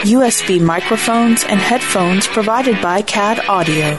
USB 0.00 0.58
microphones, 0.58 1.44
and 1.44 1.60
headphones 1.60 2.26
provided 2.26 2.80
by 2.80 3.02
CAD 3.02 3.38
Audio. 3.48 3.96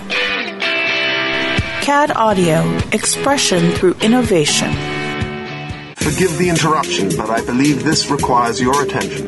CAD 1.82 2.12
Audio, 2.16 2.78
expression 2.92 3.72
through 3.74 3.94
innovation. 4.02 4.72
Forgive 5.98 6.36
the 6.40 6.48
interruption, 6.50 7.10
but 7.16 7.30
I 7.30 7.46
believe 7.46 7.84
this 7.84 8.10
requires 8.10 8.60
your 8.60 8.82
attention. 8.82 9.26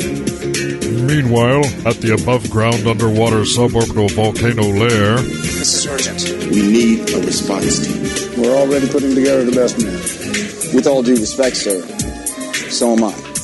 Meanwhile, 1.06 1.64
at 1.86 1.98
the 1.98 2.18
above 2.20 2.50
ground 2.50 2.88
underwater 2.88 3.42
suborbital 3.42 4.10
volcano 4.12 4.64
lair, 4.64 5.18
This 5.18 5.76
is 5.76 5.88
urgent. 5.88 6.52
We 6.52 6.62
need 6.64 7.14
a 7.14 7.20
response 7.20 7.86
team. 7.86 8.42
We're 8.42 8.58
already 8.58 8.90
putting 8.90 9.14
together 9.14 9.46
the 9.46 9.52
best 9.52 9.80
man. 9.80 9.94
With 10.76 10.88
all 10.88 11.04
due 11.04 11.18
respect, 11.18 11.56
sir, 11.56 11.82
so 12.72 12.94
am 12.94 13.04
I. 13.04 13.33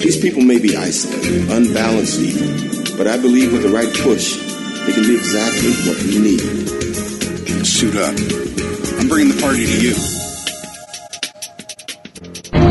These 0.00 0.18
people 0.22 0.40
may 0.42 0.58
be 0.58 0.76
isolated, 0.76 1.50
unbalanced 1.50 2.20
even, 2.20 2.96
but 2.96 3.06
I 3.06 3.18
believe 3.18 3.52
with 3.52 3.62
the 3.62 3.68
right 3.68 3.92
push, 4.00 4.34
they 4.86 4.92
can 4.92 5.02
be 5.04 5.14
exactly 5.14 5.72
what 5.84 6.02
we 6.02 6.18
need. 6.18 6.40
Suit 7.66 7.96
up. 7.96 8.16
I'm 8.98 9.08
bringing 9.08 9.36
the 9.36 9.40
party 9.42 9.66
to 9.66 9.76
you. 9.84 9.94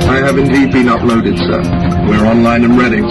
I 0.10 0.18
have 0.26 0.40
indeed 0.40 0.72
been 0.72 0.88
uploaded, 0.88 1.38
sir. 1.38 1.62
We're 2.10 2.26
online 2.26 2.64
and 2.66 2.78
ready. 2.80 3.02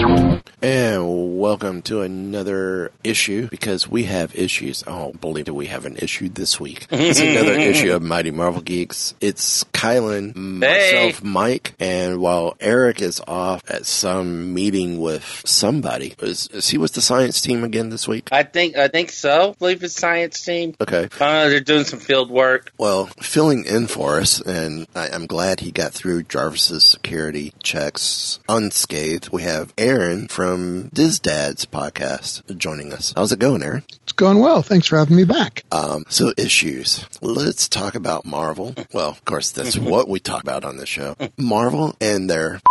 And 0.61 1.39
welcome 1.39 1.81
to 1.83 2.01
another 2.01 2.91
issue 3.01 3.47
because 3.47 3.87
we 3.87 4.03
have 4.03 4.35
issues. 4.35 4.83
Oh, 4.85 5.13
believe 5.13 5.47
it, 5.47 5.55
we 5.55 5.67
have 5.67 5.85
an 5.85 5.95
issue 5.95 6.27
this 6.27 6.59
week. 6.59 6.85
It's 6.91 7.21
another 7.21 7.53
issue 7.57 7.93
of 7.93 8.01
Mighty 8.01 8.31
Marvel 8.31 8.61
Geeks. 8.61 9.15
It's 9.21 9.63
Kylan, 9.63 10.35
myself, 10.35 11.23
Mike, 11.23 11.75
and 11.79 12.19
while 12.19 12.57
Eric 12.59 13.01
is 13.01 13.21
off 13.25 13.63
at 13.69 13.85
some 13.85 14.53
meeting 14.53 14.99
with 14.99 15.43
somebody, 15.45 16.15
is, 16.19 16.47
is 16.47 16.67
he 16.67 16.77
with 16.77 16.91
the 16.91 17.01
science 17.01 17.41
team 17.41 17.63
again 17.63 17.87
this 17.89 18.05
week? 18.05 18.27
I 18.29 18.43
think 18.43 18.75
I 18.75 18.89
think 18.89 19.11
so. 19.11 19.51
I 19.51 19.53
believe 19.53 19.81
it's 19.81 19.95
science 19.95 20.43
team. 20.43 20.75
Okay. 20.81 21.07
Uh, 21.21 21.47
they're 21.47 21.61
doing 21.61 21.85
some 21.85 21.99
field 21.99 22.29
work. 22.29 22.73
Well, 22.77 23.05
filling 23.21 23.63
in 23.63 23.87
for 23.87 24.19
us, 24.19 24.41
and 24.41 24.87
I, 24.93 25.07
I'm 25.07 25.25
glad 25.25 25.61
he 25.61 25.71
got 25.71 25.93
through 25.93 26.23
Jarvis's 26.23 26.83
security 26.83 27.53
checks 27.63 28.41
unscathed. 28.49 29.29
We 29.29 29.43
have 29.43 29.73
Aaron 29.77 30.27
from 30.27 30.48
Diz 30.49 31.19
Dad's 31.19 31.65
podcast 31.65 32.57
joining 32.57 32.91
us. 32.93 33.13
How's 33.15 33.31
it 33.31 33.39
going, 33.39 33.61
Aaron? 33.61 33.83
It's 34.03 34.13
going 34.13 34.39
well. 34.39 34.61
Thanks 34.63 34.87
for 34.87 34.97
having 34.97 35.15
me 35.15 35.23
back. 35.23 35.63
Um, 35.71 36.05
so 36.09 36.33
issues. 36.37 37.05
Let's 37.21 37.67
talk 37.69 37.95
about 37.95 38.25
Marvel. 38.25 38.73
Well, 38.93 39.09
of 39.09 39.23
course, 39.25 39.51
that's 39.51 39.77
what 39.77 40.07
we 40.07 40.19
talk 40.19 40.41
about 40.41 40.63
on 40.65 40.77
this 40.77 40.89
show. 40.89 41.15
Marvel 41.37 41.95
and 42.01 42.29
their 42.29 42.61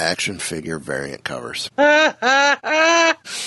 action 0.00 0.38
figure 0.38 0.78
variant 0.78 1.24
covers. 1.24 1.70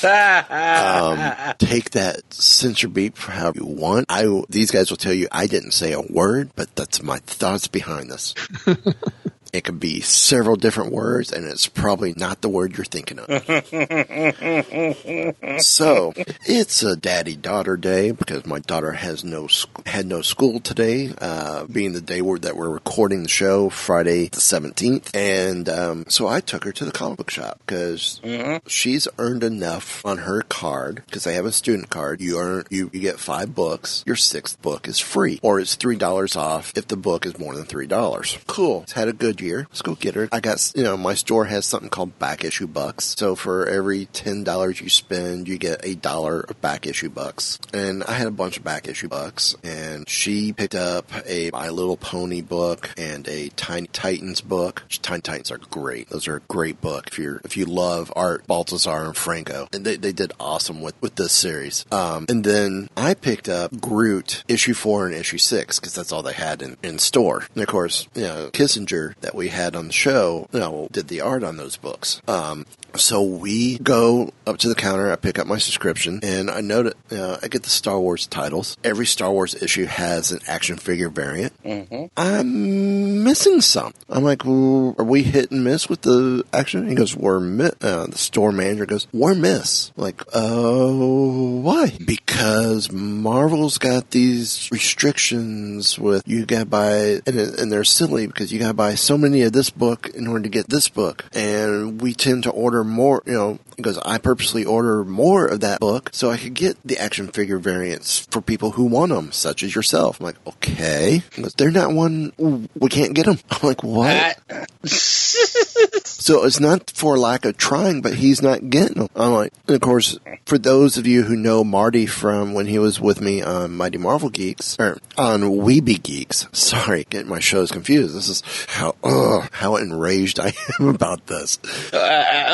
Um, 0.05 1.33
take 1.57 1.91
that 1.91 2.21
censor 2.33 2.87
beat 2.87 3.17
for 3.17 3.31
how 3.31 3.51
you 3.53 3.65
want. 3.65 4.05
I 4.09 4.43
these 4.49 4.71
guys 4.71 4.89
will 4.89 4.97
tell 4.97 5.13
you 5.13 5.27
I 5.31 5.47
didn't 5.47 5.71
say 5.71 5.91
a 5.93 6.01
word, 6.01 6.51
but 6.55 6.73
that's 6.75 7.01
my 7.03 7.17
thoughts 7.19 7.67
behind 7.67 8.09
this. 8.09 8.33
It 9.55 9.63
could 9.63 9.79
be 9.79 10.01
several 10.01 10.57
different 10.57 10.91
words, 10.91 11.31
and 11.31 11.45
it's 11.45 11.65
probably 11.65 12.13
not 12.17 12.41
the 12.41 12.49
word 12.49 12.75
you're 12.75 12.83
thinking 12.83 13.19
of. 13.19 13.27
so 15.61 16.13
it's 16.45 16.83
a 16.83 16.97
daddy 16.97 17.37
daughter 17.37 17.77
day 17.77 18.11
because 18.11 18.45
my 18.45 18.59
daughter 18.59 18.91
has 18.91 19.23
no 19.23 19.47
sc- 19.47 19.87
had 19.87 20.07
no 20.07 20.21
school 20.21 20.59
today, 20.59 21.13
uh, 21.21 21.63
being 21.67 21.93
the 21.93 22.01
day 22.01 22.21
where, 22.21 22.37
that 22.39 22.57
we're 22.57 22.69
recording 22.69 23.23
the 23.23 23.29
show, 23.29 23.69
Friday 23.69 24.27
the 24.27 24.41
seventeenth, 24.41 25.15
and 25.15 25.69
um, 25.69 26.03
so 26.09 26.27
I 26.27 26.41
took 26.41 26.65
her 26.65 26.73
to 26.73 26.83
the 26.83 26.91
comic 26.91 27.19
book 27.19 27.31
shop 27.31 27.61
because 27.65 28.19
she's 28.67 29.07
earned 29.17 29.45
enough 29.45 30.05
on 30.05 30.17
her 30.17 30.41
card 30.41 31.01
because 31.05 31.23
they 31.23 31.35
have 31.35 31.45
a 31.45 31.53
student 31.53 31.89
card. 31.89 32.19
You 32.19 32.39
earn 32.39 32.65
you, 32.69 32.89
you 32.91 32.99
get 32.99 33.21
five 33.21 33.55
books. 33.55 34.03
Your 34.05 34.17
sixth 34.17 34.61
book 34.61 34.89
is 34.89 34.99
free, 34.99 35.39
or 35.41 35.61
it's 35.61 35.75
three 35.75 35.95
dollars 35.95 36.35
off 36.35 36.73
if 36.75 36.89
the 36.89 36.97
book 36.97 37.25
is 37.25 37.39
more 37.39 37.55
than 37.55 37.63
three 37.63 37.87
dollars. 37.87 38.37
Cool. 38.47 38.81
It's 38.81 38.91
had 38.91 39.07
a 39.07 39.13
good 39.13 39.37
Let's 39.53 39.81
go 39.81 39.95
get 39.95 40.15
her. 40.15 40.29
I 40.31 40.39
got 40.39 40.71
you 40.75 40.83
know 40.83 40.97
my 40.97 41.13
store 41.13 41.45
has 41.45 41.65
something 41.65 41.89
called 41.89 42.17
back 42.19 42.43
issue 42.43 42.67
bucks. 42.67 43.15
So 43.17 43.35
for 43.35 43.67
every 43.67 44.05
ten 44.05 44.43
dollars 44.43 44.81
you 44.81 44.89
spend, 44.89 45.47
you 45.47 45.57
get 45.57 45.85
a 45.85 45.95
dollar 45.95 46.41
of 46.41 46.59
back 46.61 46.85
issue 46.85 47.09
bucks. 47.09 47.59
And 47.73 48.03
I 48.03 48.13
had 48.13 48.27
a 48.27 48.31
bunch 48.31 48.57
of 48.57 48.63
back 48.63 48.87
issue 48.87 49.07
bucks, 49.07 49.55
and 49.63 50.07
she 50.09 50.53
picked 50.53 50.75
up 50.75 51.11
a 51.25 51.51
My 51.51 51.69
Little 51.69 51.97
Pony 51.97 52.41
book 52.41 52.91
and 52.97 53.27
a 53.27 53.49
Tiny 53.49 53.87
Titans 53.87 54.41
book. 54.41 54.83
Tiny 55.01 55.21
Titans 55.21 55.51
are 55.51 55.57
great. 55.57 56.09
Those 56.09 56.27
are 56.27 56.37
a 56.37 56.41
great 56.41 56.81
book 56.81 57.07
if 57.07 57.19
you're 57.19 57.41
if 57.43 57.57
you 57.57 57.65
love 57.65 58.11
Art 58.15 58.47
Baltazar 58.47 59.05
and 59.05 59.15
Franco, 59.15 59.67
and 59.73 59.85
they, 59.85 59.97
they 59.97 60.11
did 60.11 60.33
awesome 60.39 60.81
with 60.81 60.95
with 61.01 61.15
this 61.15 61.31
series. 61.31 61.85
Um, 61.91 62.25
and 62.29 62.43
then 62.43 62.89
I 62.95 63.13
picked 63.13 63.49
up 63.49 63.79
Groot 63.79 64.43
issue 64.47 64.73
four 64.73 65.05
and 65.05 65.15
issue 65.15 65.37
six 65.37 65.79
because 65.79 65.93
that's 65.93 66.11
all 66.11 66.23
they 66.23 66.33
had 66.33 66.61
in, 66.61 66.77
in 66.83 66.99
store. 66.99 67.47
And 67.53 67.61
of 67.61 67.67
course, 67.67 68.07
you 68.15 68.23
know 68.23 68.49
Kesinger 68.53 69.15
that 69.21 69.34
we 69.35 69.49
had 69.49 69.75
on 69.75 69.87
the 69.87 69.93
show, 69.93 70.47
you 70.51 70.59
know, 70.59 70.87
did 70.91 71.07
the 71.07 71.21
art 71.21 71.43
on 71.43 71.57
those 71.57 71.77
books. 71.77 72.21
Um, 72.27 72.65
so 72.97 73.21
we 73.21 73.77
go 73.79 74.31
up 74.47 74.57
to 74.59 74.69
the 74.69 74.75
counter. 74.75 75.11
I 75.11 75.15
pick 75.15 75.37
up 75.39 75.47
my 75.47 75.57
subscription, 75.57 76.19
and 76.23 76.49
I 76.49 76.61
note 76.61 76.95
uh, 77.11 77.37
I 77.41 77.47
get 77.47 77.63
the 77.63 77.69
Star 77.69 77.99
Wars 77.99 78.27
titles. 78.27 78.77
Every 78.83 79.05
Star 79.05 79.31
Wars 79.31 79.61
issue 79.61 79.85
has 79.85 80.31
an 80.31 80.39
action 80.47 80.77
figure 80.77 81.09
variant. 81.09 81.53
Mm-hmm. 81.63 82.05
I'm 82.15 83.23
missing 83.23 83.61
some. 83.61 83.93
I'm 84.09 84.23
like, 84.23 84.45
well, 84.45 84.95
are 84.97 85.05
we 85.05 85.23
hit 85.23 85.51
and 85.51 85.63
miss 85.63 85.89
with 85.89 86.01
the 86.01 86.45
action? 86.53 86.87
He 86.87 86.95
goes, 86.95 87.15
we're. 87.15 87.35
Uh, 87.35 88.07
the 88.07 88.17
store 88.17 88.51
manager 88.51 88.85
goes, 88.85 89.07
we're 89.11 89.35
miss. 89.35 89.91
I'm 89.97 90.03
like, 90.03 90.23
oh, 90.33 91.59
why? 91.61 91.97
Because 92.05 92.91
Marvel's 92.91 93.77
got 93.77 94.11
these 94.11 94.69
restrictions 94.71 95.99
with 95.99 96.23
you 96.25 96.45
got 96.45 96.59
to 96.59 96.65
buy, 96.65 97.21
and, 97.25 97.37
and 97.37 97.71
they're 97.71 97.83
silly 97.83 98.27
because 98.27 98.53
you 98.53 98.59
got 98.59 98.69
to 98.69 98.73
buy 98.73 98.95
so 98.95 99.14
many 99.17 99.41
of 99.41 99.53
this 99.53 99.69
book 99.69 100.09
in 100.09 100.27
order 100.27 100.43
to 100.43 100.49
get 100.49 100.69
this 100.69 100.89
book, 100.89 101.25
and 101.33 102.01
we 102.01 102.13
tend 102.13 102.43
to 102.43 102.51
order 102.51 102.83
more. 102.83 103.21
You 103.25 103.33
know, 103.33 103.59
because 103.75 103.97
I 103.99 104.17
purposely 104.17 104.65
order 104.65 105.03
more 105.03 105.47
of 105.47 105.59
that 105.61 105.79
book 105.79 106.09
so 106.13 106.29
I 106.29 106.37
could 106.37 106.53
get 106.53 106.77
the 106.83 106.97
action 106.97 107.27
figure 107.27 107.57
variants 107.57 108.19
for 108.19 108.41
people 108.41 108.71
who 108.71 108.85
want 108.85 109.11
them, 109.11 109.31
such 109.31 109.63
as 109.63 109.75
yourself. 109.75 110.19
I'm 110.19 110.25
like, 110.25 110.47
okay, 110.47 111.21
goes, 111.35 111.53
they're 111.53 111.71
not 111.71 111.93
one. 111.93 112.31
We 112.75 112.89
can't 112.89 113.13
get 113.13 113.25
them. 113.25 113.39
I'm 113.51 113.67
like, 113.67 113.83
what? 113.83 114.39
So 116.25 116.43
it's 116.43 116.59
not 116.59 116.89
for 116.89 117.19
lack 117.19 117.45
of 117.45 117.55
trying, 117.55 118.01
but 118.01 118.15
he's 118.15 118.41
not 118.41 118.71
getting 118.71 118.97
them. 118.97 119.09
I'm 119.15 119.31
like, 119.31 119.53
and 119.67 119.75
of 119.75 119.81
course, 119.81 120.17
for 120.47 120.57
those 120.57 120.97
of 120.97 121.05
you 121.05 121.21
who 121.21 121.35
know 121.35 121.63
Marty 121.63 122.07
from 122.07 122.55
when 122.55 122.65
he 122.65 122.79
was 122.79 122.99
with 122.99 123.21
me 123.21 123.43
on 123.43 123.77
Mighty 123.77 123.99
Marvel 123.99 124.31
Geeks, 124.31 124.75
or 124.79 124.97
on 125.19 125.41
Weeby 125.41 126.01
Geeks, 126.01 126.47
sorry, 126.51 127.05
getting 127.11 127.29
my 127.29 127.39
shows 127.39 127.71
confused. 127.71 128.15
This 128.15 128.27
is 128.27 128.41
how, 128.67 128.95
ugh, 129.05 129.47
how 129.51 129.75
enraged 129.77 130.39
I 130.39 130.53
am 130.79 130.87
about 130.89 131.27
this. 131.27 131.57
Uh, 131.93 131.97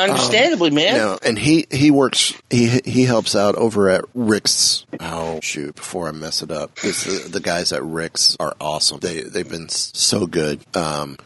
understandably, 0.09 0.69
man. 0.69 0.93
You 0.95 1.01
know, 1.01 1.19
and 1.23 1.39
he, 1.39 1.65
he 1.71 1.91
works, 1.91 2.33
he, 2.49 2.79
he 2.85 3.03
helps 3.05 3.35
out 3.35 3.55
over 3.55 3.89
at 3.89 4.05
Rick's. 4.13 4.85
Oh, 4.99 5.39
shoot, 5.41 5.75
before 5.75 6.07
I 6.07 6.11
mess 6.11 6.41
it 6.41 6.51
up. 6.51 6.75
the, 6.75 7.27
the 7.31 7.39
guys 7.39 7.71
at 7.73 7.83
Rick's 7.83 8.35
are 8.39 8.55
awesome. 8.59 8.99
They, 8.99 9.21
they've 9.21 9.49
been 9.49 9.69
so 9.69 10.27
good. 10.27 10.59
Um, 10.75 11.17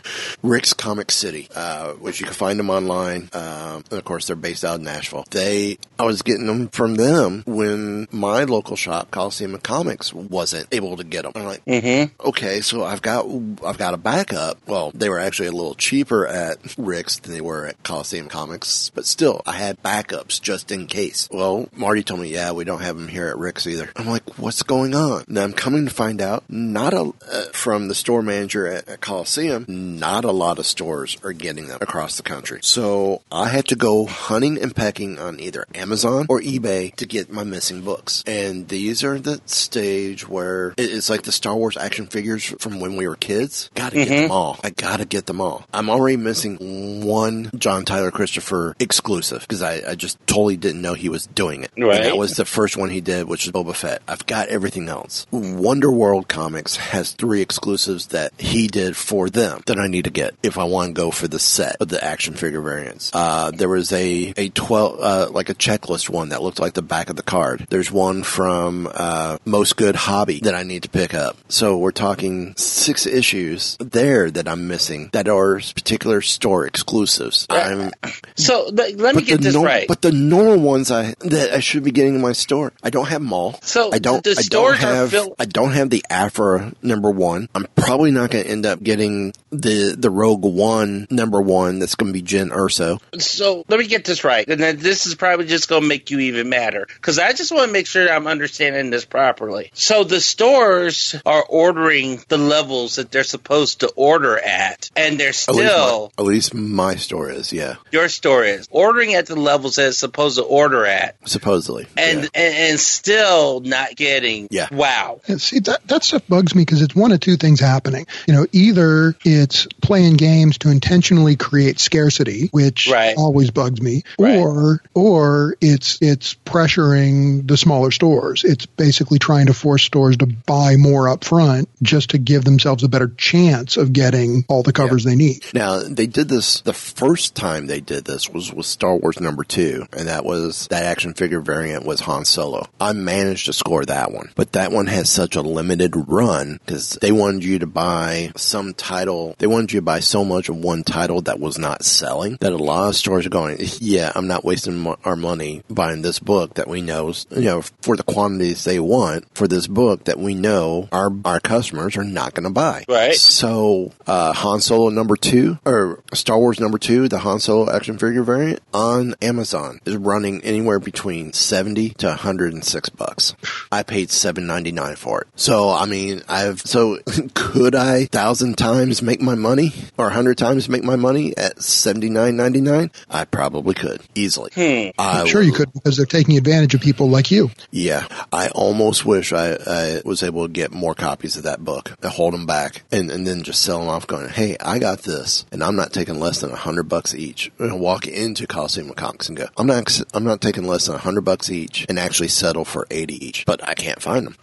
Rick's 0.44 0.74
Comic 0.74 1.12
City, 1.12 1.48
uh, 1.56 1.94
which 1.94 2.20
you 2.20 2.26
can 2.26 2.36
find 2.36 2.60
them 2.60 2.70
online. 2.70 3.30
Um, 3.34 3.84
and 3.90 3.94
of 3.94 4.06
course, 4.06 4.28
they're 4.28 4.36
based 4.36 4.64
out 4.64 4.80
in 4.80 4.86
Nashville. 4.86 5.26
They, 5.32 5.78
I 6.00 6.04
was 6.06 6.22
getting 6.22 6.46
them 6.48 6.68
from 6.70 6.96
them 6.96 7.44
when 7.46 8.08
my 8.12 8.44
local 8.44 8.76
shop, 8.76 9.12
Coliseum 9.12 9.56
of 9.56 9.64
Comics, 9.64 10.14
wasn't 10.14 10.68
able 10.72 10.98
to 10.98 11.04
get 11.04 11.24
them. 11.24 11.32
I'm 11.36 11.46
like, 11.46 11.64
Mm-hmm. 11.66 12.28
okay, 12.30 12.62
so 12.62 12.84
I've 12.84 13.02
got 13.02 13.26
I've 13.66 13.78
got 13.78 13.94
a 13.94 13.98
backup. 13.98 14.58
Well, 14.68 14.92
they 14.94 15.10
were 15.10 15.15
actually 15.20 15.48
a 15.48 15.52
little 15.52 15.76
cheaper 15.76 16.28
at 16.28 16.58
Rick's 16.78 17.20
than 17.20 17.34
they 17.34 17.42
were 17.42 17.68
at 17.68 17.84
Coliseum 17.84 18.28
Comics, 18.28 18.92
but 18.94 19.06
still, 19.06 19.42
I 19.46 19.54
had 19.54 19.82
backups 19.84 20.42
just 20.42 20.72
in 20.72 20.88
case. 20.88 21.28
Well, 21.32 21.70
Marty 21.76 22.04
told 22.04 22.22
me, 22.22 22.34
yeah, 22.34 22.52
we 22.52 22.64
don't 22.64 22.82
have 22.82 22.98
them 22.98 23.08
here 23.08 23.28
at 23.28 23.38
Rick's 23.38 23.68
either. 23.68 23.92
I'm 23.96 24.08
like, 24.08 24.38
what's 24.38 24.64
going 24.64 24.94
on? 24.94 25.26
Now 25.28 25.44
I'm 25.44 25.54
coming 25.54 25.86
to 25.86 25.94
find 25.94 26.22
out, 26.22 26.44
not 26.50 26.94
a 26.94 27.14
uh, 27.32 27.44
from 27.54 27.88
the 27.88 27.96
store 27.96 28.22
manager 28.22 28.68
at, 28.68 28.88
at 28.88 29.02
Coliseum, 29.02 29.66
not 29.68 30.26
a 30.26 30.32
lot 30.32 30.60
of 30.60 30.66
stores 30.66 31.18
are 31.24 31.34
getting 31.34 31.68
them 31.68 31.80
across 31.82 32.18
the 32.18 32.24
country. 32.24 32.60
So 32.62 33.22
I 33.32 33.50
had 33.50 33.68
to 33.68 33.76
go 33.76 34.06
hunting 34.06 34.62
and 34.62 34.76
pecking 34.76 35.20
on 35.20 35.40
either 35.40 35.66
Amazon 35.74 36.26
or 36.30 36.42
eBay 36.42 36.96
to 36.96 37.06
get 37.06 37.32
my 37.32 37.44
missing 37.44 37.82
books. 37.82 38.24
And 38.28 38.68
these 38.68 39.04
are 39.04 39.20
the 39.20 39.42
stage 39.46 40.28
where 40.28 40.74
it's 40.78 41.10
like 41.10 41.24
the 41.24 41.32
Star 41.32 41.56
Wars 41.56 41.78
action 41.78 42.08
figures 42.08 42.46
from 42.60 42.80
when 42.80 42.96
we 42.96 43.08
were 43.08 43.16
kids. 43.16 43.70
Gotta 43.76 43.96
get 43.96 44.10
them 44.10 44.32
all. 44.32 44.60
I 44.64 44.70
gotta 44.70 45.05
get 45.06 45.26
them 45.26 45.42
all. 45.42 45.66
I'm 45.74 45.90
already 45.90 46.18
missing 46.18 47.06
one 47.06 47.50
John 47.58 47.86
Tyler 47.86 48.12
Christopher 48.12 48.76
exclusive 48.80 49.42
because 49.42 49.62
I, 49.62 49.82
I 49.88 49.96
just 49.96 50.18
totally 50.28 50.58
didn't 50.58 50.82
know 50.82 50.94
he 50.94 51.10
was 51.10 51.28
doing 51.28 51.64
it. 51.64 51.72
And 51.98 52.06
that 52.06 52.18
was 52.18 52.36
the 52.36 52.46
first 52.46 52.78
one 52.78 52.90
he 52.90 53.02
did, 53.02 53.28
which 53.28 53.46
is 53.46 53.52
Boba 53.52 53.76
Fett. 53.76 54.02
I've 54.08 54.26
got 54.26 54.48
everything 54.50 54.90
else. 54.90 55.26
Wonder 55.32 55.92
World 55.92 56.28
Comics 56.28 56.76
has 56.78 57.12
three 57.12 57.42
exclusives 57.42 58.08
that 58.08 58.34
he 58.38 58.68
did 58.68 58.96
for 58.96 59.30
them 59.30 59.62
that 59.66 59.80
I 59.80 59.88
need 59.88 60.06
to 60.06 60.10
get 60.12 60.36
if 60.44 60.58
I 60.58 60.64
want 60.64 60.90
to 60.90 61.02
go 61.02 61.12
for 61.12 61.28
the 61.28 61.40
set 61.40 61.78
of 61.80 61.90
the 61.90 62.04
action 62.04 62.34
figure 62.34 62.62
variants. 62.62 63.12
Uh, 63.14 63.52
there 63.52 63.70
was 63.70 63.92
a, 63.92 64.34
a 64.38 64.50
12, 64.50 65.00
uh, 65.00 65.30
like 65.32 65.50
a 65.50 65.56
checklist 65.56 66.10
one 66.10 66.30
that 66.30 66.42
looked 66.42 66.60
like 66.60 66.74
the 66.74 66.82
back 66.82 67.10
of 67.10 67.16
the 67.16 67.24
card. 67.24 67.68
There's 67.70 67.92
one 67.92 68.24
from, 68.24 68.90
uh, 68.94 69.38
Most 69.46 69.78
Good 69.78 69.96
Hobby 69.96 70.40
that 70.42 70.56
I 70.56 70.64
need 70.64 70.84
to 70.84 70.90
pick 70.90 71.14
up. 71.14 71.38
So 71.50 71.78
we're 71.78 71.92
talking 71.92 72.56
six 72.56 73.06
issues 73.06 73.78
there 73.80 74.30
that 74.32 74.48
I'm 74.48 74.68
missing 74.68 74.95
that 75.12 75.28
are 75.28 75.60
particular 75.60 76.22
store 76.22 76.66
exclusives. 76.66 77.48
I'm, 77.50 77.92
So 78.36 78.70
let, 78.72 78.98
let 78.98 79.16
me 79.16 79.24
get 79.24 79.42
this 79.42 79.56
right. 79.56 79.88
But 79.88 80.02
the 80.02 80.12
normal 80.12 80.60
ones 80.60 80.92
I 80.92 81.14
that 81.22 81.52
I 81.54 81.60
should 81.60 81.84
be 81.84 81.92
getting 81.92 82.16
in 82.16 82.22
my 82.22 82.34
store, 82.34 82.74
I 82.84 82.90
don't 82.90 83.08
have 83.08 83.22
them 83.22 83.34
all. 83.34 83.60
So 83.62 83.92
I 83.94 84.00
don't. 84.00 84.24
the 84.24 84.32
I 84.32 84.34
don't 84.34 84.44
stores 84.44 84.84
are 84.84 84.96
have. 84.96 85.16
I 85.40 85.46
don't 85.46 85.72
have 85.72 85.90
the 85.90 86.04
Aphra 86.10 86.74
number 86.82 87.10
one. 87.12 87.50
I'm 87.56 87.68
probably 87.76 88.12
not 88.12 88.32
going 88.32 88.46
to 88.46 88.50
end 88.50 88.66
up 88.66 88.82
getting 88.82 89.34
the 89.52 89.96
the 89.98 90.10
Rogue 90.10 90.44
One 90.44 91.08
number 91.10 91.42
one. 91.42 91.80
That's 91.80 91.96
going 91.96 92.12
to 92.12 92.20
be 92.20 92.26
Jyn 92.26 92.50
Erso. 92.50 93.00
So 93.22 93.66
let 93.68 93.80
me 93.80 93.88
get 93.88 94.06
this 94.06 94.24
right, 94.24 94.48
and 94.48 94.60
then 94.60 94.78
this 94.78 95.06
is 95.06 95.16
probably 95.16 95.46
just 95.46 95.70
going 95.70 95.84
to 95.84 95.88
make 95.88 96.12
you 96.12 96.20
even 96.20 96.50
madder 96.50 96.88
because 96.88 97.20
I 97.20 97.34
just 97.34 97.52
want 97.52 97.68
to 97.68 97.72
make 97.74 97.88
sure 97.88 98.10
I'm 98.12 98.28
understanding 98.28 98.90
this 98.90 99.06
properly. 99.06 99.72
So 99.74 100.04
the 100.04 100.22
stores 100.22 101.16
are 101.26 101.44
ordering 101.44 102.24
the 102.28 102.38
levels 102.38 102.96
that 102.96 103.12
they're 103.12 103.24
supposed 103.24 103.82
to 103.82 103.88
order 103.96 104.38
at, 104.38 104.85
and 104.96 105.20
they're 105.20 105.30
At 105.30 105.34
least, 105.36 105.48
my, 105.48 105.68
still 105.68 106.12
at 106.18 106.26
least 106.26 106.54
my 106.54 106.96
store 106.96 107.30
is. 107.32 107.54
Yeah, 107.54 107.76
your 107.92 108.10
store 108.10 108.44
is 108.44 108.68
ordering 108.72 109.14
at 109.14 109.26
the 109.28 109.36
levels 109.36 109.76
that 109.76 109.88
it's 109.90 109.98
supposed 109.98 110.38
to 110.38 110.44
order 110.44 110.86
at, 110.86 111.16
supposedly. 111.28 111.88
and 111.98 112.24
yeah. 112.24 112.30
and, 112.34 112.56
and 112.56 112.80
still 112.80 113.60
not 113.62 113.96
getting. 113.96 114.48
Yeah. 114.52 114.68
Wow. 114.72 115.22
And 115.28 115.42
see 115.42 115.60
that 115.60 115.88
that 115.88 116.04
stuff 116.04 116.24
bugs 116.28 116.56
me 116.56 116.62
because 116.64 116.82
it's 116.82 116.96
one 116.96 117.12
of 117.12 117.20
two 117.20 117.38
things 117.38 117.60
happening. 117.60 118.06
You 118.28 118.34
know, 118.34 118.46
either 118.52 119.16
it's 119.24 119.68
playing 119.82 120.16
games 120.18 120.58
to 120.60 120.70
intentionally 120.70 121.36
create 121.36 121.80
scarcity, 121.80 122.50
which 122.52 122.88
Right. 122.88 123.16
always 123.18 123.52
bugs 123.52 123.82
me, 123.82 124.04
Right. 124.20 124.38
or 124.38 124.82
or 124.94 125.56
it's 125.62 125.98
it's 126.02 126.36
pressuring 126.46 127.48
the 127.48 127.58
smaller 127.58 127.92
stores. 127.92 128.44
It's 128.44 128.66
basically 128.66 129.20
trying 129.20 129.48
to 129.48 129.54
force 129.54 129.84
stores 129.84 130.18
to 130.18 130.26
buy 130.26 130.76
more 130.78 131.10
up 131.10 131.24
front 131.24 131.70
just 131.82 132.12
to 132.12 132.18
give 132.18 132.44
themselves 132.44 132.84
a 132.84 132.88
better 132.90 133.08
chance 133.18 133.78
of 133.78 133.94
getting 133.94 134.46
all 134.48 134.64
the 134.64 134.74
covers 134.76 135.04
they 135.04 135.16
need. 135.16 135.44
Now 135.54 135.80
they 135.80 136.08
did 136.08 136.30
this. 136.30 136.62
The 136.62 136.74
first 136.74 137.36
time 137.36 137.68
they 137.68 137.82
did 137.82 138.06
this 138.06 138.30
was 138.30 138.54
with 138.54 138.66
Star 138.66 138.96
Wars 138.96 139.20
number 139.20 139.44
two, 139.44 139.86
and 139.94 140.08
that 140.08 140.26
was 140.26 140.68
that 140.70 140.84
action 140.84 141.14
figure 141.14 141.40
variant 141.42 141.86
was 141.86 142.02
Han 142.02 142.26
Solo. 142.26 142.68
I 142.80 142.94
managed 142.94 143.46
to 143.46 143.54
score 143.54 143.86
that 143.86 144.12
one, 144.12 144.32
but 144.36 144.52
that 144.54 144.72
one 144.72 144.88
has 144.88 145.10
such 145.10 145.36
a 145.36 145.42
limited 145.42 145.94
run 145.96 146.60
because 146.66 146.98
they 147.02 147.12
wanted 147.12 147.44
you 147.44 147.60
to 147.60 147.68
buy 147.68 148.32
some 148.36 148.74
title. 148.74 149.36
They 149.40 149.48
wanted 149.48 149.74
you 149.74 149.80
to 149.80 149.86
buy 149.86 150.00
so 150.02 150.24
much 150.26 150.50
of 150.50 150.58
one 150.58 150.84
title 150.84 151.22
that 151.24 151.40
was 151.40 151.58
not 151.58 151.84
selling 151.84 152.38
that 152.42 152.54
a 152.54 152.58
lot 152.58 152.90
of 152.90 152.96
stores 152.96 153.26
are 153.26 153.30
going. 153.30 153.58
Yeah, 153.80 154.12
I'm 154.16 154.28
not 154.28 154.44
wasting 154.46 154.86
our 155.04 155.16
money 155.16 155.62
buying 155.70 156.02
this 156.02 156.20
book 156.20 156.56
that 156.56 156.68
we 156.68 156.82
know, 156.82 157.10
is- 157.10 157.26
you 157.32 157.42
know, 157.44 157.62
for 157.82 157.96
the 157.98 158.04
quantities 158.04 158.64
they 158.64 158.80
want 158.80 159.26
for 159.34 159.48
this 159.48 159.68
book 159.68 160.06
that 160.06 160.20
we 160.20 160.34
know 160.34 160.88
our 160.92 161.12
our 161.24 161.40
customers 161.40 161.98
are 161.98 162.04
not 162.04 162.34
going 162.34 162.44
to 162.44 162.50
buy. 162.50 162.84
Right. 162.88 163.16
So, 163.16 163.92
uh, 164.08 164.34
Han 164.34 164.62
Solo 164.66 164.90
number 164.90 165.16
two, 165.16 165.60
or 165.64 166.02
Star 166.14 166.40
Wars 166.40 166.60
number 166.60 166.80
two, 166.80 167.08
the 167.08 167.20
Han 167.20 167.40
Solo 167.40 167.72
action 167.72 168.00
figure 168.00 168.24
variant 168.24 168.62
on 168.74 169.14
Amazon 169.22 169.80
is 169.86 169.96
running 169.96 170.44
anywhere 170.44 170.80
between 170.80 171.34
70 171.34 171.90
to 171.90 172.08
106 172.08 172.90
bucks. 172.90 173.36
I 173.72 173.84
paid 173.84 174.10
7.99 174.10 174.98
for 174.98 175.22
it. 175.22 175.28
So, 175.36 175.70
I 175.70 175.86
mean, 175.86 176.24
I've, 176.28 176.62
so 176.62 176.98
could 177.36 177.76
I 177.76 178.06
thousand 178.06 178.58
times 178.58 179.04
make 179.04 179.22
my 179.22 179.36
money 179.36 179.72
or 180.00 180.08
a 180.08 180.14
hundred 180.14 180.40
times 180.40 180.68
make 180.68 180.84
my 180.84 180.96
money 180.96 181.38
at 181.38 181.58
79.99? 181.58 182.90
I 183.08 183.26
probably 183.26 183.76
could 183.76 184.02
easily. 184.16 184.50
Hmm. 184.56 185.00
I 185.00 185.22
I'm 185.22 185.28
sure 185.28 185.44
you 185.44 185.54
could 185.54 185.72
because 185.74 185.96
they're 185.98 186.08
taking 186.08 186.38
advantage 186.38 186.74
of 186.74 186.82
people 186.82 187.08
like 187.08 187.30
you. 187.30 187.52
yeah, 187.70 188.08
I 188.34 188.48
almost 188.48 189.06
wish 189.06 189.32
I, 189.32 189.58
I 189.68 190.02
was 190.04 190.24
able 190.24 190.48
to 190.48 190.52
get 190.52 190.72
more 190.72 190.96
copies 190.96 191.38
of 191.38 191.44
that 191.44 191.64
book 191.64 191.96
and 192.02 192.12
hold 192.12 192.34
them 192.34 192.48
back 192.48 192.84
and, 192.92 193.12
and 193.12 193.28
then 193.28 193.44
just 193.44 193.62
sell 193.62 193.80
them 193.80 193.90
off 193.90 194.08
going, 194.08 194.30
hey, 194.30 194.55
I 194.60 194.80
got 194.80 195.00
this 195.00 195.46
and 195.52 195.64
I'm 195.64 195.76
not 195.76 195.94
taking 195.94 196.20
less 196.20 196.42
than 196.42 196.52
a 196.52 196.56
hundred 196.56 196.84
bucks 196.84 197.14
each. 197.14 197.52
And 197.60 197.80
walk 197.80 198.08
into 198.08 198.48
Coliseum 198.48 198.92
Comics 198.94 199.28
and 199.28 199.38
go, 199.38 199.48
I'm 199.58 199.68
not, 199.68 200.02
I'm 200.14 200.24
not 200.24 200.42
taking 200.42 200.66
less 200.66 200.86
than 200.86 200.96
a 200.96 201.00
hundred 201.00 201.22
bucks 201.22 201.50
each 201.50 201.86
and 201.90 202.00
actually 202.00 202.30
settle 202.30 202.66
for 202.66 202.88
80 202.90 203.26
each, 203.26 203.46
but 203.46 203.68
I 203.68 203.74
can't 203.74 204.02
find 204.02 204.26
them. 204.26 204.36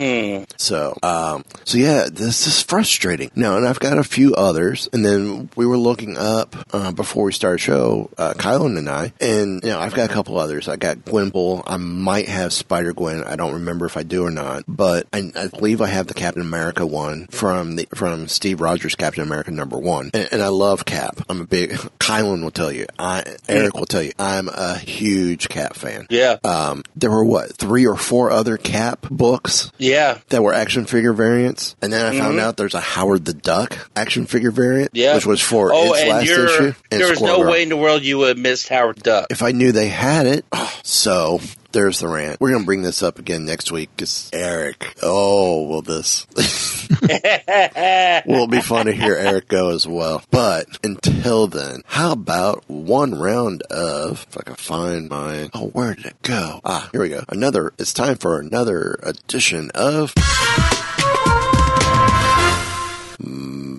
So, 0.57 0.97
um, 1.03 1.45
so 1.65 1.79
yeah, 1.79 2.09
this 2.11 2.47
is 2.47 2.63
frustrating. 2.63 3.31
Now, 3.35 3.57
and 3.57 3.67
I've 3.67 3.81
got 3.81 3.99
a 3.99 4.05
few 4.05 4.35
others, 4.35 4.89
and 4.93 5.05
then 5.05 5.49
we 5.57 5.67
were 5.67 5.79
looking 5.79 6.17
up 6.17 6.57
uh, 6.73 6.93
before 6.93 7.25
we 7.25 7.33
started 7.33 7.59
show, 7.59 8.11
uh, 8.19 8.35
Kylan 8.35 8.77
and 8.77 8.89
I, 8.89 9.13
and 9.21 9.63
you 9.63 9.71
know, 9.71 9.79
I've 9.79 9.95
got 9.95 10.11
a 10.11 10.13
couple 10.13 10.37
others. 10.39 10.69
I 10.69 10.77
got 10.77 10.99
Gwenpool. 10.99 11.63
I 11.67 11.77
might 11.77 12.29
have 12.29 12.53
Spider 12.53 12.93
Gwen. 12.93 13.23
I 13.25 13.37
don't 13.37 13.55
remember 13.55 13.87
if 13.87 13.97
I 13.97 14.03
do 14.03 14.25
or 14.25 14.31
not, 14.31 14.65
but 14.67 15.07
I, 15.13 15.31
I 15.37 15.47
believe 15.49 15.81
I 15.81 15.87
have 15.87 16.09
the 16.09 16.15
Captain 16.15 16.43
America 16.43 16.85
one 16.85 17.27
from 17.29 17.77
the 17.77 17.89
from 17.95 18.29
Steve 18.29 18.61
Rogers 18.61 18.95
Captain 18.95 19.23
America 19.23 19.51
number 19.51 19.79
one, 19.79 19.92
and, 20.01 20.15
and 20.15 20.43
I 20.43 20.49
love 20.49 20.85
Cap. 20.85 21.21
I'm 21.29 21.41
a 21.41 21.47
big 21.47 21.71
Kylan 22.01 22.43
will 22.43 22.51
tell 22.51 22.73
you. 22.73 22.87
I 22.99 23.23
Eric 23.49 23.75
will 23.75 23.87
tell 23.87 24.03
you. 24.03 24.13
I'm 24.19 24.49
a 24.49 24.77
huge 24.79 25.49
Cap 25.49 25.75
fan. 25.75 26.07
Yeah. 26.11 26.37
Um, 26.45 26.83
there 26.97 27.11
were 27.11 27.25
what 27.25 27.57
three 27.57 27.87
or 27.87 27.97
four 27.97 28.31
other 28.31 28.57
Cap 28.57 29.07
books 29.11 29.71
Yeah. 29.79 30.19
that 30.29 30.43
were 30.43 30.53
action 30.55 30.85
figure 30.87 31.13
variants, 31.13 31.77
and 31.83 31.93
then 31.93 32.05
I 32.05 32.19
found 32.19 32.39
out 32.41 32.57
there's 32.57 32.75
a 32.75 32.81
Howard 32.81 33.25
the 33.25 33.35
Duck 33.35 33.77
action 33.97 34.27
figure 34.27 34.51
variant, 34.51 34.91
Yeah. 34.95 35.15
which 35.15 35.27
was 35.27 35.41
for 35.41 35.73
Oh, 35.73 35.93
its 35.93 36.01
and 36.03 36.11
last 36.11 36.23
issue. 36.25 36.75
and 36.91 37.01
there 37.01 37.09
was 37.11 37.21
no 37.21 37.39
Girl. 37.43 37.51
way 37.53 37.63
in 37.63 37.69
the 37.69 37.77
world 37.77 38.03
you 38.03 38.19
would 38.19 38.29
have 38.29 38.39
missed 38.39 38.69
Howard 38.69 39.03
Duck. 39.03 39.27
If 39.31 39.43
I 39.43 39.53
knew 39.53 39.73
they 39.73 39.89
had 39.89 40.27
it, 40.27 40.45
so 40.83 41.41
there's 41.73 42.01
the 42.01 42.09
rant. 42.09 42.41
We're 42.41 42.53
gonna 42.53 42.65
bring 42.65 42.83
this 42.83 43.03
up 43.03 43.19
again 43.19 43.45
next 43.45 43.73
week 43.73 43.91
because 43.97 44.31
Eric. 44.33 44.95
Oh, 45.03 45.67
will 45.67 45.83
this? 45.83 46.27
will 48.27 48.47
be 48.47 48.61
fun 48.61 48.87
to 48.87 48.93
hear 48.93 49.15
Eric 49.15 49.49
go 49.49 49.71
as 49.71 49.87
well? 49.87 50.23
But 50.31 50.67
until 50.85 51.47
then, 51.47 51.83
how 51.87 52.13
about 52.13 52.65
one 52.69 53.15
round 53.15 53.63
of? 53.63 54.27
If 54.29 54.39
I 54.39 54.43
can 54.43 54.55
find 54.55 55.09
my. 55.09 55.51
Oh, 55.55 55.69
where 55.69 55.95
did 55.95 56.07
it 56.07 56.23
go? 56.23 56.61
Ah, 56.65 56.89
here 56.93 57.03
we 57.03 57.09
go. 57.09 57.25
Another. 57.29 57.73
It's 57.79 57.93
time 57.93 58.17
for 58.17 58.39
another 58.39 58.99
edition 59.03 59.71
of. 59.75 60.15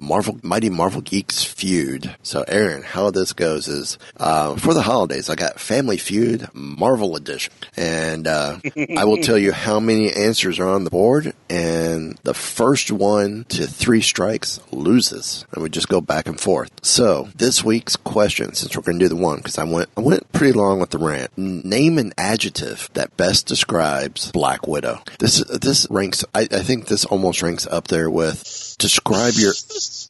Marvel, 0.04 0.38
Mighty 0.44 0.70
Marvel 0.70 1.02
Geeks 1.02 1.44
Feud. 1.44 2.16
So, 2.24 2.44
Aaron, 2.48 2.84
how 2.84 3.10
this 3.10 3.34
goes 3.34 3.68
is, 3.68 3.98
uh, 4.18 4.56
for 4.56 4.74
the 4.74 4.82
holidays, 4.82 5.30
I 5.30 5.36
got 5.36 5.60
Family 5.60 5.98
Feud 5.98 6.50
Marvel 6.54 7.16
Edition. 7.16 7.54
And, 7.78 8.28
uh, 8.28 8.60
I 8.98 9.06
will 9.06 9.18
tell 9.18 9.38
you 9.38 9.54
how 9.54 9.80
many 9.80 10.12
answers 10.12 10.60
are 10.60 10.68
on 10.68 10.84
the 10.84 10.90
board. 10.90 11.34
And 11.50 12.20
the 12.24 12.34
first 12.34 12.92
one 12.92 13.46
to 13.50 13.66
three 13.66 14.02
strikes 14.02 14.60
loses. 14.72 15.46
And 15.54 15.64
we 15.64 15.70
just 15.70 15.88
go 15.88 16.02
back 16.02 16.28
and 16.28 16.40
forth. 16.40 16.70
So, 16.82 17.30
this 17.36 17.64
week's 17.64 17.96
question, 17.96 18.54
since 18.54 18.76
we're 18.76 18.84
going 18.84 19.00
to 19.00 19.06
do 19.06 19.10
the 19.10 19.16
one, 19.16 19.38
because 19.38 19.58
I 19.58 19.64
went, 19.64 19.90
I 19.96 20.02
went 20.02 20.32
pretty 20.34 20.54
long 20.54 20.80
with 20.80 20.90
the 20.90 20.98
rant. 20.98 21.32
Name 21.38 21.98
an 21.98 22.14
adjective 22.18 22.90
that 22.94 23.16
best 23.16 23.48
describes 23.48 24.32
Black 24.32 24.68
Widow. 24.68 25.02
This, 25.20 25.44
this 25.46 25.88
ranks, 25.90 26.26
I, 26.36 26.42
I 26.42 26.62
think 26.62 26.88
this 26.88 27.06
almost 27.06 27.42
ranks 27.42 27.66
up 27.68 27.88
there 27.88 28.10
with 28.10 28.73
describe 28.78 29.34
your, 29.36 29.54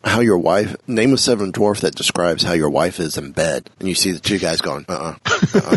how 0.04 0.20
your 0.20 0.38
wife 0.38 0.76
name 0.88 1.14
a 1.14 1.18
seven 1.18 1.52
dwarf 1.52 1.82
that 1.82 1.96
describes 1.96 2.44
how 2.44 2.54
your 2.54 2.70
wife 2.70 3.00
is 3.00 3.18
in 3.18 3.32
bed, 3.32 3.70
and 3.80 3.88
you 3.88 3.96
see 3.96 4.12
the 4.12 4.20
two 4.20 4.38
guys 4.38 4.62
going, 4.62 4.86
uh, 4.90 5.16
uh 5.54 5.76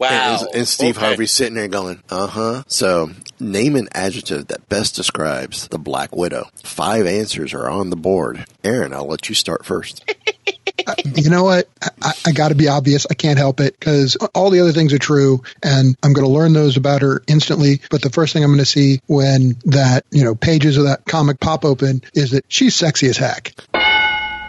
wow. 0.00 0.38
and, 0.40 0.54
and 0.54 0.68
Steve 0.68 0.96
Okay. 0.96 1.06
Harvey 1.06 1.26
sitting 1.26 1.54
there 1.54 1.68
going, 1.68 2.02
uh 2.10 2.26
huh. 2.26 2.62
So 2.66 3.10
name 3.40 3.76
an 3.76 3.88
adjective 3.92 4.48
that 4.48 4.68
best 4.68 4.96
describes 4.96 5.68
the 5.68 5.78
Black 5.78 6.14
Widow. 6.14 6.48
Five 6.62 7.06
answers 7.06 7.54
are 7.54 7.68
on 7.68 7.90
the 7.90 7.96
board. 7.96 8.46
Aaron, 8.64 8.92
I'll 8.92 9.06
let 9.06 9.28
you 9.28 9.34
start 9.34 9.64
first. 9.64 10.04
you 11.14 11.30
know 11.30 11.44
what? 11.44 11.68
I, 12.02 12.12
I 12.26 12.32
got 12.32 12.48
to 12.48 12.54
be 12.54 12.68
obvious. 12.68 13.06
I 13.10 13.14
can't 13.14 13.38
help 13.38 13.60
it 13.60 13.78
because 13.78 14.16
all 14.34 14.50
the 14.50 14.60
other 14.60 14.72
things 14.72 14.92
are 14.92 14.98
true, 14.98 15.42
and 15.62 15.96
I'm 16.02 16.12
going 16.12 16.26
to 16.26 16.32
learn 16.32 16.52
those 16.52 16.76
about 16.76 17.02
her 17.02 17.22
instantly. 17.26 17.80
But 17.90 18.02
the 18.02 18.10
first 18.10 18.32
thing 18.32 18.42
I'm 18.44 18.50
going 18.50 18.58
to 18.58 18.66
see 18.66 19.00
when 19.06 19.56
that 19.66 20.04
you 20.10 20.24
know 20.24 20.34
pages 20.34 20.76
of 20.76 20.84
that 20.84 21.04
comic 21.04 21.40
pop 21.40 21.64
open 21.68 22.02
is 22.14 22.30
that 22.32 22.44
she's 22.48 22.74
sexy 22.74 23.08
as 23.08 23.16
heck. 23.18 23.52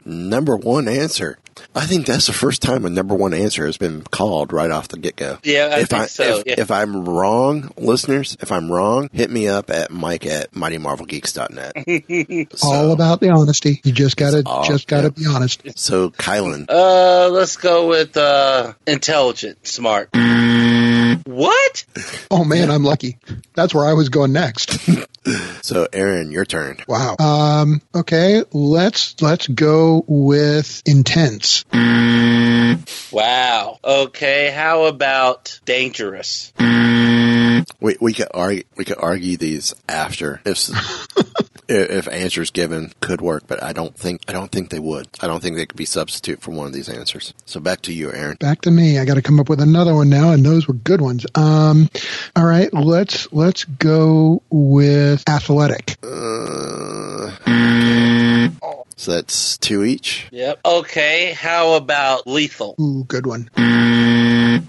Number 0.05 0.55
one 0.57 0.87
answer. 0.87 1.37
I 1.75 1.85
think 1.85 2.05
that's 2.07 2.25
the 2.25 2.33
first 2.33 2.61
time 2.61 2.85
a 2.85 2.89
number 2.89 3.13
one 3.13 3.33
answer 3.33 3.65
has 3.65 3.77
been 3.77 4.01
called 4.01 4.53
right 4.53 4.71
off 4.71 4.87
the 4.87 4.97
get 4.97 5.17
go. 5.17 5.37
Yeah, 5.43 5.69
I 5.73 5.79
if 5.81 5.89
think 5.89 6.01
I 6.03 6.05
so, 6.07 6.39
if, 6.39 6.43
yeah. 6.47 6.55
if 6.57 6.71
I'm 6.71 7.07
wrong, 7.07 7.71
listeners, 7.77 8.37
if 8.39 8.51
I'm 8.51 8.71
wrong, 8.71 9.09
hit 9.11 9.29
me 9.29 9.47
up 9.49 9.69
at 9.69 9.91
Mike 9.91 10.25
at 10.25 10.51
MightyMarvelGeeks.net. 10.53 12.47
all 12.63 12.91
about 12.91 13.19
the 13.19 13.29
honesty. 13.29 13.81
You 13.83 13.91
just 13.91 14.15
got 14.17 14.31
to 14.31 14.43
all- 14.45 14.63
just 14.63 14.87
got 14.87 15.01
to 15.01 15.13
yeah. 15.17 15.29
be 15.29 15.35
honest. 15.35 15.77
So, 15.77 16.09
Kylan, 16.11 16.65
Uh, 16.69 17.29
let's 17.29 17.57
go 17.57 17.87
with 17.87 18.15
uh, 18.17 18.73
intelligent, 18.87 19.67
smart. 19.67 20.09
What? 21.25 21.85
Oh 22.31 22.43
man, 22.43 22.69
I'm 22.69 22.83
lucky. 22.83 23.17
That's 23.53 23.73
where 23.73 23.85
I 23.85 23.93
was 23.93 24.09
going 24.09 24.33
next. 24.33 24.79
so 25.61 25.87
Aaron, 25.91 26.31
your 26.31 26.45
turn. 26.45 26.77
Wow. 26.87 27.15
Um, 27.19 27.81
okay, 27.93 28.43
let's 28.51 29.21
let's 29.21 29.47
go 29.47 30.03
with 30.07 30.81
intense. 30.85 31.65
Wow. 33.11 33.79
Okay. 33.83 34.51
How 34.51 34.85
about 34.85 35.59
dangerous? 35.65 36.53
We 37.79 37.97
we 37.99 38.13
could 38.13 38.27
argue 38.33 38.63
we 38.75 38.85
could 38.85 38.97
argue 38.99 39.37
these 39.37 39.73
after 39.87 40.41
if 40.45 40.69
if 41.69 42.07
answers 42.07 42.49
given 42.51 42.91
could 42.99 43.21
work, 43.21 43.43
but 43.47 43.61
I 43.61 43.73
don't 43.73 43.95
think 43.95 44.21
I 44.27 44.33
don't 44.33 44.51
think 44.51 44.69
they 44.69 44.79
would. 44.79 45.07
I 45.21 45.27
don't 45.27 45.41
think 45.41 45.55
they 45.55 45.65
could 45.65 45.77
be 45.77 45.85
substitute 45.85 46.41
for 46.41 46.51
one 46.51 46.67
of 46.67 46.73
these 46.73 46.89
answers. 46.89 47.33
So 47.45 47.59
back 47.59 47.81
to 47.83 47.93
you, 47.93 48.11
Aaron. 48.11 48.37
Back 48.39 48.61
to 48.61 48.71
me. 48.71 48.97
I 48.97 49.05
got 49.05 49.15
to 49.15 49.21
come 49.21 49.39
up 49.39 49.49
with 49.49 49.61
another 49.61 49.93
one 49.93 50.09
now, 50.09 50.31
and 50.31 50.43
those 50.43 50.67
were 50.67 50.73
good 50.73 51.01
ones. 51.01 51.25
Um, 51.35 51.89
all 52.35 52.45
right, 52.45 52.73
let's 52.73 53.31
let's 53.31 53.65
go 53.65 54.41
with 54.49 55.27
athletic. 55.29 55.97
Uh, 56.03 57.31
so 58.95 59.13
that's 59.13 59.57
two 59.57 59.83
each. 59.83 60.27
Yep. 60.31 60.59
Okay. 60.65 61.33
How 61.33 61.73
about 61.73 62.27
lethal? 62.27 62.75
Ooh, 62.79 63.05
good 63.05 63.25
one. 63.25 63.49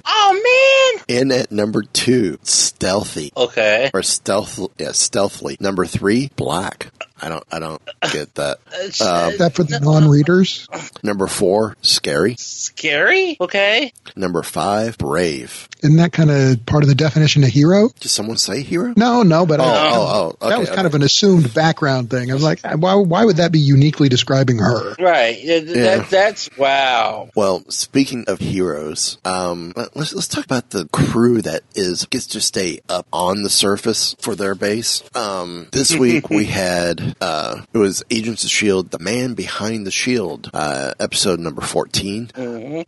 Oh 0.06 0.92
man. 1.09 1.18
In 1.18 1.32
at 1.32 1.50
number 1.52 1.82
two, 1.82 2.38
stealthy 2.42 3.32
Okay. 3.37 3.90
or 3.92 4.02
stealth, 4.02 4.59
yeah, 4.78 4.92
stealthily. 4.92 5.56
Number 5.61 5.87
three, 5.87 6.30
black. 6.37 6.90
I 7.23 7.29
don't, 7.29 7.45
I 7.53 7.59
don't 7.59 7.83
get 8.12 8.35
that. 8.37 8.59
Uh, 9.00 9.31
Is 9.33 9.39
that 9.39 9.53
for 9.55 9.62
the 9.62 9.79
non-readers? 9.81 10.67
Number 11.03 11.27
four, 11.27 11.77
scary. 11.83 12.35
Scary. 12.39 13.37
Okay. 13.41 13.93
Number 14.17 14.43
five, 14.43 14.97
brave. 14.99 15.69
Isn't 15.83 15.97
that 15.97 16.12
kind 16.12 16.31
of 16.31 16.65
part 16.67 16.83
of 16.83 16.89
the 16.89 16.95
definition 16.95 17.43
of 17.45 17.50
hero? 17.50 17.89
Did 18.00 18.09
someone 18.11 18.37
say 18.37 18.62
hero? 18.62 18.93
No, 18.97 19.23
no, 19.23 19.45
but 19.47 19.61
Oh, 19.61 19.65
I, 19.65 19.91
oh, 19.93 20.37
oh, 20.41 20.49
that 20.49 20.53
okay, 20.55 20.61
was 20.61 20.71
kind 20.71 20.87
of 20.87 20.95
an 20.95 21.03
assumed 21.03 21.53
background 21.55 22.11
thing. 22.11 22.31
I 22.31 22.35
was 22.35 22.43
like, 22.43 22.61
why, 22.62 22.95
why 22.95 23.25
would 23.25 23.37
that 23.37 23.53
be 23.53 23.59
uniquely 23.59 24.09
describing 24.09 24.59
her? 24.59 24.95
Right. 24.99 25.39
Yeah, 25.43 25.57
Yeah. 25.57 25.97
That, 25.99 26.11
that's 26.11 26.50
wow. 26.57 27.31
Well, 27.35 27.62
speaking 27.69 28.25
of 28.29 28.39
heroes, 28.41 29.19
um, 29.25 29.73
let- 29.77 29.95
let's 29.97 30.12
let's 30.15 30.29
talk 30.29 30.45
about 30.45 30.71
the 30.71 30.87
crew 30.93 31.43
that 31.43 31.62
is 31.75 32.07
gets 32.07 32.27
to 32.29 32.41
stay 32.41 32.81
up 32.89 33.07
on 33.12 33.43
the 33.43 33.50
surface 33.50 34.17
for 34.21 34.35
their 34.35 34.55
base. 34.55 35.03
Um, 35.15 35.69
this 35.73 35.95
week 35.95 36.29
we 36.31 36.45
had 36.47 37.10
uh, 37.21 37.62
it 37.73 37.79
was 37.79 38.02
Agents 38.11 38.45
of 38.45 38.50
Shield, 38.50 38.90
the 38.90 38.99
man 38.99 39.35
behind 39.35 39.87
the 39.87 39.90
shield, 39.90 40.50
uh, 40.55 40.93
episode 41.00 41.40
number 41.40 41.62
14 41.62 42.31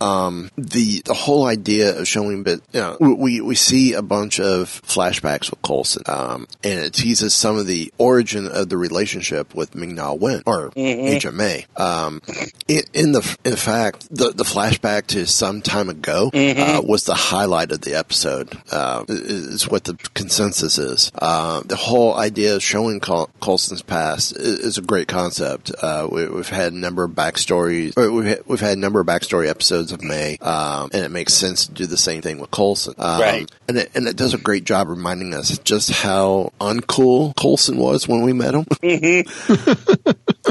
Um, 0.00 0.50
the 0.56 1.02
the 1.04 1.14
whole 1.14 1.46
idea 1.46 1.98
of 1.98 2.06
showing, 2.08 2.42
but 2.42 2.60
you 2.72 2.80
know, 2.80 2.96
we 3.00 3.40
we 3.40 3.54
see 3.54 3.92
a 3.94 4.02
bunch 4.02 4.40
of 4.40 4.68
flashbacks 4.82 5.50
with 5.50 5.62
Coulson, 5.62 6.02
um, 6.06 6.46
and 6.62 6.80
it 6.80 6.92
teases 6.92 7.34
some 7.34 7.56
of 7.58 7.66
the 7.66 7.92
origin 7.98 8.46
of 8.48 8.68
the 8.68 8.76
relationship 8.76 9.54
with 9.54 9.74
Ming-Na 9.74 10.12
Wen 10.14 10.42
or 10.46 10.70
Agent 10.76 11.34
May. 11.36 11.66
Um, 11.76 12.20
in, 12.68 12.82
in 12.92 13.12
the 13.12 13.36
in 13.44 13.56
fact, 13.56 14.08
the 14.14 14.30
the 14.32 14.44
flashback 14.44 15.06
to 15.08 15.26
some 15.26 15.62
time 15.62 15.88
ago 15.88 16.30
uh, 16.34 16.80
was 16.84 17.04
the 17.04 17.14
highlight 17.14 17.72
of 17.72 17.80
the 17.82 17.94
episode. 17.94 18.56
Uh, 18.70 19.04
is 19.08 19.68
what 19.68 19.84
the 19.84 19.94
consensus 20.14 20.78
is. 20.78 21.10
Uh, 21.14 21.62
the 21.64 21.76
whole 21.76 22.14
idea 22.16 22.54
of 22.56 22.62
showing 22.62 23.00
Col- 23.00 23.30
Coulson's 23.40 23.82
past 23.82 24.11
is, 24.18 24.32
is 24.32 24.78
a 24.78 24.82
great 24.82 25.08
concept. 25.08 25.72
Uh, 25.80 26.08
we, 26.10 26.28
we've 26.28 26.48
had 26.48 26.72
a 26.72 26.76
number 26.76 27.04
of 27.04 27.12
backstories. 27.12 27.96
Or 27.96 28.10
we've 28.10 28.24
had, 28.26 28.40
we've 28.46 28.60
had 28.60 28.76
a 28.76 28.80
number 28.80 29.00
of 29.00 29.06
backstory 29.06 29.48
episodes 29.48 29.92
of 29.92 30.02
May, 30.02 30.36
um, 30.38 30.90
and 30.92 31.04
it 31.04 31.10
makes 31.10 31.34
sense 31.34 31.66
to 31.66 31.72
do 31.72 31.86
the 31.86 31.96
same 31.96 32.22
thing 32.22 32.38
with 32.38 32.50
Coulson. 32.50 32.94
Um, 32.98 33.20
Right. 33.20 33.50
And 33.68 33.78
it, 33.78 33.90
and 33.94 34.06
it 34.06 34.16
does 34.16 34.34
a 34.34 34.38
great 34.38 34.64
job 34.64 34.88
reminding 34.88 35.34
us 35.34 35.58
just 35.58 35.90
how 35.90 36.52
uncool 36.60 37.34
Coulson 37.36 37.76
was 37.76 38.08
when 38.08 38.22
we 38.22 38.32
met 38.32 38.54
him. 38.54 38.66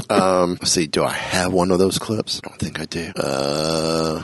um, 0.09 0.51
let's 0.61 0.71
see, 0.71 0.87
do 0.87 1.03
I 1.03 1.11
have 1.11 1.51
one 1.53 1.71
of 1.71 1.79
those 1.79 1.97
clips? 1.99 2.39
I 2.43 2.47
don't 2.49 2.59
think 2.59 2.79
I 2.79 2.85
do. 2.85 3.11
Uh, 3.15 4.23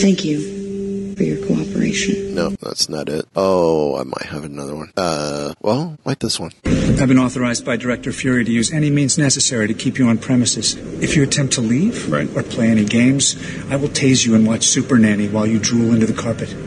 Thank 0.00 0.24
you 0.24 1.14
for 1.16 1.22
your 1.24 1.44
cooperation. 1.46 2.34
no, 2.34 2.50
that's 2.50 2.88
not 2.88 3.08
it. 3.08 3.26
Oh, 3.34 3.96
I 3.96 4.04
might 4.04 4.26
have 4.26 4.44
another 4.44 4.76
one. 4.76 4.92
Uh, 4.96 5.52
well, 5.60 5.98
like 6.04 6.20
this 6.20 6.38
one. 6.38 6.52
I've 6.64 7.08
been 7.08 7.18
authorized 7.18 7.64
by 7.64 7.76
Director 7.76 8.12
Fury 8.12 8.44
to 8.44 8.50
use 8.50 8.72
any 8.72 8.90
means 8.90 9.18
necessary 9.18 9.66
to 9.68 9.74
keep 9.74 9.98
you 9.98 10.06
on 10.08 10.18
premises. 10.18 10.74
If 11.02 11.16
you 11.16 11.22
attempt 11.22 11.54
to 11.54 11.60
leave 11.60 12.12
or 12.12 12.42
play 12.42 12.68
any 12.68 12.84
games, 12.84 13.36
I 13.70 13.76
will 13.76 13.88
tase 13.88 14.24
you 14.26 14.34
and 14.34 14.46
watch 14.46 14.64
Super 14.64 14.98
Nanny 14.98 15.28
while 15.28 15.46
you 15.46 15.58
drool 15.58 15.92
into 15.94 16.06
the 16.06 16.14
carpet. 16.14 16.54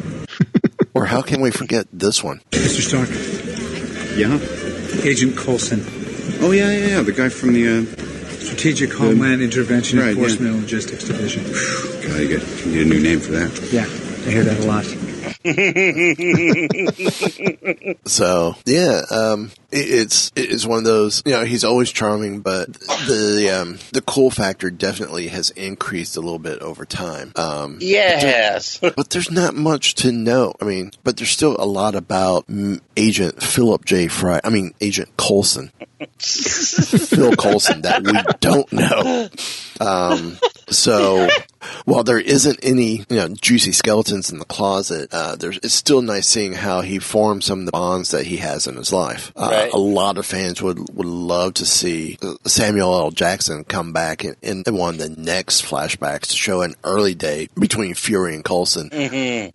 Or 0.94 1.06
how 1.06 1.22
can 1.22 1.40
we 1.42 1.52
forget 1.52 1.88
this 1.94 2.22
one? 2.22 2.42
Mr. 2.52 2.82
Stark. 2.82 3.10
Yeah. 4.18 4.38
Agent 5.08 5.38
Coulson, 5.38 5.82
Oh 6.42 6.52
yeah, 6.52 6.70
yeah, 6.70 6.88
yeah. 6.88 7.02
The 7.02 7.14
guy 7.14 7.30
from 7.30 7.54
the. 7.54 7.68
Uh, 7.68 8.11
Strategic 8.42 8.92
Homeland 8.94 9.42
Intervention 9.42 10.00
right, 10.00 10.10
Enforcement 10.10 10.42
yeah. 10.42 10.52
and 10.52 10.62
Logistics 10.62 11.04
Division. 11.04 11.44
God, 11.44 12.22
you 12.22 12.28
get 12.28 12.66
you 12.66 12.72
need 12.72 12.82
a 12.82 12.86
new 12.86 13.00
name 13.02 13.20
for 13.20 13.32
that. 13.34 13.70
Yeah, 13.72 13.84
I 14.28 14.32
hear 14.32 14.44
that 14.44 14.60
a 14.60 14.66
lot. 14.66 14.86
So 18.06 18.56
yeah, 18.66 19.02
um, 19.12 19.52
it, 19.72 19.78
it's 19.90 20.32
it's 20.36 20.66
one 20.66 20.80
of 20.80 20.84
those. 20.84 21.22
You 21.26 21.34
know, 21.34 21.44
he's 21.46 21.64
always 21.64 21.92
charming, 21.92 22.42
but 22.42 22.72
the 22.74 23.50
um, 23.62 23.80
the 23.94 24.02
cool 24.02 24.30
factor 24.32 24.70
definitely 24.70 25.28
has 25.30 25.50
increased 25.52 26.18
a 26.18 26.22
little 26.22 26.40
bit 26.40 26.60
over 26.60 26.86
time. 26.86 27.32
Um, 27.36 27.78
Yes. 27.82 28.80
but 28.80 29.10
there's 29.12 29.32
not 29.32 29.56
much 29.56 29.96
to 29.96 30.12
know. 30.12 30.54
I 30.62 30.66
mean, 30.66 30.92
but 31.04 31.18
there's 31.18 31.32
still 31.32 31.56
a 31.60 31.66
lot 31.66 31.96
about 31.96 32.46
Agent 32.98 33.42
Philip 33.42 33.86
J. 33.86 34.08
Fry. 34.08 34.42
I 34.44 34.50
mean, 34.50 34.74
Agent 34.82 35.10
Coulson, 35.18 35.72
Phil 36.20 37.36
Coulson, 37.36 37.82
that 37.84 38.04
we 38.04 38.14
don't 38.40 38.72
know. 38.74 39.30
Um, 39.82 40.38
so 40.70 41.28
while 41.86 42.04
there 42.04 42.20
isn't 42.20 42.60
any, 42.64 43.06
you 43.10 43.16
know, 43.18 43.28
juicy 43.30 43.72
skeletons 43.72 44.32
in 44.32 44.40
the 44.40 44.46
closet, 44.46 45.10
uh, 45.12 45.36
there's 45.36 45.58
it's 45.58 45.74
still 45.74 46.02
nice 46.02 46.28
seeing 46.28 46.54
how 46.54 46.82
he 46.82 47.00
formed 47.00 47.44
some 47.44 47.60
of 47.62 47.66
the 47.66 47.72
bonds 47.72 48.12
that 48.12 48.26
he 48.26 48.38
has 48.38 48.68
in 48.68 48.76
his 48.76 48.94
life. 48.94 49.32
Uh, 49.36 49.50
Right. 49.52 49.74
A 49.74 49.78
lot 49.78 50.18
of 50.18 50.26
fans 50.26 50.62
would 50.62 50.80
would 50.96 51.06
love 51.06 51.56
to 51.56 51.66
see 51.66 52.18
uh, 52.22 52.36
Samuel 52.46 52.94
L. 52.98 53.12
Jackson 53.12 53.64
come 53.66 53.92
back 53.92 54.24
in, 54.24 54.36
in 54.42 54.64
one 54.70 54.96
of 54.96 55.00
the 55.00 55.10
next 55.22 55.66
flashbacks 55.66 56.28
to 56.30 56.36
show 56.38 56.62
an 56.62 56.76
early 56.86 57.16
day 57.16 57.50
between 57.60 57.94
Fury 57.94 58.34
and 58.36 58.46
Coulson. 58.46 58.90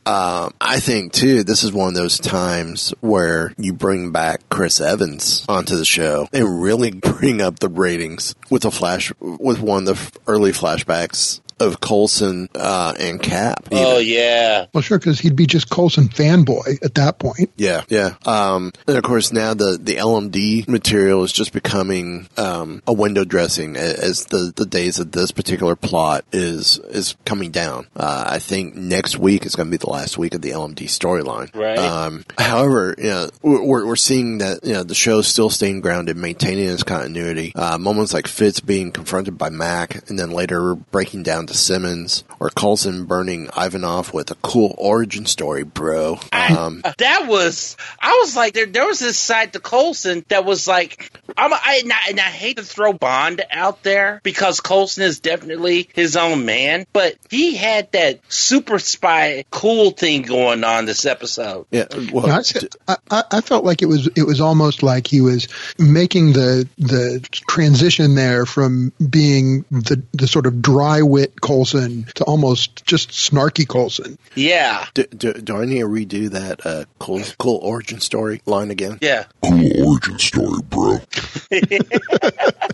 Um, 0.04 0.52
I 0.60 0.80
think 0.80 1.12
too, 1.12 1.44
this 1.44 1.64
is 1.64 1.72
one 1.72 1.88
of 1.88 1.94
those 1.94 2.18
times 2.18 2.92
where 3.00 3.52
you 3.56 3.72
bring 3.72 4.10
back 4.12 4.42
Chris 4.50 4.80
Evans 4.80 5.46
onto 5.48 5.76
the 5.76 5.84
show 5.84 6.28
and 6.32 6.62
really 6.62 6.90
bring 7.16 7.40
up 7.40 7.58
the 7.58 7.68
ratings 7.70 8.34
with 8.50 8.64
a 8.66 8.70
flash 8.70 9.12
with 9.20 9.60
one 9.60 9.88
of 9.88 10.12
the 10.12 10.15
early 10.26 10.52
flashbacks 10.52 11.40
of 11.58 11.80
Coulson 11.80 12.48
uh, 12.54 12.94
and 12.98 13.20
Cap. 13.22 13.68
Oh 13.72 13.98
yeah. 13.98 14.66
Well, 14.72 14.82
sure, 14.82 14.98
because 14.98 15.18
he'd 15.20 15.36
be 15.36 15.46
just 15.46 15.70
Coulson 15.70 16.08
fanboy 16.08 16.84
at 16.84 16.94
that 16.96 17.18
point. 17.18 17.50
Yeah, 17.56 17.82
yeah. 17.88 18.14
Um, 18.24 18.72
and 18.86 18.96
of 18.96 19.02
course 19.02 19.32
now 19.32 19.54
the, 19.54 19.78
the 19.80 19.96
LMD 19.96 20.68
material 20.68 21.24
is 21.24 21.32
just 21.32 21.52
becoming, 21.52 22.28
um, 22.36 22.82
a 22.86 22.92
window 22.92 23.24
dressing 23.24 23.76
as 23.76 24.26
the, 24.26 24.52
the 24.54 24.66
days 24.66 24.98
of 24.98 25.12
this 25.12 25.30
particular 25.30 25.76
plot 25.76 26.24
is, 26.32 26.78
is 26.78 27.16
coming 27.24 27.50
down. 27.50 27.86
Uh, 27.96 28.24
I 28.28 28.38
think 28.38 28.74
next 28.74 29.18
week 29.18 29.46
is 29.46 29.56
going 29.56 29.68
to 29.68 29.70
be 29.70 29.76
the 29.78 29.90
last 29.90 30.18
week 30.18 30.34
of 30.34 30.42
the 30.42 30.50
LMD 30.50 30.84
storyline. 30.84 31.54
Right. 31.54 31.78
Um, 31.78 32.24
however, 32.38 32.94
you 32.98 33.04
know, 33.04 33.30
we're, 33.42 33.86
we're 33.86 33.96
seeing 33.96 34.38
that, 34.38 34.64
you 34.64 34.74
know, 34.74 34.82
the 34.82 34.94
show's 34.94 35.26
still 35.26 35.50
staying 35.50 35.80
grounded, 35.80 36.16
maintaining 36.16 36.68
its 36.68 36.82
continuity. 36.82 37.52
Uh, 37.54 37.78
moments 37.78 38.12
like 38.12 38.26
Fitz 38.26 38.60
being 38.60 38.92
confronted 38.92 39.38
by 39.38 39.48
Mac 39.48 40.08
and 40.08 40.18
then 40.18 40.30
later 40.30 40.74
breaking 40.74 41.22
down 41.22 41.45
on 41.46 41.54
to 41.54 41.56
Simmons, 41.56 42.24
or 42.40 42.50
Coulson 42.50 43.04
burning 43.04 43.48
Ivanov 43.56 44.12
with 44.12 44.30
a 44.30 44.34
cool 44.36 44.74
origin 44.78 45.26
story, 45.26 45.62
bro. 45.62 46.18
Um, 46.32 46.82
I, 46.84 46.94
that 46.98 47.26
was, 47.28 47.76
I 48.00 48.18
was 48.20 48.36
like, 48.36 48.54
there, 48.54 48.66
there 48.66 48.86
was 48.86 48.98
this 48.98 49.18
side 49.18 49.52
to 49.52 49.60
Coulson 49.60 50.24
that 50.28 50.44
was 50.44 50.66
like, 50.66 51.12
I'm, 51.36 51.52
I, 51.52 51.80
and 51.82 51.92
I, 51.92 51.96
and 52.10 52.20
I 52.20 52.22
hate 52.24 52.56
to 52.56 52.62
throw 52.62 52.92
Bond 52.92 53.42
out 53.50 53.82
there 53.82 54.20
because 54.22 54.60
Coulson 54.60 55.04
is 55.04 55.20
definitely 55.20 55.88
his 55.94 56.16
own 56.16 56.44
man, 56.44 56.86
but 56.92 57.16
he 57.30 57.54
had 57.54 57.92
that 57.92 58.20
super 58.28 58.78
spy 58.78 59.44
cool 59.50 59.90
thing 59.90 60.22
going 60.22 60.64
on 60.64 60.86
this 60.86 61.06
episode. 61.06 61.66
Yeah, 61.70 61.86
well, 62.12 62.42
I, 62.88 62.96
I, 63.10 63.24
I 63.30 63.40
felt 63.40 63.64
like 63.64 63.82
it 63.82 63.86
was 63.86 64.08
it 64.16 64.22
was 64.22 64.40
almost 64.40 64.82
like 64.82 65.06
he 65.06 65.20
was 65.20 65.48
making 65.78 66.32
the 66.32 66.68
the 66.78 67.20
transition 67.30 68.14
there 68.14 68.46
from 68.46 68.92
being 69.10 69.64
the 69.70 70.02
the 70.12 70.26
sort 70.26 70.46
of 70.46 70.62
dry 70.62 71.02
wit 71.02 71.35
Coulson 71.40 72.06
to 72.14 72.24
almost 72.24 72.84
just 72.86 73.10
snarky 73.10 73.66
Coulson. 73.68 74.18
Yeah. 74.34 74.86
Do, 74.94 75.04
do, 75.04 75.32
do 75.32 75.56
I 75.56 75.64
need 75.64 75.80
to 75.80 75.88
redo 75.88 76.30
that 76.30 76.64
uh, 76.64 76.84
cool 76.98 77.22
cool 77.38 77.58
origin 77.62 78.00
story 78.00 78.42
line 78.46 78.70
again? 78.70 78.98
Yeah. 79.00 79.24
Cool 79.42 79.86
origin 79.86 80.18
story, 80.18 80.60
bro. 80.68 80.98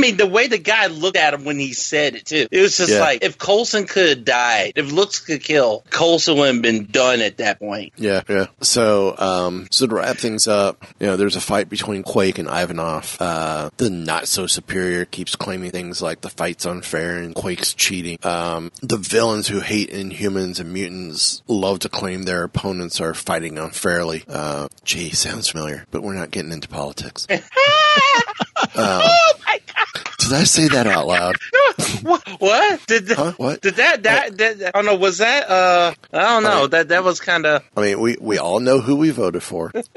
I 0.00 0.02
mean, 0.02 0.16
the 0.16 0.26
way 0.26 0.46
the 0.46 0.56
guy 0.56 0.86
looked 0.86 1.18
at 1.18 1.34
him 1.34 1.44
when 1.44 1.58
he 1.58 1.74
said 1.74 2.14
it 2.14 2.24
too, 2.24 2.46
it 2.50 2.58
was 2.62 2.78
just 2.78 2.90
Yeah. 2.92 3.00
like 3.00 3.22
if 3.22 3.36
Coulson 3.36 3.84
could 3.86 4.08
have 4.08 4.24
died, 4.24 4.72
if 4.76 4.90
looks 4.90 5.18
could 5.18 5.44
kill, 5.44 5.84
Coulson 5.90 6.38
would 6.38 6.54
have 6.54 6.62
been 6.62 6.86
done 6.86 7.20
at 7.20 7.36
that 7.36 7.58
point. 7.58 7.92
Yeah, 7.98 8.22
yeah. 8.26 8.46
So, 8.62 9.14
um, 9.18 9.68
so 9.70 9.86
to 9.86 9.94
wrap 9.94 10.16
things 10.16 10.48
up, 10.48 10.86
you 10.98 11.06
know, 11.06 11.18
there's 11.18 11.36
a 11.36 11.40
fight 11.42 11.68
between 11.68 12.02
Quake 12.02 12.38
and 12.38 12.48
Ivanov. 12.48 13.18
Uh, 13.20 13.68
the 13.76 13.90
not 13.90 14.26
so 14.26 14.46
superior 14.46 15.04
keeps 15.04 15.36
claiming 15.36 15.70
things 15.70 16.00
like 16.00 16.22
the 16.22 16.30
fight's 16.30 16.64
unfair 16.64 17.18
and 17.18 17.34
Quake's 17.34 17.74
cheating. 17.74 18.16
Um, 18.22 18.72
the 18.80 18.96
villains 18.96 19.48
who 19.48 19.60
hate 19.60 19.90
Inhumans 19.92 20.60
and 20.60 20.72
mutants 20.72 21.42
love 21.46 21.80
to 21.80 21.90
claim 21.90 22.22
their 22.22 22.42
opponents 22.42 23.02
are 23.02 23.12
fighting 23.12 23.58
unfairly. 23.58 24.24
Uh, 24.26 24.68
gee, 24.82 25.10
sounds 25.10 25.48
familiar, 25.50 25.84
but 25.90 26.02
we're 26.02 26.14
not 26.14 26.30
getting 26.30 26.52
into 26.52 26.68
politics. 26.68 27.26
um, 28.76 29.02
did 30.30 30.38
I 30.38 30.44
say 30.44 30.68
that 30.68 30.86
out 30.86 31.06
loud? 31.06 31.36
what? 32.02 32.26
What 32.40 32.86
did 32.86 33.06
that? 33.06 33.16
Huh? 33.16 33.32
What? 33.36 33.60
Did 33.60 33.74
that? 33.76 34.02
That? 34.04 34.36
that, 34.38 34.58
that- 34.58 34.76
I 34.76 34.78
don't 34.82 34.86
know. 34.86 34.96
Was 34.96 35.18
that? 35.18 35.48
Uh, 35.50 35.94
I 36.12 36.20
don't 36.20 36.42
know. 36.42 36.66
that 36.68 36.88
that 36.88 37.04
was 37.04 37.20
kind 37.20 37.46
of. 37.46 37.62
I 37.76 37.80
mean, 37.80 38.00
we, 38.00 38.16
we 38.20 38.38
all 38.38 38.60
know 38.60 38.80
who 38.80 38.96
we 38.96 39.10
voted 39.10 39.42
for. 39.42 39.72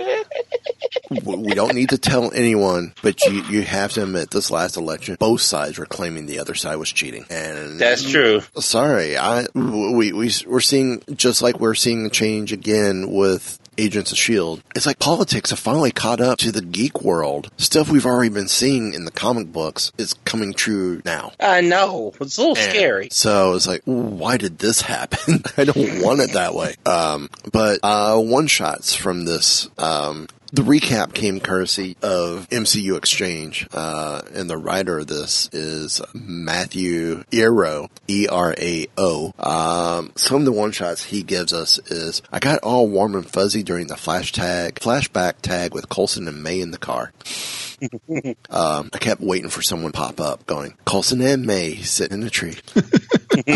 we 1.09 1.35
we 1.35 1.53
don't 1.53 1.75
need 1.75 1.89
to 1.89 1.97
tell 1.97 2.31
anyone, 2.33 2.93
but 3.01 3.23
you, 3.25 3.43
you 3.43 3.61
have 3.61 3.93
to 3.93 4.03
admit 4.03 4.31
this 4.31 4.51
last 4.51 4.77
election, 4.77 5.17
both 5.19 5.41
sides 5.41 5.77
were 5.77 5.85
claiming 5.85 6.25
the 6.25 6.39
other 6.39 6.55
side 6.55 6.75
was 6.77 6.91
cheating. 6.91 7.25
And 7.29 7.79
That's 7.79 8.09
true. 8.09 8.41
Sorry, 8.57 9.17
I 9.17 9.45
we 9.53 10.11
we 10.11 10.31
we're 10.47 10.59
seeing 10.59 11.01
just 11.15 11.41
like 11.41 11.59
we're 11.59 11.75
seeing 11.75 12.05
a 12.05 12.09
change 12.09 12.51
again 12.51 13.11
with 13.11 13.59
Agents 13.77 14.11
of 14.11 14.17
Shield. 14.17 14.61
It's 14.75 14.85
like 14.85 14.99
politics 14.99 15.49
have 15.49 15.59
finally 15.59 15.91
caught 15.91 16.21
up 16.21 16.37
to 16.39 16.51
the 16.51 16.61
geek 16.61 17.01
world. 17.01 17.49
Stuff 17.57 17.89
we've 17.89 18.05
already 18.05 18.29
been 18.29 18.47
seeing 18.47 18.93
in 18.93 19.05
the 19.05 19.11
comic 19.11 19.51
books 19.51 19.91
is 19.97 20.13
coming 20.25 20.53
true 20.53 21.01
now. 21.05 21.31
I 21.39 21.61
know. 21.61 22.13
It's 22.19 22.37
a 22.37 22.41
little 22.41 22.57
And 22.57 22.71
scary. 22.71 23.07
So 23.11 23.53
it's 23.53 23.67
like, 23.67 23.81
why 23.85 24.37
did 24.37 24.59
this 24.59 24.81
happen? 24.81 25.43
I 25.57 25.65
don't 25.65 26.01
want 26.01 26.21
it 26.21 26.33
that 26.33 26.53
way. 26.55 26.75
Um, 26.85 27.29
but 27.51 27.79
uh, 27.83 28.17
one 28.19 28.47
shots 28.47 28.95
from 28.95 29.25
this. 29.25 29.69
Um, 29.77 30.27
the 30.53 30.62
recap 30.62 31.15
came 31.15 31.39
courtesy 31.39 31.98
of 32.03 32.48
MCU 32.50 32.95
Exchange, 32.95 33.67
uh, 33.74 34.22
and 34.36 34.48
the 34.48 34.55
writer 34.55 35.00
of 35.00 35.07
this 35.07 35.50
is 35.51 36.00
Matthew 36.13 37.24
Erao, 37.31 37.89
E 38.07 38.27
R 38.29 38.53
A 38.60 38.86
O. 38.95 39.33
Um, 39.39 40.12
some 40.15 40.38
of 40.38 40.45
the 40.45 40.51
one 40.51 40.72
shots 40.72 41.05
he 41.05 41.24
gives 41.24 41.53
us 41.53 41.79
is 41.89 42.22
I 42.31 42.38
got 42.38 42.60
all 42.60 42.88
warm 42.88 43.15
and 43.15 43.27
fuzzy 43.27 43.63
during 43.63 43.88
the 43.88 43.98
flash 43.98 44.31
tag, 44.31 44.75
flashback 44.75 45.41
tag 45.41 45.74
with 45.74 45.89
Coulson 45.89 46.27
and 46.27 46.43
May 46.43 46.62
in 46.62 46.69
the 46.69 46.77
car. 46.77 47.12
Um, 48.49 48.89
I 48.93 48.97
kept 48.99 49.21
waiting 49.21 49.49
for 49.49 49.61
someone 49.61 49.91
to 49.91 49.97
pop 49.97 50.19
up 50.21 50.45
going, 50.45 50.75
Coulson 50.85 51.21
and 51.21 51.45
May 51.45 51.75
sitting 51.75 52.21
in 52.21 52.27
a 52.27 52.29
tree. 52.29 52.55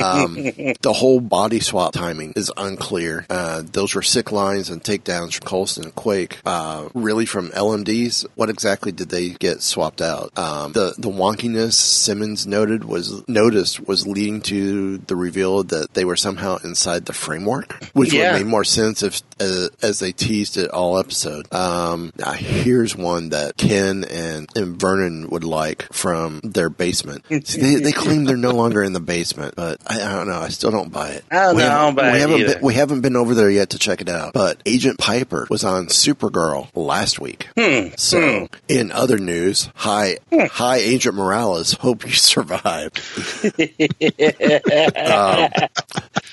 um, 0.02 0.34
the 0.36 0.94
whole 0.96 1.20
body 1.20 1.60
swap 1.60 1.94
timing 1.94 2.34
is 2.36 2.52
unclear. 2.58 3.26
Uh, 3.30 3.62
those 3.64 3.94
were 3.96 4.02
sick 4.02 4.32
lines 4.32 4.70
and 4.70 4.84
takedowns 4.84 5.36
from 5.36 5.48
Coulson 5.48 5.84
and 5.86 5.96
Quake. 5.96 6.40
Uh, 6.46 6.90
really 6.94 7.26
from 7.26 7.50
LMDs, 7.52 8.26
what 8.36 8.50
exactly 8.50 8.92
did 8.92 9.10
they 9.10 9.30
get 9.30 9.62
swapped 9.62 10.02
out? 10.02 10.36
Um, 10.38 10.72
the 10.74 10.94
the 10.98 11.10
wonkiness 11.10 11.74
Simmons 11.74 12.48
noted 12.48 12.84
was 12.86 13.28
noticed 13.28 13.88
was 13.88 14.08
leading 14.08 14.42
to 14.44 14.98
the 15.00 15.16
reveal 15.16 15.64
that 15.64 15.94
they 15.94 16.06
were 16.06 16.16
somehow 16.16 16.58
inside 16.64 17.06
the 17.06 17.14
framework, 17.14 17.84
which 17.94 18.14
Yeah. 18.14 18.32
would 18.34 18.40
make 18.40 18.48
more 18.48 18.64
sense 18.64 19.04
if 19.04 19.22
uh, 19.40 19.68
as 19.82 20.00
they 20.00 20.12
teased 20.12 20.58
it 20.58 20.70
all 20.72 20.98
episode. 21.00 21.52
Um, 21.54 22.12
now 22.18 22.32
here's 22.32 22.96
one 22.96 23.30
that 23.30 23.58
Ken 23.58 24.04
and, 24.06 24.48
and 24.56 24.80
Vernon 24.80 25.30
would 25.30 25.44
like 25.44 25.92
from 25.94 26.42
their 26.44 26.70
basement. 26.70 27.26
See, 27.48 27.62
they, 27.62 27.76
they 27.76 27.92
claim 27.92 28.26
they're 28.26 28.38
no 28.38 28.52
longer 28.52 28.84
in 28.84 28.94
the 28.94 29.00
basement, 29.00 29.56
but 29.56 29.80
I, 29.88 30.02
I 30.02 30.14
don't 30.16 30.28
know. 30.28 30.40
I 30.40 30.50
still 30.50 30.72
don't 30.72 30.92
buy 30.92 31.10
it. 31.12 31.26
I 31.32 31.36
don't 31.36 31.56
we 31.56 31.62
know, 31.64 31.68
I 31.68 31.72
haven't- 31.72 31.86
don't 31.86 31.96
buy 31.96 32.12
we 32.12 32.18
it 32.18 32.22
haven't 32.22 32.40
either. 32.42 32.54
been, 32.56 32.64
we 32.64 32.74
haven't 32.74 33.02
been 33.02 33.16
over 33.16 33.36
there 33.36 33.50
yet 33.50 33.72
to 33.72 33.80
check 33.80 34.02
it 34.02 34.10
out. 34.10 34.34
But 34.34 34.62
Agent 34.66 34.98
Piper 34.98 35.48
was 35.50 35.64
on 35.64 35.88
Supergirl 35.88 36.70
last 36.76 37.20
week. 37.20 37.48
Hmm. 37.58 37.88
So, 37.98 38.48
in 38.68 38.92
other 38.92 39.18
news, 39.18 39.70
hi, 39.76 40.18
hi, 40.32 40.78
Agent 40.78 41.16
Morales. 41.16 41.74
Hope 41.80 42.06
you 42.06 42.12
survive. 42.14 42.92
um, 43.46 43.52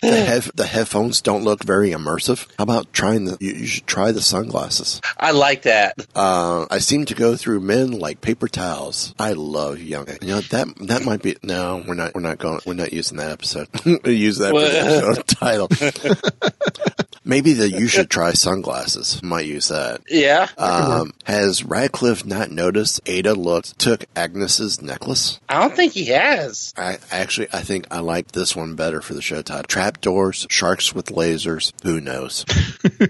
the, 0.02 0.24
head, 0.26 0.42
the 0.54 0.66
headphones 0.68 1.20
don't 1.20 1.44
look 1.44 1.64
very 1.64 1.90
immersive. 1.90 2.46
How 2.58 2.64
about 2.64 2.92
trying 2.94 3.26
the? 3.26 3.36
You, 3.40 3.52
you 3.52 3.66
should 3.66 3.86
try 3.86 4.12
the 4.12 4.22
sunglasses. 4.22 5.00
I 5.18 5.32
like 5.32 5.62
that. 5.62 5.94
Uh, 6.14 6.66
I 6.70 6.78
seem 6.78 7.04
to 7.06 7.14
go 7.14 7.36
through 7.36 7.60
men 7.60 7.92
like 7.92 8.20
paper 8.20 8.48
towels. 8.48 9.14
I 9.18 9.32
love 9.32 9.80
young. 9.80 10.06
You 10.22 10.28
know 10.28 10.40
that 10.40 10.68
that 10.86 11.04
might 11.04 11.22
be. 11.22 11.36
No, 11.42 11.84
we're 11.86 11.94
not. 11.94 12.14
We're 12.14 12.20
not 12.20 12.38
going. 12.38 12.60
We're 12.64 12.74
not 12.74 12.92
using 12.92 13.18
that 13.18 13.32
episode. 13.32 13.68
Use 14.06 14.38
that 14.38 14.54
episode 14.54 15.26
title. 15.26 15.68
Maybe 17.26 17.54
the 17.54 17.70
you 17.70 17.88
should 17.88 18.10
try 18.10 18.32
sunglasses. 18.32 19.22
Might 19.22 19.46
use 19.46 19.68
that. 19.68 20.02
Yeah. 20.10 20.46
Um, 20.58 21.14
has 21.24 21.64
Radcliffe 21.64 22.26
not 22.26 22.50
noticed 22.50 23.00
Aida 23.08 23.32
looked 23.32 23.78
took 23.78 24.04
Agnes's 24.14 24.82
necklace? 24.82 25.40
I 25.48 25.60
don't 25.60 25.74
think 25.74 25.94
he 25.94 26.04
has. 26.06 26.74
I 26.76 26.98
actually 27.10 27.48
I 27.50 27.62
think 27.62 27.86
I 27.90 28.00
like 28.00 28.32
this 28.32 28.54
one 28.54 28.74
better 28.76 29.00
for 29.00 29.14
the 29.14 29.22
show 29.22 29.40
title. 29.40 29.64
Trapdoors, 29.64 30.46
sharks 30.50 30.94
with 30.94 31.06
lasers. 31.06 31.72
Who 31.82 31.98
knows? 31.98 32.44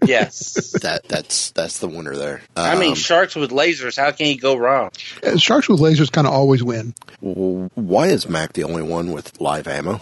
Yes. 0.07 0.73
that 0.83 1.03
that's 1.09 1.51
that's 1.53 1.79
the 1.79 1.89
winner 1.89 2.17
there. 2.17 2.43
I 2.57 2.79
mean, 2.79 2.91
Um, 2.91 2.95
sharks 2.97 3.35
with 3.35 3.51
lasers. 3.51 3.97
How 3.97 4.11
can 4.13 4.27
you 4.27 4.39
go 4.39 4.57
wrong? 4.57 4.91
Sharks 5.37 5.69
with 5.69 5.81
lasers 5.81 6.11
kind 6.13 6.27
of 6.27 6.33
always 6.33 6.63
win. 6.63 6.95
w- 7.23 7.69
why 7.75 8.09
is 8.09 8.29
Mac 8.29 8.53
the 8.53 8.65
only 8.65 8.83
one 8.83 9.13
with 9.13 9.41
live 9.41 9.67
ammo? 9.69 10.01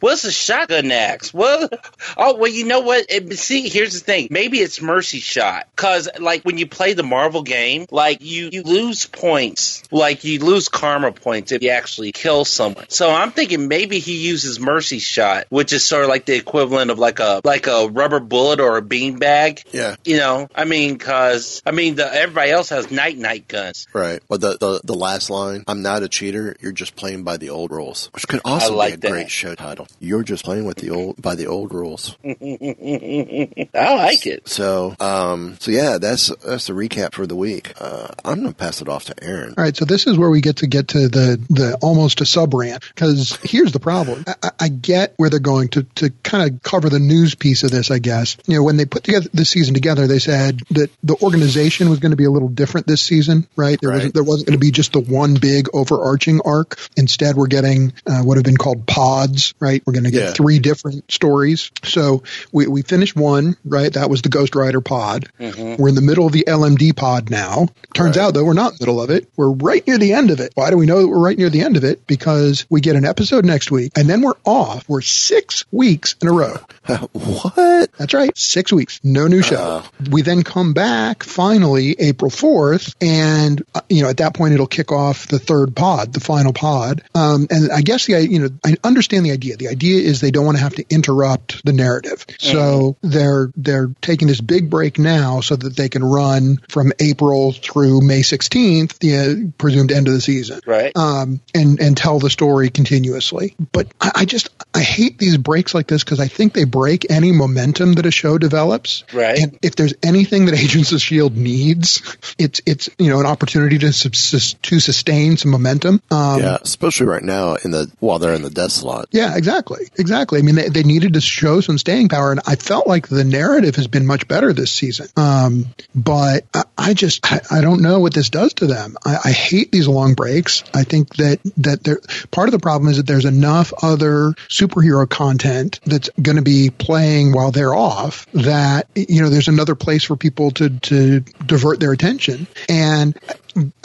What's 0.00 0.24
a 0.24 0.32
shotgun 0.32 0.90
axe? 0.92 1.32
Well, 1.32 1.68
oh 2.16 2.36
well, 2.36 2.50
you 2.50 2.66
know 2.66 2.80
what? 2.80 3.06
It, 3.08 3.32
see, 3.38 3.68
here's 3.68 3.94
the 3.94 4.00
thing. 4.00 4.28
Maybe 4.30 4.58
it's 4.58 4.80
mercy 4.82 5.20
shot 5.20 5.66
because, 5.74 6.08
like, 6.18 6.42
when 6.42 6.58
you 6.58 6.66
play 6.66 6.92
the 6.94 7.02
Marvel 7.02 7.42
game, 7.42 7.86
like 7.90 8.18
you 8.22 8.50
you 8.52 8.62
lose 8.62 9.06
points, 9.06 9.82
like 9.90 10.24
you 10.24 10.38
lose 10.40 10.68
karma 10.68 11.12
points 11.12 11.52
if 11.52 11.62
you 11.62 11.70
actually 11.70 12.12
kill 12.12 12.44
someone. 12.44 12.86
So 12.88 13.10
I'm 13.10 13.30
thinking 13.30 13.68
maybe 13.68 13.98
he 13.98 14.26
uses 14.26 14.60
mercy 14.60 14.98
shot, 14.98 15.46
which 15.48 15.72
is 15.72 15.84
sort 15.84 16.02
of 16.04 16.08
like 16.08 16.24
the 16.26 16.36
equivalent 16.36 16.90
of 16.90 16.98
like 16.98 17.20
a 17.20 17.40
like 17.44 17.66
a 17.66 17.88
rubber 17.88 18.20
bullet 18.20 18.60
or 18.60 18.76
a 18.76 18.82
bean 19.14 19.18
bag. 19.20 19.62
Yeah. 19.72 19.96
You 20.04 20.16
know, 20.18 20.48
I 20.54 20.64
mean, 20.64 20.94
because 20.94 21.62
I 21.66 21.70
mean, 21.70 21.94
the, 21.96 22.12
everybody 22.12 22.50
else 22.50 22.68
has 22.70 22.90
night 22.90 23.16
night 23.18 23.48
guns. 23.48 23.86
Right. 23.92 24.22
Well, 24.28 24.38
the, 24.38 24.56
the 24.58 24.80
the 24.84 24.94
last 24.94 25.30
line, 25.30 25.64
"I'm 25.66 25.82
not 25.82 26.02
a 26.02 26.08
cheater. 26.08 26.56
You're 26.60 26.72
just 26.72 26.96
playing 26.96 27.22
by 27.24 27.36
the 27.36 27.50
old 27.50 27.70
rules," 27.70 28.10
which 28.14 28.28
could 28.28 28.40
also 28.44 28.74
like 28.76 28.92
be 28.92 28.94
a 28.94 28.96
that. 28.98 29.10
great 29.10 29.30
show 29.30 29.54
title. 29.54 29.86
You're 30.00 30.22
just 30.22 30.44
playing 30.44 30.64
with 30.64 30.78
the 30.78 30.90
old 30.90 31.20
by 31.20 31.34
the 31.34 31.46
old 31.46 31.72
rules. 31.72 32.16
I 32.24 33.94
like 33.94 34.26
it. 34.26 34.48
So, 34.48 34.94
um, 35.00 35.56
so 35.60 35.70
yeah, 35.70 35.98
that's 35.98 36.28
that's 36.44 36.66
the 36.66 36.72
recap 36.72 37.12
for 37.14 37.26
the 37.26 37.36
week. 37.36 37.72
Uh, 37.80 38.08
I'm 38.24 38.40
gonna 38.42 38.52
pass 38.52 38.80
it 38.80 38.88
off 38.88 39.04
to 39.06 39.24
Aaron. 39.24 39.54
All 39.56 39.64
right, 39.64 39.76
so 39.76 39.84
this 39.84 40.06
is 40.06 40.18
where 40.18 40.30
we 40.30 40.40
get 40.40 40.56
to 40.58 40.66
get 40.66 40.88
to 40.88 41.08
the 41.08 41.40
the 41.50 41.76
almost 41.80 42.20
a 42.20 42.26
sub 42.26 42.54
rant 42.54 42.84
because 42.94 43.38
here's 43.42 43.72
the 43.72 43.80
problem. 43.80 44.24
I, 44.26 44.34
I- 44.42 44.50
I 44.64 44.68
get 44.68 45.12
where 45.18 45.28
they're 45.28 45.40
going 45.40 45.68
to 45.70 45.82
to 45.96 46.10
kind 46.22 46.50
of 46.50 46.62
cover 46.62 46.88
the 46.88 46.98
news 46.98 47.34
piece 47.34 47.64
of 47.64 47.70
this. 47.70 47.90
I 47.90 47.98
guess 47.98 48.36
you 48.46 48.56
know 48.56 48.62
when 48.62 48.76
they 48.78 48.86
put 48.86 49.03
together 49.04 49.28
this 49.32 49.50
season 49.50 49.74
together, 49.74 50.06
they 50.06 50.18
said 50.18 50.60
that 50.70 50.90
the 51.02 51.16
organization 51.22 51.90
was 51.90 51.98
going 52.00 52.10
to 52.10 52.16
be 52.16 52.24
a 52.24 52.30
little 52.30 52.48
different 52.48 52.86
this 52.86 53.02
season, 53.02 53.46
right? 53.56 53.78
There 53.80 53.90
wasn't 53.92 54.14
there 54.14 54.24
wasn't 54.24 54.48
going 54.48 54.58
to 54.58 54.64
be 54.64 54.70
just 54.70 54.92
the 54.92 55.00
one 55.00 55.34
big 55.34 55.68
overarching 55.72 56.40
arc. 56.44 56.78
Instead, 56.96 57.36
we're 57.36 57.46
getting 57.46 57.92
uh, 58.06 58.22
what 58.22 58.36
have 58.36 58.44
been 58.44 58.56
called 58.56 58.86
pods, 58.86 59.54
right? 59.60 59.82
We're 59.86 59.92
going 59.92 60.04
to 60.04 60.10
get 60.10 60.22
Yeah. 60.22 60.32
three 60.32 60.58
different 60.58 61.10
stories. 61.12 61.70
So 61.84 62.22
we 62.52 62.66
we 62.66 62.82
finished 62.82 63.14
one. 63.16 63.56
right? 63.64 63.92
That 63.92 64.08
was 64.10 64.22
the 64.22 64.28
Ghost 64.28 64.54
Rider 64.54 64.80
pod. 64.80 65.28
Mhm. 65.40 65.78
We're 65.78 65.88
in 65.88 65.94
the 65.94 66.00
middle 66.00 66.26
of 66.26 66.32
the 66.32 66.44
LMD 66.46 66.92
pod 66.96 67.30
now. 67.30 67.68
Turns 67.94 68.16
out 68.16 68.34
though 68.34 68.44
we're 68.44 68.52
not 68.54 68.72
in 68.72 68.78
the 68.78 68.82
middle 68.86 69.00
of 69.02 69.10
it. 69.10 69.28
We're 69.36 69.50
right 69.50 69.86
near 69.86 69.98
the 69.98 70.12
end 70.12 70.30
of 70.30 70.40
it. 70.40 70.52
Why 70.54 70.70
do 70.70 70.76
we 70.76 70.86
know 70.86 71.00
that 71.02 71.08
we're 71.08 71.18
right 71.18 71.36
near 71.36 71.50
the 71.50 71.62
end 71.62 71.76
of 71.76 71.84
it? 71.84 72.06
Because 72.06 72.66
we 72.70 72.80
get 72.80 72.96
an 72.96 73.04
episode 73.04 73.44
next 73.44 73.70
week 73.70 73.92
and 73.96 74.08
then 74.08 74.22
we're 74.22 74.34
off. 74.44 74.84
We're 74.88 75.00
six 75.02 75.64
weeks 75.70 76.14
in 76.22 76.28
a 76.28 76.32
row. 76.32 76.56
what? 77.12 77.90
That's 77.98 78.14
right. 78.14 78.36
Six 78.36 78.72
weeks. 78.72 79.00
No 79.02 79.26
new 79.26 79.42
show. 79.42 79.82
we 80.10 80.22
then 80.22 80.42
come 80.42 80.72
back 80.74 81.22
finally 81.22 81.92
April 81.98 82.30
4th. 82.30 82.94
And, 83.00 83.62
uh, 83.74 83.80
you 83.88 84.02
know, 84.02 84.08
at 84.08 84.18
that 84.18 84.34
point 84.34 84.54
it'll 84.54 84.66
kick 84.66 84.92
off 84.92 85.26
the 85.28 85.38
third 85.38 85.74
pod, 85.76 86.12
the 86.12 86.20
final 86.20 86.52
pod. 86.52 87.02
Um, 87.14 87.46
and 87.50 87.70
I 87.72 87.80
guess 87.82 88.06
the, 88.06 88.26
you 88.26 88.38
know, 88.40 88.48
I 88.64 88.76
understand 88.84 89.24
the 89.24 89.32
idea. 89.32 89.56
The 89.56 89.68
idea 89.68 90.02
is 90.02 90.20
they 90.20 90.30
don't 90.30 90.44
want 90.44 90.56
to 90.58 90.62
have 90.62 90.74
to 90.76 90.84
interrupt 90.90 91.64
the 91.64 91.72
narrative. 91.72 92.24
So 92.38 92.96
they're, 93.02 93.50
they're 93.56 93.90
taking 94.02 94.28
this 94.28 94.40
big 94.40 94.70
break 94.70 94.98
now 94.98 95.40
so 95.40 95.56
that 95.56 95.76
they 95.76 95.88
can 95.88 96.04
run 96.04 96.58
from 96.68 96.92
April 97.00 97.52
through 97.52 98.00
May 98.00 98.20
16th, 98.20 98.98
the 98.98 99.16
uh, 99.16 99.50
presumed 99.58 99.92
end 99.92 100.08
of 100.08 100.14
the 100.14 100.20
season 100.20 100.60
Right. 100.66 100.92
um, 100.96 101.40
and 101.54 101.80
and 101.80 101.96
tell 101.96 102.18
the 102.18 102.30
story 102.30 102.70
continuously. 102.70 103.54
But 103.72 103.88
I, 104.00 104.10
I 104.16 104.24
just 104.24 104.48
I 104.74 104.80
hate 104.80 105.18
these 105.18 105.36
breaks 105.36 105.74
like 105.74 105.86
this 105.86 106.04
because 106.04 106.20
I 106.20 106.28
think 106.28 106.52
they 106.52 106.64
break 106.74 107.08
any 107.08 107.30
momentum 107.30 107.92
that 107.92 108.04
a 108.04 108.10
show 108.10 108.36
develops. 108.36 109.04
Right. 109.12 109.38
And 109.38 109.56
if 109.62 109.76
there's 109.76 109.94
anything 110.02 110.46
that 110.46 110.54
Agents 110.58 110.90
of 110.90 111.00
Shield 111.00 111.36
needs, 111.36 112.02
it's 112.36 112.60
it's 112.66 112.90
you 112.98 113.10
know 113.10 113.20
an 113.20 113.26
opportunity 113.26 113.78
to 113.78 113.92
subsist, 113.92 114.60
to 114.64 114.80
sustain 114.80 115.36
some 115.36 115.52
momentum. 115.52 116.02
Um, 116.10 116.40
yeah, 116.40 116.58
especially 116.60 117.06
right 117.06 117.22
now 117.22 117.54
in 117.54 117.70
the 117.70 117.90
while 118.00 118.18
they're 118.18 118.34
in 118.34 118.42
the 118.42 118.50
death 118.50 118.72
slot. 118.72 119.06
yeah, 119.12 119.36
exactly. 119.36 119.88
Exactly. 119.96 120.40
I 120.40 120.42
mean, 120.42 120.56
they, 120.56 120.68
they 120.68 120.82
needed 120.82 121.14
to 121.14 121.20
show 121.20 121.60
some 121.60 121.78
staying 121.78 122.08
power, 122.08 122.32
and 122.32 122.40
I 122.44 122.56
felt 122.56 122.88
like 122.88 123.06
the 123.06 123.22
narrative 123.22 123.76
has 123.76 123.86
been 123.86 124.06
much 124.06 124.26
better 124.26 124.52
this 124.52 124.72
season. 124.72 125.06
Um, 125.16 125.66
but 125.94 126.44
I, 126.52 126.64
I 126.76 126.94
just, 126.94 127.24
I, 127.30 127.40
I 127.50 127.60
don't 127.60 127.82
know 127.82 128.00
what 128.00 128.14
this 128.14 128.30
does 128.30 128.54
to 128.54 128.66
them. 128.66 128.96
I, 129.04 129.18
I 129.26 129.30
hate 129.30 129.70
these 129.70 129.86
long 129.86 130.14
breaks. 130.14 130.64
I 130.74 130.82
think 130.82 131.14
that, 131.16 131.38
that 131.58 131.84
there, 131.84 132.00
part 132.30 132.48
of 132.48 132.52
the 132.52 132.58
problem 132.58 132.90
is 132.90 132.96
that 132.96 133.06
there's 133.06 133.24
enough 133.24 133.72
other 133.80 134.32
superhero 134.48 135.08
content 135.08 135.78
that's 135.86 136.10
going 136.20 136.36
to 136.36 136.42
be 136.42 136.63
playing 136.70 137.32
while 137.32 137.50
they're 137.50 137.74
off 137.74 138.26
that, 138.32 138.86
you 138.94 139.22
know, 139.22 139.28
there's 139.30 139.48
another 139.48 139.74
place 139.74 140.04
for 140.04 140.16
people 140.16 140.50
to, 140.52 140.70
to 140.80 141.20
divert 141.46 141.80
their 141.80 141.92
attention. 141.92 142.46
And 142.68 143.18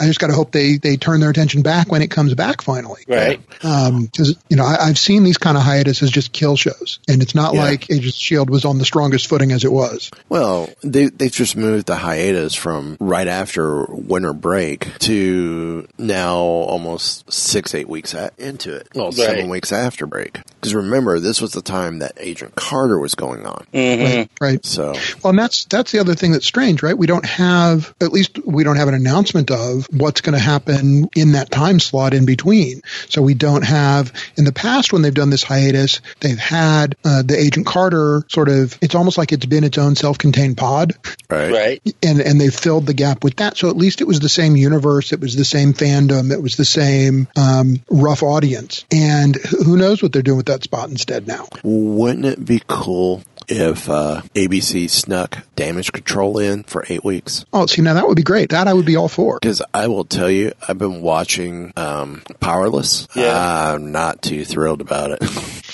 I 0.00 0.06
just 0.06 0.18
got 0.18 0.26
to 0.28 0.32
hope 0.32 0.50
they, 0.50 0.78
they 0.78 0.96
turn 0.96 1.20
their 1.20 1.30
attention 1.30 1.62
back 1.62 1.92
when 1.92 2.02
it 2.02 2.10
comes 2.10 2.34
back 2.34 2.60
finally. 2.62 3.02
Right. 3.06 3.40
Because 3.48 4.30
um, 4.30 4.42
you 4.48 4.56
know 4.56 4.64
I, 4.64 4.86
I've 4.88 4.98
seen 4.98 5.22
these 5.22 5.38
kind 5.38 5.56
of 5.56 5.62
hiatuses 5.62 6.10
just 6.10 6.32
kill 6.32 6.56
shows, 6.56 6.98
and 7.08 7.22
it's 7.22 7.34
not 7.36 7.54
Yeah. 7.54 7.60
like 7.62 7.88
Agents 7.90 8.16
Shield 8.16 8.50
was 8.50 8.64
on 8.64 8.78
the 8.78 8.84
strongest 8.84 9.28
footing 9.28 9.52
as 9.52 9.62
it 9.64 9.70
was. 9.70 10.10
Well, 10.28 10.70
they 10.82 11.06
they've 11.06 11.30
just 11.30 11.56
moved 11.56 11.86
the 11.86 11.94
hiatus 11.96 12.54
from 12.56 12.96
right 12.98 13.28
after 13.28 13.84
winter 13.84 14.32
break 14.32 14.88
to 15.00 15.86
now 15.98 16.34
almost 16.38 17.32
six 17.32 17.72
eight 17.72 17.88
weeks 17.88 18.12
a- 18.12 18.32
into 18.38 18.74
it. 18.74 18.88
Well, 18.94 19.12
seven 19.12 19.48
weeks 19.48 19.70
after 19.70 20.04
break. 20.06 20.40
Because 20.60 20.74
remember, 20.74 21.18
this 21.20 21.40
was 21.40 21.52
the 21.52 21.62
time 21.62 22.00
that 22.00 22.12
Agent 22.18 22.54
Carter 22.54 22.98
was 22.98 23.14
going 23.14 23.46
on. 23.46 23.64
Mhm. 23.72 24.28
Right. 24.40 24.64
So 24.66 24.92
Well, 25.22 25.30
and 25.30 25.38
that's 25.38 25.64
that's 25.64 25.90
the 25.92 26.00
other 26.00 26.14
thing 26.14 26.32
that's 26.32 26.44
strange, 26.44 26.82
right? 26.82 26.96
We 26.96 27.06
don't 27.06 27.24
have 27.24 27.94
at 28.00 28.12
least 28.12 28.38
we 28.44 28.62
don't 28.62 28.76
have 28.76 28.88
an 28.88 28.94
announcement 28.94 29.50
of 29.50 29.86
what's 29.90 30.20
going 30.20 30.34
to 30.34 30.38
happen 30.38 31.08
in 31.16 31.32
that 31.32 31.50
time 31.50 31.80
slot 31.80 32.12
in 32.12 32.26
between. 32.26 32.82
So 33.08 33.22
we 33.22 33.32
don't 33.32 33.62
have 33.64 34.12
in 34.36 34.44
the 34.44 34.52
past 34.52 34.92
when 34.92 35.00
they've 35.00 35.14
done 35.14 35.30
this 35.30 35.42
hiatus, 35.42 36.02
they've 36.20 36.38
had 36.38 36.94
uh, 37.06 37.22
the 37.22 37.38
Agent 37.38 37.66
Carter 37.66 38.22
sort 38.28 38.50
of. 38.50 38.76
It's 38.82 38.94
almost 38.94 39.16
like 39.16 39.32
it's 39.32 39.46
been 39.46 39.64
its 39.64 39.78
own 39.78 39.96
self-contained 39.96 40.58
pod. 40.58 40.92
right, 41.30 41.50
Right. 41.52 41.94
and 42.02 42.20
and 42.20 42.38
they 42.38 42.50
filled 42.50 42.84
the 42.86 42.92
gap 42.94 43.24
with 43.24 43.36
that. 43.36 43.56
So 43.56 43.70
at 43.70 43.76
least 43.78 44.02
it 44.02 44.06
was 44.06 44.20
the 44.20 44.28
same 44.28 44.56
universe, 44.56 45.12
it 45.12 45.20
was 45.20 45.36
the 45.36 45.44
same 45.44 45.72
fandom, 45.72 46.30
it 46.32 46.42
was 46.42 46.56
the 46.56 46.64
same 46.66 47.28
um, 47.36 47.80
rough 47.90 48.22
audience. 48.22 48.84
And 48.92 49.36
who 49.36 49.70
who 49.70 49.76
knows 49.76 50.02
what 50.02 50.12
they're 50.12 50.20
doing 50.22 50.36
with 50.36 50.46
that 50.50 50.62
spot 50.64 50.90
instead 50.90 51.26
now? 51.26 51.46
wouldn't 51.62 52.26
it 52.26 52.44
be 52.44 52.62
cool 52.66 53.22
if 53.48 53.88
uh, 53.90 54.22
ABC 54.34 54.88
snuck 54.88 55.38
Damage 55.56 55.92
Control 55.92 56.38
in 56.38 56.62
for 56.62 56.84
eight 56.88 57.04
weeks? 57.04 57.44
Oh, 57.52 57.66
see, 57.66 57.82
now 57.82 57.94
that 57.94 58.06
would 58.06 58.16
be 58.16 58.22
great. 58.22 58.50
That 58.50 58.68
I 58.68 58.74
would 58.74 58.86
be 58.86 58.96
all 58.96 59.08
for. 59.08 59.38
Because 59.40 59.62
I 59.74 59.88
will 59.88 60.04
tell 60.04 60.30
you, 60.30 60.52
I've 60.68 60.78
been 60.78 61.02
watching 61.02 61.72
um, 61.76 62.22
Powerless. 62.40 63.08
Yeah. 63.14 63.72
I'm 63.74 63.92
not 63.92 64.22
too 64.22 64.44
thrilled 64.44 64.80
about 64.80 65.10
it. 65.12 65.22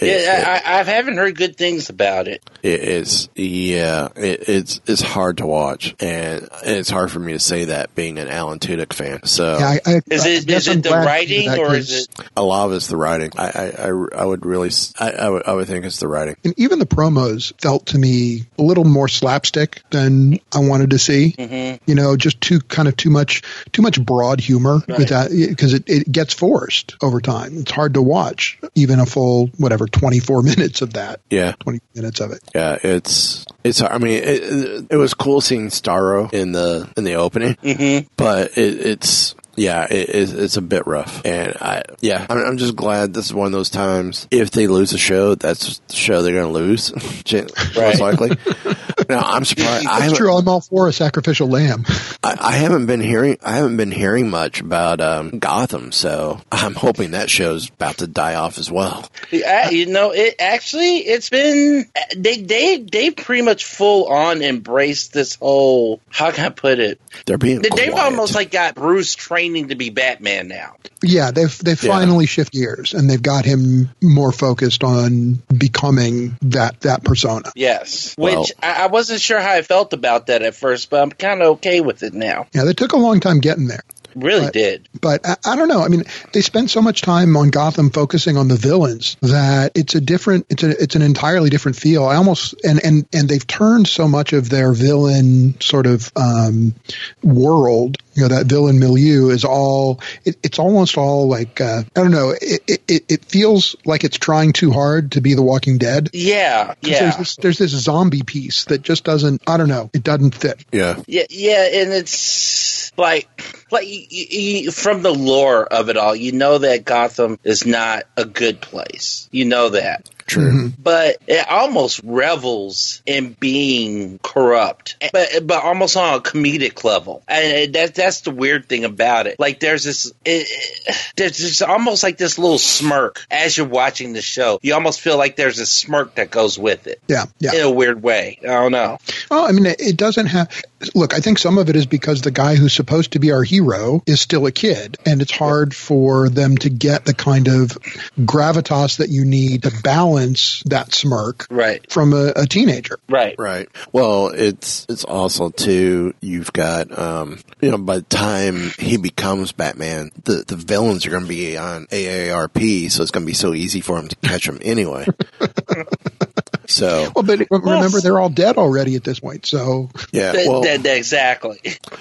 Yeah, 0.00 0.60
I, 0.64 0.80
I 0.80 0.82
haven't 0.84 1.16
heard 1.16 1.36
good 1.36 1.56
things 1.56 1.90
about 1.90 2.26
it. 2.28 2.42
It 2.62 2.80
is, 2.80 3.28
yeah. 3.34 4.08
It, 4.16 4.48
it's 4.48 4.80
it's 4.86 5.02
hard 5.02 5.38
to 5.38 5.46
watch, 5.46 5.94
and 6.00 6.48
it's 6.64 6.90
hard 6.90 7.10
for 7.10 7.18
me 7.20 7.32
to 7.32 7.38
say 7.38 7.66
that 7.66 7.94
being 7.94 8.18
an 8.18 8.28
Alan 8.28 8.58
Tudyk 8.58 8.92
fan. 8.92 9.24
So 9.24 9.58
Yeah, 9.58 9.66
I, 9.66 9.80
I, 9.86 10.00
Is 10.10 10.24
I 10.24 10.28
it 10.30 10.46
guess 10.46 10.66
is 10.66 10.76
it 10.76 10.82
the 10.82 10.90
writing 10.90 11.46
that 11.48 11.58
or 11.58 11.66
'cause- 11.66 11.90
is 11.90 12.04
it? 12.08 12.26
a 12.36 12.42
lot 12.42 12.66
of 12.66 12.72
it's 12.72 12.88
the 12.88 12.96
writing. 12.96 13.30
I 13.36 13.46
I, 13.46 13.88
I, 13.88 14.22
I 14.22 14.24
would 14.24 14.44
really, 14.46 14.68
s- 14.68 14.92
I, 14.98 15.10
I 15.12 15.28
would 15.28 15.42
I 15.46 15.52
would 15.52 15.66
think 15.66 15.84
it's 15.84 16.00
the 16.00 16.08
writing. 16.08 16.36
And 16.44 16.54
even 16.58 16.78
the 16.78 16.86
promos 16.86 17.52
felt 17.60 17.86
to 17.86 17.98
me 17.98 18.44
a 18.58 18.62
little 18.62 18.84
more 18.84 19.08
slapstick 19.08 19.82
than 19.90 20.38
I 20.52 20.58
wanted 20.60 20.90
to 20.90 20.98
see. 20.98 21.34
Mhm. 21.38 21.80
You 21.86 21.94
know, 21.94 22.16
just 22.16 22.40
too 22.40 22.60
kind 22.60 22.88
of 22.88 22.96
too 22.96 23.10
much 23.10 23.42
too 23.72 23.82
much 23.82 24.02
broad 24.04 24.40
humor 24.40 24.80
Right. 24.88 24.98
with 24.98 25.08
that 25.10 25.30
because 25.30 25.74
it, 25.74 25.84
it 25.88 26.10
gets 26.10 26.34
forced 26.34 26.96
over 27.02 27.20
time. 27.20 27.58
It's 27.58 27.70
hard 27.70 27.94
to 27.94 28.02
watch 28.02 28.58
even 28.74 28.98
a 29.00 29.06
full 29.06 29.31
whatever 29.58 29.86
twenty 29.86 30.20
four 30.20 30.42
minutes 30.42 30.82
of 30.82 30.92
that. 30.94 31.20
Yeah, 31.30 31.52
Twenty 31.60 31.80
minutes 31.94 32.20
of 32.20 32.30
it. 32.32 32.40
yeah. 32.54 32.78
It's 32.82 33.44
it's. 33.64 33.80
I 33.82 33.98
mean, 33.98 34.22
it, 34.22 34.86
it 34.90 34.96
was 34.96 35.14
cool 35.14 35.40
seeing 35.40 35.68
Starro 35.68 36.32
in 36.32 36.52
the 36.52 36.88
in 36.96 37.04
the 37.04 37.14
opening, 37.14 37.54
Mhm. 37.56 38.08
but 38.16 38.56
it, 38.58 38.86
it's. 38.86 39.34
Yeah, 39.54 39.84
it, 39.84 40.08
it's, 40.08 40.32
it's 40.32 40.56
a 40.56 40.62
bit 40.62 40.86
rough, 40.86 41.20
and 41.26 41.54
I 41.60 41.82
yeah, 42.00 42.24
I'm, 42.30 42.38
I'm 42.38 42.56
just 42.56 42.74
glad 42.74 43.12
this 43.12 43.26
is 43.26 43.34
one 43.34 43.44
of 43.44 43.52
those 43.52 43.68
times. 43.68 44.26
If 44.30 44.50
they 44.50 44.66
lose 44.66 44.94
a 44.94 44.98
show, 44.98 45.34
that's 45.34 45.76
the 45.88 45.94
show 45.94 46.22
they're 46.22 46.32
going 46.32 46.46
to 46.46 46.58
lose, 46.58 46.90
most 47.30 47.76
Right. 47.76 47.98
likely. 48.00 48.30
now 49.08 49.20
I'm 49.20 49.44
surprised. 49.44 49.86
That's 49.86 50.16
true. 50.16 50.32
I'm 50.36 50.46
all 50.48 50.60
for 50.60 50.88
a 50.88 50.92
sacrificial 50.92 51.48
lamb. 51.48 51.84
I, 52.22 52.36
I 52.40 52.52
haven't 52.52 52.86
been 52.86 53.00
hearing 53.00 53.38
I 53.42 53.52
haven't 53.56 53.76
been 53.76 53.90
hearing 53.90 54.30
much 54.30 54.60
about 54.60 55.00
um, 55.00 55.38
Gotham, 55.38 55.92
so 55.92 56.40
I'm 56.50 56.74
hoping 56.74 57.12
that 57.12 57.30
show's 57.30 57.68
about 57.68 57.98
to 57.98 58.06
die 58.06 58.34
off 58.34 58.58
as 58.58 58.70
well. 58.70 59.08
Yeah, 59.30 59.70
you 59.70 59.86
know, 59.86 60.12
it 60.12 60.36
actually 60.38 60.98
it's 60.98 61.30
been 61.30 61.86
they 62.16 62.38
they 62.42 62.78
they 62.78 63.10
pretty 63.10 63.42
much 63.42 63.64
full 63.64 64.06
on 64.08 64.42
embraced 64.42 65.12
this 65.12 65.34
whole 65.36 66.00
how 66.10 66.30
can 66.30 66.44
I 66.46 66.48
put 66.50 66.78
it? 66.78 67.00
They're 67.26 67.38
being 67.38 67.60
They- 67.62 67.68
They've 67.74 67.90
quiet. 67.92 68.04
almost 68.12 68.34
like 68.34 68.50
got 68.50 68.74
Bruce 68.74 69.14
training 69.14 69.68
to 69.68 69.74
be 69.74 69.90
Batman 69.90 70.48
now. 70.48 70.76
Yeah, 71.02 71.30
they've 71.32 71.56
they've 71.58 71.82
Yeah. 71.82 71.90
finally 71.92 72.26
shift 72.26 72.52
gears 72.52 72.94
and 72.94 73.08
they've 73.10 73.20
got 73.22 73.44
him 73.44 73.90
more 74.00 74.30
focused 74.32 74.84
on 74.84 75.42
becoming 75.56 76.36
that 76.42 76.80
that 76.82 77.02
persona. 77.04 77.50
Yes, 77.56 78.14
Well- 78.16 78.42
which 78.42 78.52
I, 78.62 78.84
I 78.84 78.86
wasn't 78.92 79.20
sure 79.20 79.40
how 79.40 79.52
I 79.52 79.62
felt 79.62 79.92
about 79.92 80.26
that 80.26 80.42
at 80.42 80.54
first, 80.54 80.90
but 80.90 81.02
I'm 81.02 81.10
kind 81.10 81.42
of 81.42 81.48
okay 81.56 81.80
with 81.80 82.02
it 82.02 82.14
now. 82.14 82.46
Yeah, 82.52 82.64
they 82.64 82.74
took 82.74 82.92
a 82.92 82.98
long 82.98 83.20
time 83.20 83.40
getting 83.40 83.66
there. 83.66 83.82
Really 84.14 84.44
Right. 84.44 84.52
did. 84.52 84.88
But 85.00 85.26
I, 85.26 85.36
I 85.44 85.56
don't 85.56 85.68
know. 85.68 85.82
I 85.82 85.88
mean, 85.88 86.04
they 86.32 86.42
spent 86.42 86.70
so 86.70 86.82
much 86.82 87.00
time 87.00 87.34
on 87.36 87.48
Gotham 87.48 87.88
focusing 87.90 88.36
on 88.36 88.48
the 88.48 88.56
villains 88.56 89.16
that 89.22 89.72
it's 89.74 89.94
a 89.94 90.02
different, 90.02 90.46
it's 90.50 90.62
a, 90.62 90.82
it's 90.82 90.96
an 90.96 91.02
entirely 91.02 91.48
different 91.48 91.76
feel. 91.78 92.04
I 92.04 92.16
almost, 92.16 92.54
and, 92.62 92.84
and, 92.84 93.06
and 93.14 93.28
they've 93.28 93.46
turned 93.46 93.88
so 93.88 94.06
much 94.08 94.34
of 94.34 94.50
their 94.50 94.72
villain 94.74 95.58
sort 95.60 95.86
of, 95.86 96.12
um, 96.14 96.74
world, 97.22 97.96
you 98.14 98.22
know, 98.22 98.28
that 98.28 98.46
villain 98.46 98.78
milieu 98.78 99.28
is 99.30 99.44
all, 99.44 100.00
it, 100.24 100.36
it's 100.42 100.58
almost 100.58 100.98
all 100.98 101.28
like, 101.28 101.60
uh, 101.60 101.82
I 101.96 102.00
don't 102.00 102.10
know, 102.10 102.34
it, 102.40 102.82
it, 102.88 103.04
it 103.08 103.24
feels 103.24 103.76
like 103.84 104.04
it's 104.04 104.18
trying 104.18 104.52
too 104.52 104.70
hard 104.70 105.12
to 105.12 105.20
be 105.20 105.34
The 105.34 105.42
Walking 105.42 105.78
Dead. 105.78 106.10
Yeah, 106.12 106.66
'Cause 106.66 106.76
yeah. 106.82 106.98
There's 107.00 107.16
this, 107.16 107.36
there's 107.36 107.58
this 107.58 107.70
zombie 107.70 108.22
piece 108.22 108.64
that 108.66 108.82
just 108.82 109.04
doesn't, 109.04 109.42
I 109.46 109.56
don't 109.56 109.68
know, 109.68 109.90
it 109.92 110.02
doesn't 110.04 110.34
fit. 110.34 110.64
Yeah, 110.72 111.02
Yeah, 111.06 111.24
yeah, 111.30 111.68
and 111.82 111.92
it's 111.92 112.92
like, 112.98 113.28
like 113.70 113.86
y- 113.86 114.06
y- 114.12 114.62
y- 114.66 114.70
from 114.70 115.02
the 115.02 115.14
lore 115.14 115.64
of 115.64 115.88
it 115.88 115.96
all, 115.96 116.14
you 116.14 116.32
know 116.32 116.58
that 116.58 116.84
Gotham 116.84 117.38
is 117.44 117.64
not 117.66 118.04
a 118.16 118.24
good 118.24 118.60
place. 118.60 119.28
You 119.32 119.46
know 119.46 119.70
that, 119.70 120.08
true. 120.32 120.50
Mm-hmm. 120.52 120.82
but 120.82 121.16
it 121.26 121.46
almost 121.48 122.00
revels 122.04 123.02
in 123.06 123.32
being 123.38 124.18
corrupt, 124.22 124.96
but 125.12 125.46
but 125.46 125.62
almost 125.62 125.96
on 125.96 126.14
a 126.14 126.20
comedic 126.20 126.84
level, 126.84 127.22
and 127.28 127.74
that 127.74 127.94
that's 127.94 128.22
the 128.22 128.30
weird 128.30 128.68
thing 128.68 128.84
about 128.84 129.26
it. 129.26 129.38
Like 129.38 129.60
there's 129.60 129.84
this, 129.84 130.06
it, 130.24 130.46
it- 130.48 131.12
there's 131.16 131.36
just 131.38 131.62
almost 131.62 132.02
like 132.02 132.16
this 132.18 132.38
little 132.38 132.58
smirk 132.58 133.24
as 133.30 133.56
you're 133.56 133.66
watching 133.66 134.12
the 134.14 134.22
show. 134.22 134.58
You 134.62 134.74
almost 134.74 135.00
feel 135.00 135.16
like 135.18 135.36
there's 135.36 135.58
a 135.58 135.66
smirk 135.66 136.14
that 136.16 136.30
goes 136.30 136.58
with 136.58 136.86
it 136.86 137.00
Yeah, 137.08 137.26
yeah. 137.38 137.54
in 137.54 137.60
a 137.62 137.70
weird 137.70 138.02
way. 138.02 138.38
I 138.42 138.46
don't 138.46 138.72
know. 138.72 138.98
Oh, 139.30 139.46
I 139.46 139.52
mean, 139.52 139.66
it, 139.66 139.80
it 139.80 139.96
doesn't 139.96 140.26
have. 140.26 140.48
Look, 140.94 141.14
I 141.14 141.20
think 141.20 141.38
some 141.38 141.58
of 141.58 141.68
it 141.68 141.76
is 141.76 141.86
because 141.86 142.22
the 142.22 142.30
guy 142.30 142.54
who's 142.54 142.72
supposed 142.72 143.12
to 143.12 143.18
be 143.18 143.32
our 143.32 143.42
hero 143.42 144.02
is 144.06 144.20
still 144.20 144.46
a 144.46 144.52
kid, 144.52 144.98
and 145.06 145.22
it's 145.22 145.32
hard 145.32 145.74
for 145.74 146.28
them 146.28 146.56
to 146.58 146.70
get 146.70 147.04
the 147.04 147.14
kind 147.14 147.48
of 147.48 147.70
gravitas 148.18 148.98
that 148.98 149.08
you 149.08 149.24
need 149.24 149.64
to 149.64 149.72
balance 149.82 150.62
that 150.66 150.92
smirk 150.92 151.46
right. 151.50 151.90
from 151.90 152.12
a, 152.12 152.32
a 152.36 152.46
teenager. 152.46 152.98
Right. 153.08 153.34
Right. 153.38 153.68
Well, 153.92 154.28
it's 154.28 154.86
it's 154.88 155.04
also 155.04 155.50
too. 155.50 156.14
You've 156.20 156.52
got 156.52 156.96
um, 156.96 157.38
you 157.60 157.70
know 157.70 157.78
by 157.78 157.96
the 157.96 158.02
time 158.02 158.70
he 158.78 158.96
becomes 158.96 159.52
Batman, 159.52 160.10
the 160.24 160.44
the 160.46 160.56
villains 160.56 161.06
are 161.06 161.10
going 161.10 161.24
to 161.24 161.28
be 161.28 161.56
on 161.56 161.86
AARP, 161.86 162.90
so 162.90 163.02
it's 163.02 163.10
going 163.10 163.26
to 163.26 163.30
be 163.30 163.34
so 163.34 163.54
easy 163.54 163.80
for 163.80 163.98
him 163.98 164.08
to 164.08 164.16
catch 164.16 164.46
them 164.46 164.58
anyway. 164.62 165.06
so 166.66 167.10
Well, 167.14 167.24
but 167.24 167.46
remember, 167.50 168.00
they're 168.00 168.18
all 168.20 168.28
dead 168.28 168.56
already 168.56 168.96
at 168.96 169.04
this 169.04 169.20
point. 169.20 169.46
So 169.46 169.90
yeah, 170.12 170.32
Th- 170.32 170.48
well, 170.48 170.62
th- 170.62 170.82
th- 170.82 170.96
exactly. 170.98 171.60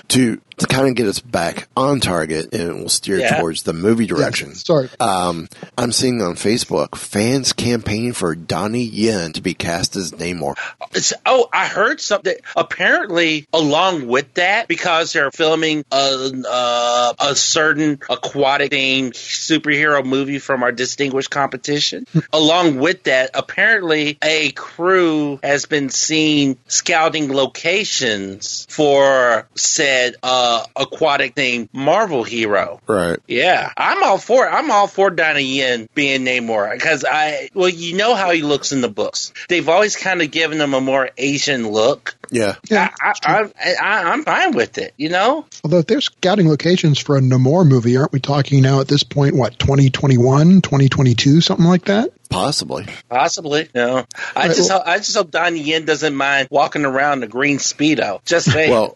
to 0.09 0.41
to 0.61 0.67
kind 0.67 0.87
of 0.87 0.95
get 0.95 1.07
us 1.07 1.19
back 1.19 1.67
on 1.75 1.99
target 1.99 2.53
and 2.53 2.75
we'll 2.79 2.89
steer 2.89 3.17
Yeah. 3.19 3.39
towards 3.39 3.63
the 3.63 3.73
movie 3.73 4.05
direction. 4.07 4.49
Yes, 4.49 4.65
sorry. 4.65 4.89
Um, 4.99 5.47
I'm 5.77 5.91
seeing 5.91 6.21
on 6.21 6.35
Facebook 6.35 6.95
fans 6.95 7.53
campaign 7.53 8.13
for 8.13 8.35
Donnie 8.35 8.83
Yen 8.83 9.33
to 9.33 9.41
be 9.41 9.53
cast 9.53 9.95
as 9.95 10.11
Namor. 10.13 10.55
It's, 10.93 11.13
oh, 11.25 11.47
I 11.53 11.67
heard 11.67 12.01
something. 12.01 12.35
Apparently, 12.55 13.47
along 13.53 14.07
with 14.07 14.33
that, 14.35 14.67
because 14.67 15.13
they're 15.13 15.31
filming 15.31 15.83
a, 15.91 16.31
uh, 16.49 17.13
a 17.19 17.35
certain 17.35 17.99
aquatic 18.09 18.71
themed 18.71 19.11
superhero 19.13 20.03
movie 20.05 20.39
from 20.39 20.63
our 20.63 20.71
distinguished 20.71 21.29
competition, 21.29 22.05
along 22.33 22.77
with 22.77 23.03
that, 23.03 23.31
apparently 23.33 24.17
a 24.23 24.51
crew 24.51 25.39
has 25.43 25.65
been 25.65 25.89
seen 25.89 26.57
scouting 26.67 27.31
locations 27.31 28.65
for 28.69 29.47
said 29.55 30.15
uh, 30.23 30.50
Uh, 30.51 30.65
aquatic 30.75 31.33
themed 31.35 31.69
Marvel 31.71 32.23
hero. 32.23 32.81
Right. 32.87 33.19
Yeah, 33.27 33.71
I'm 33.77 34.03
all 34.03 34.17
for 34.17 34.45
it. 34.45 34.49
I'm 34.49 34.69
all 34.69 34.87
for 34.87 35.09
Donnie 35.09 35.43
Yen 35.43 35.87
being 35.93 36.25
Namor 36.25 36.73
because 36.73 37.05
I, 37.07 37.49
well, 37.53 37.69
you 37.69 37.95
know 37.95 38.15
how 38.15 38.31
he 38.31 38.41
looks 38.41 38.71
in 38.73 38.81
the 38.81 38.89
books. 38.89 39.31
They've 39.47 39.67
always 39.69 39.95
kind 39.95 40.21
of 40.21 40.29
given 40.31 40.59
him 40.59 40.73
a 40.73 40.81
more 40.81 41.09
Asian 41.17 41.69
look. 41.69 42.15
Yeah. 42.31 42.55
Yeah, 42.69 42.89
I, 43.01 43.13
I, 43.23 43.41
I, 43.43 43.73
I, 43.81 44.11
I'm 44.11 44.23
fine 44.23 44.51
with 44.51 44.77
it. 44.77 44.93
You 44.97 45.09
know, 45.09 45.45
Although 45.63 45.79
if 45.79 45.87
they're 45.87 46.01
scouting 46.01 46.49
locations 46.49 46.99
for 46.99 47.17
a 47.17 47.21
Namor 47.21 47.65
movie, 47.67 47.95
aren't 47.97 48.11
we 48.11 48.19
talking 48.19 48.61
now 48.61 48.79
at 48.81 48.87
this 48.87 49.03
point, 49.03 49.35
what, 49.35 49.57
2021, 49.59 50.61
2022, 50.61 51.41
something 51.41 51.65
like 51.65 51.85
that? 51.85 52.09
Possibly. 52.29 52.85
possibly. 53.09 53.67
No, 53.75 54.05
I 54.35 54.47
Right, 54.47 54.55
just, 54.55 54.69
well- 54.69 54.79
hope, 54.79 54.87
I 54.87 54.97
just 54.97 55.15
hope 55.15 55.31
Donnie 55.31 55.59
Yen 55.61 55.83
doesn't 55.85 56.15
mind 56.15 56.47
walking 56.49 56.85
around 56.85 57.19
the 57.19 57.27
green 57.27 57.57
speedo. 57.57 58.23
Just 58.25 58.49
saying. 58.51 58.71
Well, 58.71 58.93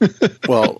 well, 0.47 0.77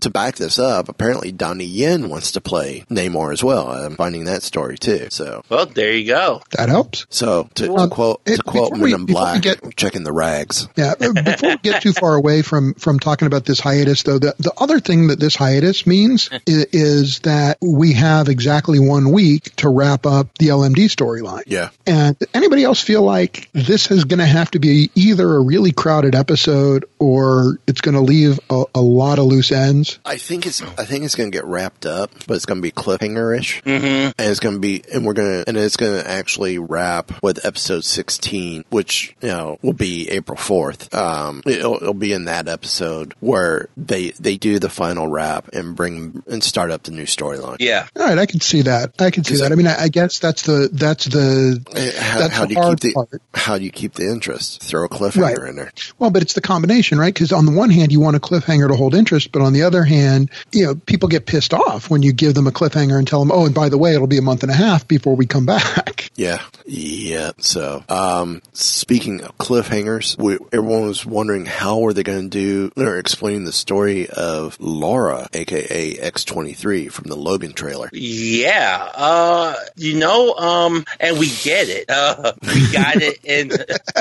to 0.00 0.10
back 0.10 0.36
this 0.36 0.58
up, 0.58 0.88
apparently 0.88 1.32
Donnie 1.32 1.64
Yen 1.64 2.08
wants 2.08 2.32
to 2.32 2.40
play 2.40 2.84
Namor 2.90 3.32
as 3.32 3.42
well. 3.44 3.68
I'm 3.70 3.96
finding 3.96 4.24
that 4.24 4.42
story 4.42 4.78
too. 4.78 5.08
So, 5.10 5.42
well, 5.48 5.66
there 5.66 5.92
you 5.92 6.06
go. 6.06 6.42
That 6.56 6.68
helps. 6.68 7.06
so 7.10 7.48
to, 7.54 7.72
Well, 7.72 7.88
to 7.88 7.94
quote 7.94 8.20
it- 8.26 8.36
to 8.36 8.42
quote 8.42 8.72
before 8.72 8.84
we- 8.84 8.90
Men 8.92 9.00
in 9.00 9.06
before 9.06 9.22
we 9.22 9.26
Black, 9.40 9.42
get- 9.42 9.76
checking 9.76 10.04
the 10.04 10.12
rags. 10.12 10.68
Yeah. 10.76 10.94
uh, 11.00 11.12
Before 11.12 11.50
we 11.50 11.56
get 11.58 11.82
too 11.82 11.92
far 11.92 12.14
away 12.14 12.42
from, 12.42 12.74
from 12.74 12.98
talking 12.98 13.26
about 13.26 13.44
this 13.44 13.60
hiatus, 13.60 14.02
though, 14.02 14.18
the, 14.18 14.34
the 14.38 14.52
other 14.58 14.78
thing 14.80 15.08
that 15.08 15.18
this 15.20 15.34
hiatus 15.36 15.86
means 15.86 16.28
is, 16.46 16.64
is 16.72 17.18
that 17.20 17.58
we 17.62 17.92
have 17.94 18.28
exactly 18.28 18.78
one 18.78 19.10
week 19.12 19.54
to 19.56 19.68
wrap 19.68 20.06
up 20.06 20.36
the 20.38 20.48
LMD 20.48 20.86
storyline. 20.86 21.42
Yeah. 21.46 21.70
And 21.86 22.16
anybody 22.34 22.64
else 22.64 22.80
feel 22.82 23.02
like 23.02 23.48
this 23.52 23.90
is 23.90 24.04
going 24.04 24.18
to 24.18 24.26
have 24.26 24.50
to 24.52 24.58
be 24.58 24.90
either 24.94 25.34
a 25.36 25.40
really 25.40 25.72
crowded 25.72 26.14
episode 26.14 26.84
or 26.98 27.58
it's 27.66 27.80
going 27.80 27.94
to 27.94 28.00
leave 28.00 28.38
a, 28.50 28.64
a 28.74 28.80
lot 28.80 29.18
of 29.18 29.26
loose 29.36 29.52
ends? 29.52 29.98
I 30.04 30.16
think 30.16 30.46
it's 30.46 30.62
I 30.62 30.84
think 30.84 31.04
it's 31.04 31.14
going 31.14 31.30
to 31.30 31.36
get 31.36 31.44
wrapped 31.44 31.86
up, 31.86 32.10
but 32.26 32.34
it's 32.34 32.46
going 32.46 32.58
to 32.58 32.62
be 32.62 32.72
cliffhanger 32.72 33.38
ish, 33.38 33.62
Mm-hmm. 33.62 33.84
and 34.18 34.30
it's 34.30 34.40
going 34.40 34.54
to 34.56 34.60
be 34.60 34.82
and 34.92 35.04
we're 35.04 35.12
going 35.12 35.42
to 35.42 35.48
and 35.48 35.56
it's 35.56 35.76
going 35.76 36.02
to 36.02 36.08
actually 36.10 36.58
wrap 36.58 37.22
with 37.22 37.44
episode 37.44 37.84
sixteen, 37.84 38.64
which 38.70 39.14
you 39.20 39.28
know 39.28 39.58
will 39.62 39.72
be 39.72 40.08
April 40.10 40.36
fourth. 40.38 40.92
Um, 40.94 41.42
it'll, 41.46 41.76
it'll 41.76 41.94
be 41.94 42.12
in 42.12 42.24
that 42.26 42.48
episode 42.48 43.14
where 43.20 43.68
they 43.76 44.10
they 44.12 44.36
do 44.36 44.58
the 44.58 44.70
final 44.70 45.06
wrap 45.08 45.48
and 45.52 45.76
bring 45.76 46.22
and 46.26 46.42
start 46.42 46.70
up 46.70 46.82
the 46.84 46.90
new 46.92 47.04
storyline. 47.04 47.56
Yeah. 47.60 47.86
All 47.96 48.04
right, 48.06 48.18
I 48.18 48.26
can 48.26 48.40
see 48.40 48.62
that. 48.62 48.94
I 48.98 49.10
can 49.10 49.24
see 49.24 49.36
that. 49.36 49.52
I 49.52 49.54
mean, 49.54 49.66
I, 49.66 49.82
I 49.84 49.88
guess 49.88 50.18
that's 50.18 50.42
the 50.42 50.68
that's 50.72 51.04
the 51.06 51.62
Eh, 51.74 51.92
How, 52.00 52.18
that's 52.20 52.34
how 52.34 52.42
the 52.42 52.48
do 52.48 52.54
you 52.54 52.60
hard 52.60 52.80
keep 52.80 52.94
the 52.94 52.94
part. 52.94 53.22
how 53.34 53.58
do 53.58 53.64
you 53.64 53.70
keep 53.70 53.94
the 53.94 54.08
interest? 54.08 54.62
Throw 54.62 54.84
a 54.84 54.88
cliffhanger 54.88 55.38
Right. 55.38 55.48
in 55.50 55.56
there. 55.56 55.72
Well, 55.98 56.10
but 56.10 56.22
it's 56.22 56.32
the 56.34 56.40
combination, 56.40 56.98
right? 56.98 57.12
Because 57.12 57.32
on 57.32 57.44
the 57.46 57.52
one 57.52 57.70
hand, 57.70 57.92
you 57.92 58.00
want 58.00 58.16
a 58.16 58.20
cliffhanger 58.20 58.68
to 58.68 58.76
hold 58.76 58.94
interest, 58.94 59.25
but 59.32 59.42
on 59.42 59.52
the 59.52 59.62
other 59.62 59.84
hand, 59.84 60.30
you 60.52 60.66
know, 60.66 60.74
people 60.74 61.08
get 61.08 61.26
pissed 61.26 61.54
off 61.54 61.90
when 61.90 62.02
you 62.02 62.12
give 62.12 62.34
them 62.34 62.46
a 62.46 62.52
cliffhanger 62.52 62.98
and 62.98 63.06
tell 63.06 63.20
them, 63.20 63.32
"Oh, 63.32 63.46
and 63.46 63.54
by 63.54 63.68
the 63.68 63.78
way, 63.78 63.94
it'll 63.94 64.06
be 64.06 64.18
a 64.18 64.22
month 64.22 64.42
and 64.42 64.52
a 64.52 64.56
half 64.56 64.86
before 64.86 65.16
we 65.16 65.26
come 65.26 65.46
back." 65.46 66.10
Yeah, 66.16 66.42
yeah. 66.64 67.32
So, 67.40 67.84
um, 67.90 68.40
speaking 68.54 69.20
of 69.20 69.36
cliffhangers, 69.36 70.16
we, 70.16 70.38
everyone 70.50 70.86
was 70.86 71.04
wondering 71.04 71.44
how 71.44 71.84
are 71.84 71.92
they 71.92 72.02
going 72.02 72.30
to 72.30 72.70
do 72.70 72.82
or 72.82 72.96
explain 72.96 73.44
the 73.44 73.52
story 73.52 74.08
of 74.08 74.56
Laura, 74.58 75.28
aka 75.34 75.98
X 75.98 76.24
twenty 76.24 76.54
three, 76.54 76.88
from 76.88 77.10
the 77.10 77.16
Logan 77.16 77.52
trailer. 77.52 77.90
Yeah, 77.92 78.88
uh, 78.94 79.56
you 79.76 79.98
know, 79.98 80.34
um, 80.36 80.86
and 80.98 81.18
we 81.18 81.28
get 81.28 81.68
it. 81.68 81.90
Uh, 81.90 82.32
we 82.42 82.72
got 82.72 82.96
it 82.96 83.18
in, 83.22 83.50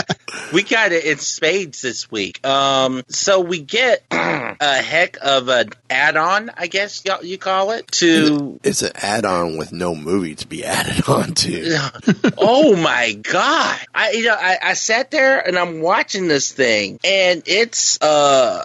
we 0.53 0.63
got 0.63 0.93
it 0.93 1.03
in 1.03 1.17
spades 1.17 1.81
this 1.81 2.09
week. 2.09 2.45
Um, 2.47 3.03
so 3.09 3.41
we 3.41 3.59
get 3.59 4.03
a 4.11 4.81
heck 4.81 5.14
of 5.17 5.47
an 5.49 5.69
add-on, 5.89 6.51
I 6.57 6.67
guess 6.67 7.03
y'all- 7.05 7.23
you 7.23 7.37
call 7.37 7.71
it, 7.71 7.87
to. 7.93 8.59
It's 8.63 8.81
an 8.81 8.91
add 8.95 9.25
on 9.25 9.57
with 9.57 9.71
no 9.71 9.95
movie 9.95 10.35
to 10.35 10.47
be 10.47 10.63
added 10.65 11.07
on 11.07 11.33
to. 11.33 11.77
oh 12.37 12.75
my 12.75 13.13
god! 13.13 13.79
I 13.93 14.11
you 14.11 14.23
know 14.25 14.35
I, 14.39 14.57
I 14.61 14.73
sat 14.73 15.11
there 15.11 15.39
and 15.39 15.57
I'm 15.57 15.81
watching 15.81 16.27
this 16.27 16.51
thing, 16.51 16.99
and 17.03 17.43
it's 17.45 18.01
uh, 18.01 18.63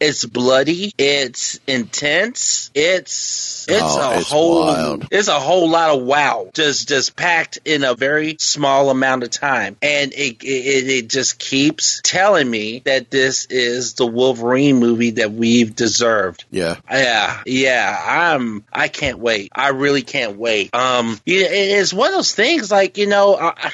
it's 0.00 0.24
bloody, 0.24 0.92
it's 0.98 1.58
intense, 1.66 2.70
it's 2.74 3.59
it's 3.68 3.82
Oh, 3.82 4.10
a 4.12 4.18
it's 4.18 4.30
whole 4.30 4.60
wild. 4.66 5.08
it's 5.10 5.28
a 5.28 5.38
whole 5.40 5.68
lot 5.68 5.90
of 5.90 6.02
wow, 6.02 6.50
just 6.54 6.88
just 6.88 7.16
packed 7.16 7.58
in 7.64 7.84
a 7.84 7.94
very 7.94 8.36
small 8.38 8.90
amount 8.90 9.22
of 9.22 9.30
time, 9.30 9.76
and 9.82 10.12
it 10.12 10.42
it, 10.42 10.88
it 10.88 11.08
just 11.08 11.38
keeps 11.38 12.00
telling 12.02 12.50
me 12.50 12.80
that 12.84 13.10
this 13.10 13.46
is 13.46 13.94
the 13.94 14.06
Wolverine 14.06 14.76
movie 14.78 15.10
that 15.12 15.32
we've 15.32 15.74
deserved. 15.74 16.44
Yeah, 16.50 16.76
Yeah, 16.90 17.42
yeah, 17.46 18.04
I'm. 18.06 18.64
I 18.72 18.88
can't 18.88 19.18
wait. 19.18 19.50
I 19.54 19.68
really 19.68 20.02
can't 20.02 20.36
wait. 20.36 20.74
Um, 20.74 21.20
it- 21.26 21.50
it's 21.50 21.92
one 21.92 22.08
of 22.08 22.14
those 22.14 22.34
things. 22.34 22.70
Like 22.70 22.98
you 22.98 23.06
know, 23.06 23.36
I, 23.36 23.70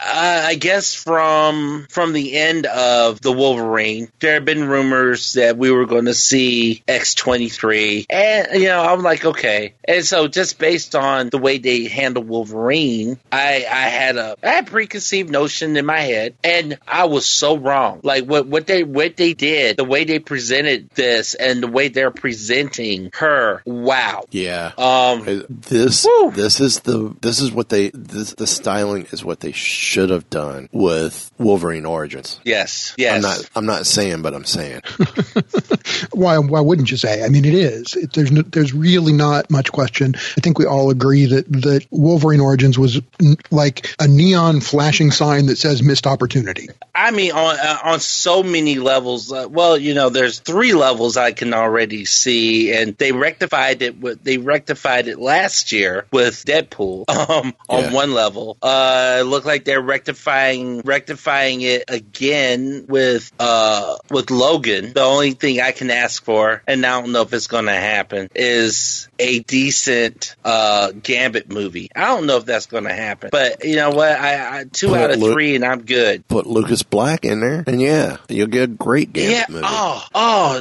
I, 0.00 0.46
I 0.48 0.54
guess 0.54 0.94
from 0.94 1.86
from 1.90 2.12
the 2.12 2.36
end 2.36 2.66
of 2.66 3.20
the 3.20 3.32
Wolverine, 3.32 4.08
there 4.20 4.34
have 4.34 4.44
been 4.44 4.68
rumors 4.68 5.34
that 5.34 5.56
we 5.56 5.70
were 5.70 5.86
going 5.86 6.06
to 6.06 6.14
see 6.14 6.82
X 6.88 7.14
twenty 7.14 7.48
three, 7.48 8.06
and 8.08 8.60
you 8.60 8.68
know, 8.68 8.82
I'm 8.82 9.02
like, 9.02 9.24
okay. 9.24 9.74
And 9.84 10.04
so, 10.04 10.28
just 10.28 10.58
based 10.58 10.94
on 10.94 11.28
the 11.28 11.38
way 11.38 11.58
they 11.58 11.88
handle 11.88 12.22
Wolverine, 12.22 13.18
I 13.30 13.66
I 13.70 13.88
had 13.88 14.16
a 14.16 14.36
I 14.42 14.48
had 14.48 14.66
preconceived 14.66 15.30
notion 15.30 15.76
in 15.76 15.86
my 15.86 16.00
head, 16.00 16.34
and 16.42 16.78
I 16.86 17.04
was 17.04 17.26
so 17.26 17.56
wrong. 17.56 18.00
Like 18.02 18.24
what 18.24 18.46
what 18.46 18.66
they 18.66 18.84
what 18.84 19.16
they 19.16 19.34
did, 19.34 19.76
the 19.76 19.84
way 19.84 20.04
they 20.04 20.18
presented 20.18 20.90
this, 20.90 21.34
and 21.34 21.62
the 21.62 21.68
way 21.68 21.88
they're 21.88 22.10
presenting 22.10 23.10
her. 23.14 23.62
Wow. 23.66 24.24
yeah. 24.30 24.72
Um. 24.78 25.44
This 25.48 26.04
Woo. 26.04 26.30
this 26.30 26.60
is 26.60 26.80
the 26.80 27.14
this 27.20 27.40
is 27.40 27.52
what 27.52 27.68
they 27.68 27.90
this 27.90 28.34
the 28.34 28.46
styling 28.46 29.06
is 29.10 29.24
what 29.24 29.40
they 29.40 29.52
should 29.92 30.10
have 30.10 30.28
done 30.30 30.68
with 30.72 31.30
Wolverine 31.38 31.84
Origins. 31.84 32.40
Yes. 32.44 32.94
Yes. 32.96 33.16
I'm 33.16 33.22
not 33.22 33.50
I'm 33.54 33.66
not 33.66 33.86
saying, 33.86 34.22
but 34.22 34.32
I'm 34.34 34.44
saying. 34.44 34.80
why 36.12 36.38
why 36.38 36.60
wouldn't 36.60 36.90
you 36.90 36.96
say? 36.96 37.22
I 37.24 37.28
mean, 37.28 37.44
it 37.44 37.54
is. 37.54 37.94
It, 37.94 38.12
there's 38.12 38.32
no, 38.32 38.42
there's 38.42 38.72
really 38.72 39.12
not 39.12 39.50
much 39.50 39.70
question. 39.72 40.14
I 40.16 40.40
think 40.40 40.58
we 40.58 40.66
all 40.66 40.90
agree 40.90 41.26
that 41.26 41.46
that 41.62 41.86
Wolverine 41.90 42.40
Origins 42.40 42.78
was 42.78 43.00
n- 43.20 43.36
like 43.50 43.94
a 44.00 44.08
neon 44.08 44.60
flashing 44.60 45.10
sign 45.10 45.46
that 45.46 45.56
says 45.56 45.82
missed 45.82 46.06
opportunity. 46.06 46.68
I 46.94 47.10
mean, 47.10 47.32
on 47.32 47.56
uh, 47.58 47.78
on 47.84 48.00
so 48.00 48.42
many 48.42 48.76
levels. 48.78 49.32
Uh, 49.32 49.46
well, 49.50 49.76
you 49.76 49.94
know, 49.94 50.08
there's 50.08 50.38
three 50.38 50.72
levels 50.74 51.16
I 51.16 51.32
can 51.32 51.52
already 51.54 52.04
see, 52.04 52.72
and 52.72 52.96
they 52.96 53.12
rectified 53.12 53.82
it. 53.82 53.98
With, 54.00 54.22
they 54.24 54.38
rectified 54.38 55.08
it 55.08 55.18
last 55.18 55.72
year 55.72 56.06
with 56.12 56.44
Deadpool. 56.44 57.04
Um, 57.22 57.54
on 57.68 57.84
Yeah. 57.84 57.92
one 57.92 58.14
level, 58.14 58.56
uh, 58.62 59.18
it 59.20 59.24
looked 59.24 59.46
like 59.46 59.64
they're 59.72 59.80
rectifying 59.80 60.80
rectifying 60.80 61.62
it 61.62 61.84
again 61.88 62.84
with 62.88 63.32
uh 63.40 63.96
with 64.10 64.30
Logan. 64.30 64.92
The 64.92 65.00
only 65.02 65.30
thing 65.32 65.62
I 65.62 65.72
can 65.72 65.90
ask 65.90 66.22
for, 66.22 66.62
and 66.66 66.84
I 66.84 67.00
don't 67.00 67.12
know 67.12 67.22
if 67.22 67.32
it's 67.32 67.46
going 67.46 67.64
to 67.64 67.72
happen, 67.72 68.28
is 68.34 69.08
a 69.18 69.38
decent 69.38 70.36
uh 70.44 70.92
Gambit 70.92 71.50
movie. 71.50 71.88
I 71.96 72.08
don't 72.08 72.26
know 72.26 72.36
if 72.36 72.44
that's 72.44 72.66
going 72.66 72.84
to 72.84 72.92
happen, 72.92 73.30
but 73.32 73.64
you 73.64 73.76
know 73.76 73.90
what? 73.92 74.12
I, 74.12 74.60
I 74.60 74.64
two 74.64 74.88
Put 74.88 75.00
out 75.00 75.10
of 75.10 75.20
three, 75.20 75.54
and 75.54 75.64
I'm 75.64 75.84
good. 75.84 76.28
Put 76.28 76.46
Lucas 76.46 76.82
Black 76.82 77.24
in 77.24 77.40
there, 77.40 77.64
and 77.66 77.80
yeah, 77.80 78.18
you'll 78.28 78.48
get 78.48 78.64
a 78.64 78.66
great 78.66 79.14
Gambit 79.14 79.32
yeah. 79.32 79.44
movie. 79.48 79.64
Oh. 79.66 80.04
Oh. 80.14 80.60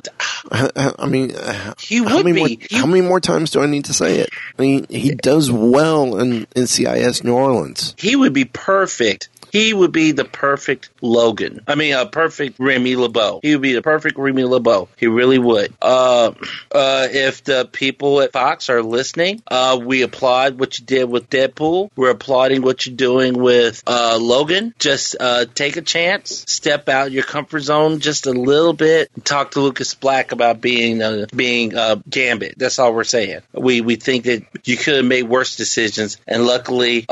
I, 0.49 0.93
I 0.99 1.05
mean, 1.07 1.31
he 1.79 1.97
how 1.97 2.15
would 2.17 2.25
many 2.25 2.33
be. 2.33 2.39
More, 2.39 2.47
He- 2.69 2.77
how 2.77 2.85
many 2.85 3.01
more 3.01 3.19
times 3.19 3.51
do 3.51 3.61
I 3.61 3.65
need 3.65 3.85
to 3.85 3.93
say 3.93 4.19
it? 4.19 4.29
I 4.57 4.61
mean, 4.61 4.87
he 4.89 5.13
does 5.15 5.51
well 5.51 6.17
in, 6.17 6.47
in 6.55 6.67
CIS 6.67 7.25
New 7.25 7.33
Orleans. 7.33 7.93
he 7.97 8.15
would 8.15 8.31
be 8.33 8.45
perfect 8.45 9.00
perfect. 9.01 9.29
He 9.51 9.73
would 9.73 9.91
be 9.91 10.13
the 10.13 10.23
perfect 10.23 10.89
Logan. 11.01 11.61
I 11.67 11.75
mean, 11.75 11.93
a 11.93 12.05
perfect 12.05 12.57
Remy 12.59 12.95
LeBeau. 12.95 13.41
He 13.43 13.53
would 13.53 13.61
be 13.61 13.73
the 13.73 13.81
perfect 13.81 14.17
Remy 14.17 14.43
LeBeau. 14.45 14.87
He 14.97 15.07
really 15.07 15.39
would. 15.39 15.73
Uh, 15.81 16.31
uh, 16.71 17.07
if 17.11 17.43
the 17.43 17.67
people 17.69 18.21
at 18.21 18.31
Fox 18.31 18.69
are 18.69 18.81
listening, 18.81 19.43
uh, 19.47 19.79
we 19.83 20.03
applaud 20.03 20.57
what 20.59 20.79
you 20.79 20.85
did 20.85 21.09
with 21.09 21.29
Deadpool. 21.29 21.89
We're 21.95 22.11
applauding 22.11 22.61
what 22.61 22.85
you're 22.85 22.95
doing 22.95 23.33
with 23.33 23.83
uh, 23.85 24.17
Logan. 24.21 24.73
Just 24.79 25.17
uh, 25.19 25.45
take 25.53 25.75
a 25.75 25.81
chance, 25.81 26.45
step 26.47 26.87
out 26.87 27.11
your 27.11 27.23
comfort 27.23 27.59
zone 27.59 27.99
just 27.99 28.27
a 28.27 28.31
little 28.31 28.73
bit, 28.73 29.09
talk 29.25 29.51
to 29.51 29.59
Lucas 29.59 29.93
Black 29.95 30.31
about 30.31 30.61
being 30.61 31.01
uh, 31.01 31.25
being 31.35 31.73
Gambit. 32.09 32.57
That's 32.57 32.79
all 32.79 32.93
we're 32.93 33.03
saying. 33.03 33.41
We 33.51 33.81
we 33.81 33.97
think 33.97 34.25
that 34.25 34.43
you 34.63 34.77
could 34.77 34.95
have 34.95 35.05
made 35.05 35.23
worse 35.23 35.57
decisions, 35.57 36.17
and 36.25 36.45
luckily, 36.45 37.05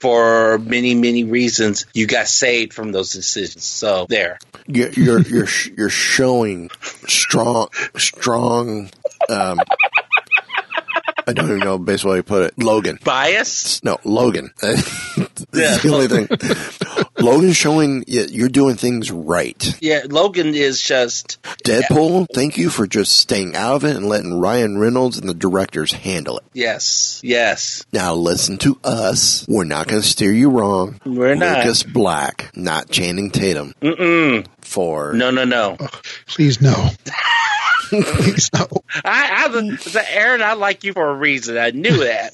for 0.00 0.58
many 0.58 0.94
many 0.94 1.24
reasons, 1.24 1.81
you 1.94 2.06
got 2.06 2.28
saved 2.28 2.72
from 2.72 2.92
those 2.92 3.12
decisions. 3.12 3.64
So 3.64 4.06
there. 4.08 4.38
You're 4.66 4.90
you're 4.90 5.20
you're, 5.22 5.48
you're 5.76 5.88
showing 5.88 6.70
strong 7.06 7.68
strong. 7.96 8.90
Um, 9.28 9.58
I 11.26 11.32
don't 11.32 11.46
even 11.46 11.58
know 11.60 11.78
the 11.78 11.84
best 11.84 12.04
way 12.04 12.16
to 12.16 12.22
put 12.22 12.42
it. 12.42 12.58
Logan. 12.58 12.98
Bias? 13.04 13.82
No, 13.84 13.98
Logan. 14.04 14.50
Yeah. 15.54 15.76
That's 15.76 15.82
the 15.82 15.92
only 15.92 16.08
thing. 16.08 16.28
Logan's 17.18 17.56
showing 17.56 18.04
yeah, 18.06 18.22
you're 18.22 18.48
doing 18.48 18.76
things 18.76 19.10
right. 19.10 19.78
Yeah, 19.80 20.02
Logan 20.08 20.54
is 20.54 20.80
just 20.80 21.42
Deadpool, 21.64 22.26
thank 22.34 22.56
you 22.56 22.70
for 22.70 22.86
just 22.86 23.16
staying 23.18 23.54
out 23.54 23.76
of 23.76 23.84
it 23.84 23.96
and 23.96 24.08
letting 24.08 24.38
Ryan 24.40 24.78
Reynolds 24.78 25.18
and 25.18 25.28
the 25.28 25.34
directors 25.34 25.92
handle 25.92 26.38
it. 26.38 26.44
yes, 26.52 27.20
yes. 27.22 27.84
Now 27.92 28.14
listen 28.14 28.58
to 28.58 28.78
us. 28.82 29.46
We're 29.48 29.64
not 29.64 29.88
going 29.88 30.02
to 30.02 30.08
steer 30.08 30.32
you 30.32 30.50
wrong. 30.50 31.00
We're 31.04 31.34
not. 31.34 31.58
Lucas 31.58 31.82
Black, 31.82 32.50
not 32.56 32.90
Channing 32.90 33.30
Tatum. 33.30 33.74
Mm-mm. 33.82 34.46
For 34.60 35.12
No, 35.12 35.30
no, 35.30 35.44
no. 35.44 35.76
Please 36.26 36.60
no. 36.60 36.72
No. 38.54 38.66
I, 39.04 39.44
I, 39.44 39.48
the 39.48 40.04
Aaron, 40.10 40.42
I 40.42 40.54
like 40.54 40.84
you 40.84 40.92
for 40.92 41.08
a 41.08 41.14
reason. 41.14 41.56
I 41.56 41.70
knew 41.70 42.04
that. 42.04 42.32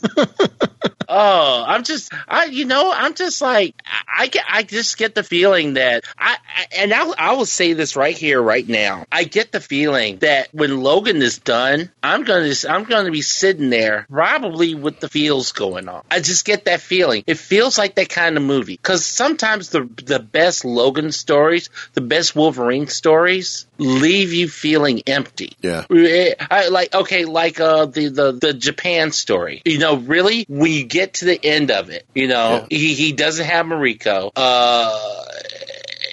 oh, 1.09 1.65
I'm 1.67 1.85
just, 1.85 2.13
I, 2.27 2.47
you 2.47 2.65
know, 2.65 2.93
I'm 2.93 3.15
just 3.15 3.41
like, 3.41 3.75
I, 4.07 4.27
get, 4.27 4.45
I 4.49 4.63
just 4.63 4.99
get 4.99 5.15
the 5.15 5.23
feeling 5.23 5.75
that 5.75 6.05
I, 6.19 6.37
I 6.57 6.67
and 6.77 6.93
I, 6.93 7.09
I 7.19 7.33
will 7.33 7.47
say 7.47 7.73
this 7.73 7.97
right 7.97 8.17
here, 8.17 8.41
right 8.41 8.67
now. 8.69 9.05
I 9.11 9.25
get 9.25 9.53
the 9.53 9.61
feeling 9.61 10.19
that 10.19 10.49
when 10.53 10.81
Logan 10.81 11.23
is 11.23 11.39
done, 11.39 11.91
I'm 12.03 12.25
gonna, 12.25 12.53
I'm 12.69 12.85
gonna 12.85 13.11
be 13.11 13.23
sitting 13.23 13.71
there 13.71 14.07
probably 14.11 14.75
with 14.75 15.01
the 15.01 15.09
feels 15.09 15.53
going 15.53 15.89
on. 15.89 16.05
I 16.11 16.21
just 16.21 16.45
get 16.45 16.67
that 16.67 16.81
feeling. 16.81 17.25
It 17.27 17.39
feels 17.39 17.79
like 17.79 17.95
that 17.97 18.09
kind 18.09 18.37
of 18.37 18.43
movie 18.43 18.77
because 18.77 19.05
sometimes 19.05 19.71
the 19.71 19.89
the 20.05 20.19
best 20.19 20.65
Logan 20.65 21.13
stories, 21.13 21.71
the 21.95 22.01
best 22.01 22.35
Wolverine 22.35 22.89
stories, 22.89 23.67
leave 23.79 24.33
you 24.33 24.49
feeling 24.49 25.03
empty. 25.07 25.53
Yeah. 25.63 25.85
I, 25.89 26.69
like 26.69 26.95
okay, 26.95 27.25
like 27.25 27.61
uh, 27.61 27.87
the 27.87 28.09
the 28.09 28.33
the 28.33 28.53
Japan 28.53 29.13
story. 29.13 29.63
You 29.65 29.79
know, 29.79 29.97
really, 29.97 30.45
when 30.49 30.73
you 30.73 30.85
get 30.85 31.15
to 31.15 31.25
the 31.25 31.41
end 31.43 31.71
of 31.71 31.91
it, 31.91 32.07
you 32.15 32.29
know, 32.29 32.67
he 32.69 32.95
he 32.95 33.13
doesn't 33.13 33.47
have 33.47 33.67
Mariko. 33.67 34.31
Uh, 34.35 35.25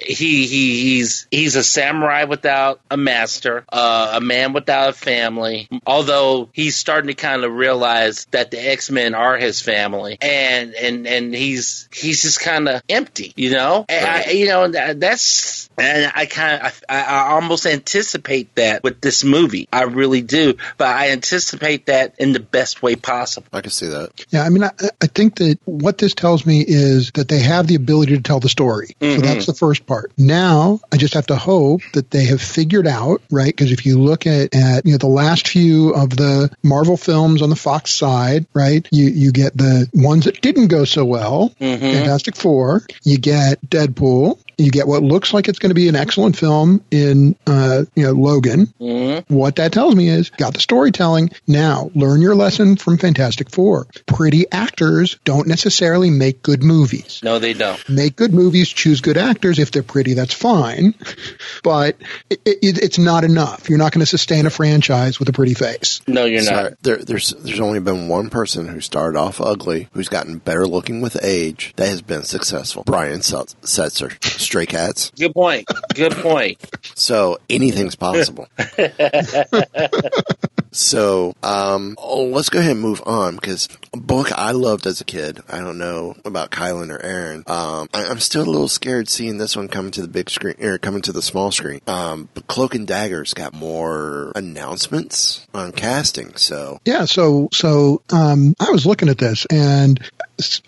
he 0.06 0.48
he 0.48 0.82
he's 0.82 1.28
he's 1.32 1.56
a 1.56 1.64
samurai 1.64 2.26
without 2.26 2.80
a 2.90 2.98
master, 2.98 3.66
uh, 3.72 4.14
a 4.16 4.22
man 4.22 4.54
without 4.54 4.90
a 4.90 4.94
family. 4.94 5.68
Although 5.86 6.50
he's 6.54 6.76
starting 6.76 7.08
to 7.08 7.14
kind 7.14 7.44
of 7.44 7.52
realize 7.52 8.26
that 8.32 8.52
the 8.52 8.60
X 8.60 8.92
Men 8.92 9.16
are 9.16 9.38
his 9.38 9.62
family, 9.62 10.18
and 10.22 10.74
and 10.74 11.08
and 11.08 11.34
he's 11.34 11.90
he's 11.94 12.22
just 12.22 12.40
kind 12.40 12.68
of 12.68 12.82
empty, 12.90 13.34
you 13.36 13.52
know. 13.52 13.86
And 13.90 14.06
I, 14.06 14.32
you 14.32 14.48
know, 14.48 14.68
that's 14.68 15.70
and 15.78 16.12
I 16.16 16.26
kind 16.26 16.62
of 16.62 16.84
I, 16.88 17.04
I 17.04 17.32
almost 17.34 17.66
anticipate 17.66 18.56
that 18.56 18.84
with 18.84 19.02
this 19.02 19.24
movie. 19.24 19.68
I 19.72 19.84
really 19.84 20.22
do, 20.22 20.56
but 20.78 20.88
I 20.88 21.12
anticipate 21.12 21.88
that 21.88 22.16
in 22.20 22.34
the 22.34 22.40
best 22.40 22.82
way 22.82 22.96
possible. 22.96 23.48
I 23.54 23.62
can 23.62 23.72
see 23.72 23.88
that. 23.88 24.26
Yeah, 24.30 24.44
I 24.44 24.50
mean, 24.50 24.64
I, 24.64 24.72
I 25.02 25.08
think 25.08 25.36
that 25.38 25.58
what 25.66 25.98
this 25.98 26.14
tells 26.14 26.46
me 26.46 26.64
is 26.66 27.12
that 27.12 27.28
they 27.28 27.40
have 27.40 27.68
the 27.68 27.76
ability 27.76 28.16
to 28.16 28.22
tell 28.22 28.40
the 28.40 28.50
story. 28.50 28.96
Mhm. 29.02 29.16
So 29.16 29.22
that's 29.22 29.46
the 29.46 29.54
first 29.54 29.86
part. 29.86 29.95
Now, 30.18 30.80
I 30.92 30.98
just 30.98 31.14
have 31.14 31.28
to 31.28 31.36
hope 31.36 31.82
that 31.94 32.12
they 32.12 32.26
have 32.26 32.42
figured 32.42 32.88
out, 32.88 33.22
right? 33.32 33.48
Because 33.56 33.72
if 33.72 33.86
you 33.86 34.00
look 34.00 34.28
at, 34.28 34.54
at 34.56 34.86
you 34.86 34.92
know 34.94 34.98
the 34.98 35.08
last 35.08 35.48
few 35.48 35.94
of 35.94 36.10
the 36.10 36.50
Marvel 36.64 36.98
films 36.98 37.42
on 37.42 37.50
the 37.50 37.56
Fox 37.56 37.92
side, 37.92 38.46
right? 38.54 38.88
You 38.92 39.08
you 39.08 39.32
get 39.32 39.58
the 39.58 39.90
ones 39.94 40.26
that 40.26 40.42
didn't 40.42 40.68
go 40.68 40.86
so 40.86 41.06
well, 41.06 41.54
Mhm. 41.60 41.80
Fantastic 41.80 42.36
Four. 42.36 42.84
You 43.04 43.18
get 43.18 43.62
Deadpool. 43.70 44.40
You 44.58 44.72
get 44.72 44.88
what 44.88 45.04
looks 45.04 45.34
like 45.34 45.48
it's 45.48 45.60
going 45.60 45.70
to 45.72 45.76
be 45.76 45.88
an 45.88 45.96
excellent 45.96 46.38
film 46.38 46.84
in, 46.92 47.36
uh, 47.48 47.84
you 47.96 48.06
know, 48.06 48.12
Logan. 48.14 48.68
Mhm. 48.80 49.24
What 49.30 49.58
that 49.58 49.72
tells 49.72 49.96
me 49.96 50.10
is 50.10 50.30
got 50.32 50.54
the 50.54 50.60
storytelling. 50.60 51.30
Now 51.48 51.92
learn 51.96 52.22
your 52.22 52.36
lesson 52.36 52.76
from 52.78 52.98
Fantastic 52.98 53.50
Four. 53.50 53.88
Pretty 54.06 54.46
actors 54.52 55.18
don't 55.26 55.48
necessarily 55.48 56.10
make 56.10 56.42
good 56.42 56.64
movies. 56.64 57.20
No, 57.24 57.40
they 57.40 57.54
don't. 57.54 57.88
Make 57.90 58.16
good 58.16 58.34
movies, 58.34 58.70
choose 58.70 59.02
good 59.02 59.18
actors. 59.18 59.60
If 59.60 59.72
they're 59.72 59.84
pretty, 59.84 60.14
that's 60.14 60.34
fine. 60.34 60.94
But 61.64 61.98
it, 62.30 62.40
it, 62.46 62.78
it's 62.84 62.98
not 63.00 63.24
enough. 63.24 63.70
You're 63.70 63.78
not 63.80 63.92
going 63.92 64.02
to 64.02 64.06
sustain 64.06 64.46
a 64.46 64.50
franchise 64.50 65.20
with 65.20 65.30
a 65.30 65.34
pretty 65.34 65.54
face. 65.56 66.02
No, 66.08 66.26
you're 66.26 66.42
Sorry, 66.42 66.64
not. 66.70 66.84
There, 66.84 66.98
there's 66.98 67.32
there's 67.40 67.60
only 67.60 67.80
been 67.80 68.08
one 68.08 68.30
person 68.30 68.68
who 68.68 68.82
started 68.82 69.18
off 69.18 69.42
ugly, 69.42 69.90
who's 69.94 70.10
gotten 70.10 70.38
better 70.38 70.68
looking 70.68 71.02
with 71.02 71.18
age, 71.24 71.74
that 71.78 71.88
has 71.88 72.02
been 72.02 72.24
successful. 72.24 72.84
Brian 72.86 73.22
Sut- 73.22 73.56
Setzer, 73.64 74.12
Stray 74.46 74.66
Cats. 74.66 75.12
Good 75.18 75.34
point. 75.34 75.68
Good 75.94 76.14
point. 76.14 76.60
So 76.98 77.40
anything's 77.50 77.96
possible. 77.96 78.48
So, 80.76 81.34
um, 81.42 81.96
oh, 81.98 82.26
let's 82.26 82.50
go 82.50 82.60
ahead 82.60 82.74
and 82.74 82.82
move 82.82 83.02
on 83.06 83.36
because 83.36 83.70
a 83.94 83.98
book 83.98 84.38
I 84.38 84.52
loved 84.52 84.86
as 84.86 85.00
a 85.00 85.06
kid. 85.06 85.40
I 85.48 85.60
don't 85.60 85.78
know 85.78 86.18
about 86.26 86.52
Kylan 86.52 86.94
or 86.94 87.02
Aaron. 87.02 87.46
Um, 87.48 87.88
I, 87.94 88.08
I'm 88.08 88.20
still 88.20 88.44
a 88.44 88.52
little 88.52 88.68
scared 88.68 89.08
seeing 89.08 89.38
this 89.38 89.56
one 89.56 89.70
coming 89.70 89.92
to 89.92 90.02
the 90.02 90.10
big 90.10 90.30
screen 90.30 90.56
or 90.62 90.78
coming 90.78 91.02
to 91.04 91.14
the 91.14 91.22
small 91.22 91.52
screen. 91.52 91.80
Um, 91.88 92.28
but 92.34 92.48
Cloak 92.48 92.76
and 92.76 92.86
Dagger's 92.86 93.34
got 93.34 93.54
more 93.54 94.34
announcements 94.36 95.48
on 95.54 95.72
casting. 95.72 96.36
So, 96.36 96.82
Yeah, 96.84 97.06
so 97.06 97.48
so 97.54 98.02
um, 98.12 98.54
I 98.60 98.70
was 98.72 98.86
looking 98.86 99.08
at 99.08 99.18
this, 99.18 99.46
and 99.50 99.98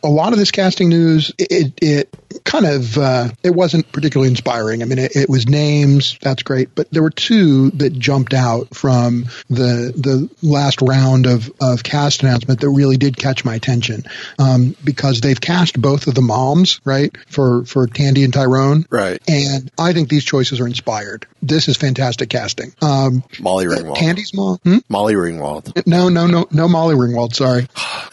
a 0.03 0.07
lot 0.07 0.31
of 0.31 0.39
this 0.39 0.51
casting 0.51 0.87
news, 0.87 1.33
it 1.37 1.73
it 1.81 2.15
kind 2.47 2.65
of 2.65 2.97
uh, 2.97 3.29
it 3.43 3.53
wasn't 3.53 3.91
particularly 3.91 4.29
inspiring. 4.29 4.81
I 4.81 4.85
mean, 4.85 4.97
it, 4.99 5.15
it 5.15 5.29
was 5.29 5.47
names, 5.47 6.17
that's 6.21 6.41
great, 6.43 6.73
but 6.73 6.89
there 6.91 7.03
were 7.03 7.09
two 7.11 7.69
that 7.71 7.93
jumped 7.93 8.33
out 8.33 8.73
from 8.73 9.25
the 9.49 9.93
the 9.95 10.29
last 10.41 10.81
round 10.81 11.25
of 11.27 11.51
of 11.61 11.83
cast 11.83 12.23
announcement 12.23 12.61
that 12.61 12.69
really 12.69 12.97
did 12.97 13.17
catch 13.17 13.43
my 13.45 13.53
attention 13.55 14.03
um, 14.39 14.75
because 14.83 15.21
they've 15.21 15.39
cast 15.39 15.79
both 15.79 16.07
of 16.07 16.15
the 16.15 16.21
moms, 16.21 16.79
right, 16.85 17.15
for 17.27 17.65
for 17.65 17.85
Tandy 17.85 18.23
and 18.23 18.33
Tyrone, 18.33 18.85
right, 18.89 19.21
and 19.27 19.69
I 19.77 19.93
think 19.93 20.09
these 20.09 20.23
choices 20.23 20.59
are 20.59 20.67
inspired. 20.67 21.27
This 21.41 21.67
is 21.67 21.77
fantastic 21.77 22.29
casting. 22.29 22.73
Um, 22.81 23.23
Molly 23.39 23.65
Ringwald. 23.65 23.97
Tandy's 23.97 24.33
mom. 24.33 24.57
Hmm? 24.63 24.77
Molly 24.89 25.13
Ringwald. 25.15 25.85
No, 25.85 26.09
no, 26.09 26.25
no, 26.27 26.47
no 26.51 26.67
Molly 26.67 26.95
Ringwald. 26.95 27.35
Sorry. 27.35 27.63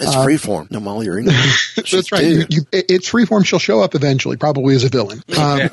It's 0.00 0.14
Uh, 0.14 0.24
freeform. 0.26 0.70
No 0.70 0.80
Molly 0.80 1.06
Ringwald. 1.06 1.90
That's 1.90 2.10
right. 2.12 2.24
You, 2.24 2.44
you, 2.50 2.62
it- 2.72 2.84
it's 2.90 3.10
freeform. 3.10 3.46
She'll 3.46 3.58
show 3.58 3.80
up 3.80 3.94
eventually, 3.94 4.23
probably 4.36 4.74
as 4.74 4.84
a 4.84 4.88
villain. 4.88 5.22
Um, 5.44 5.68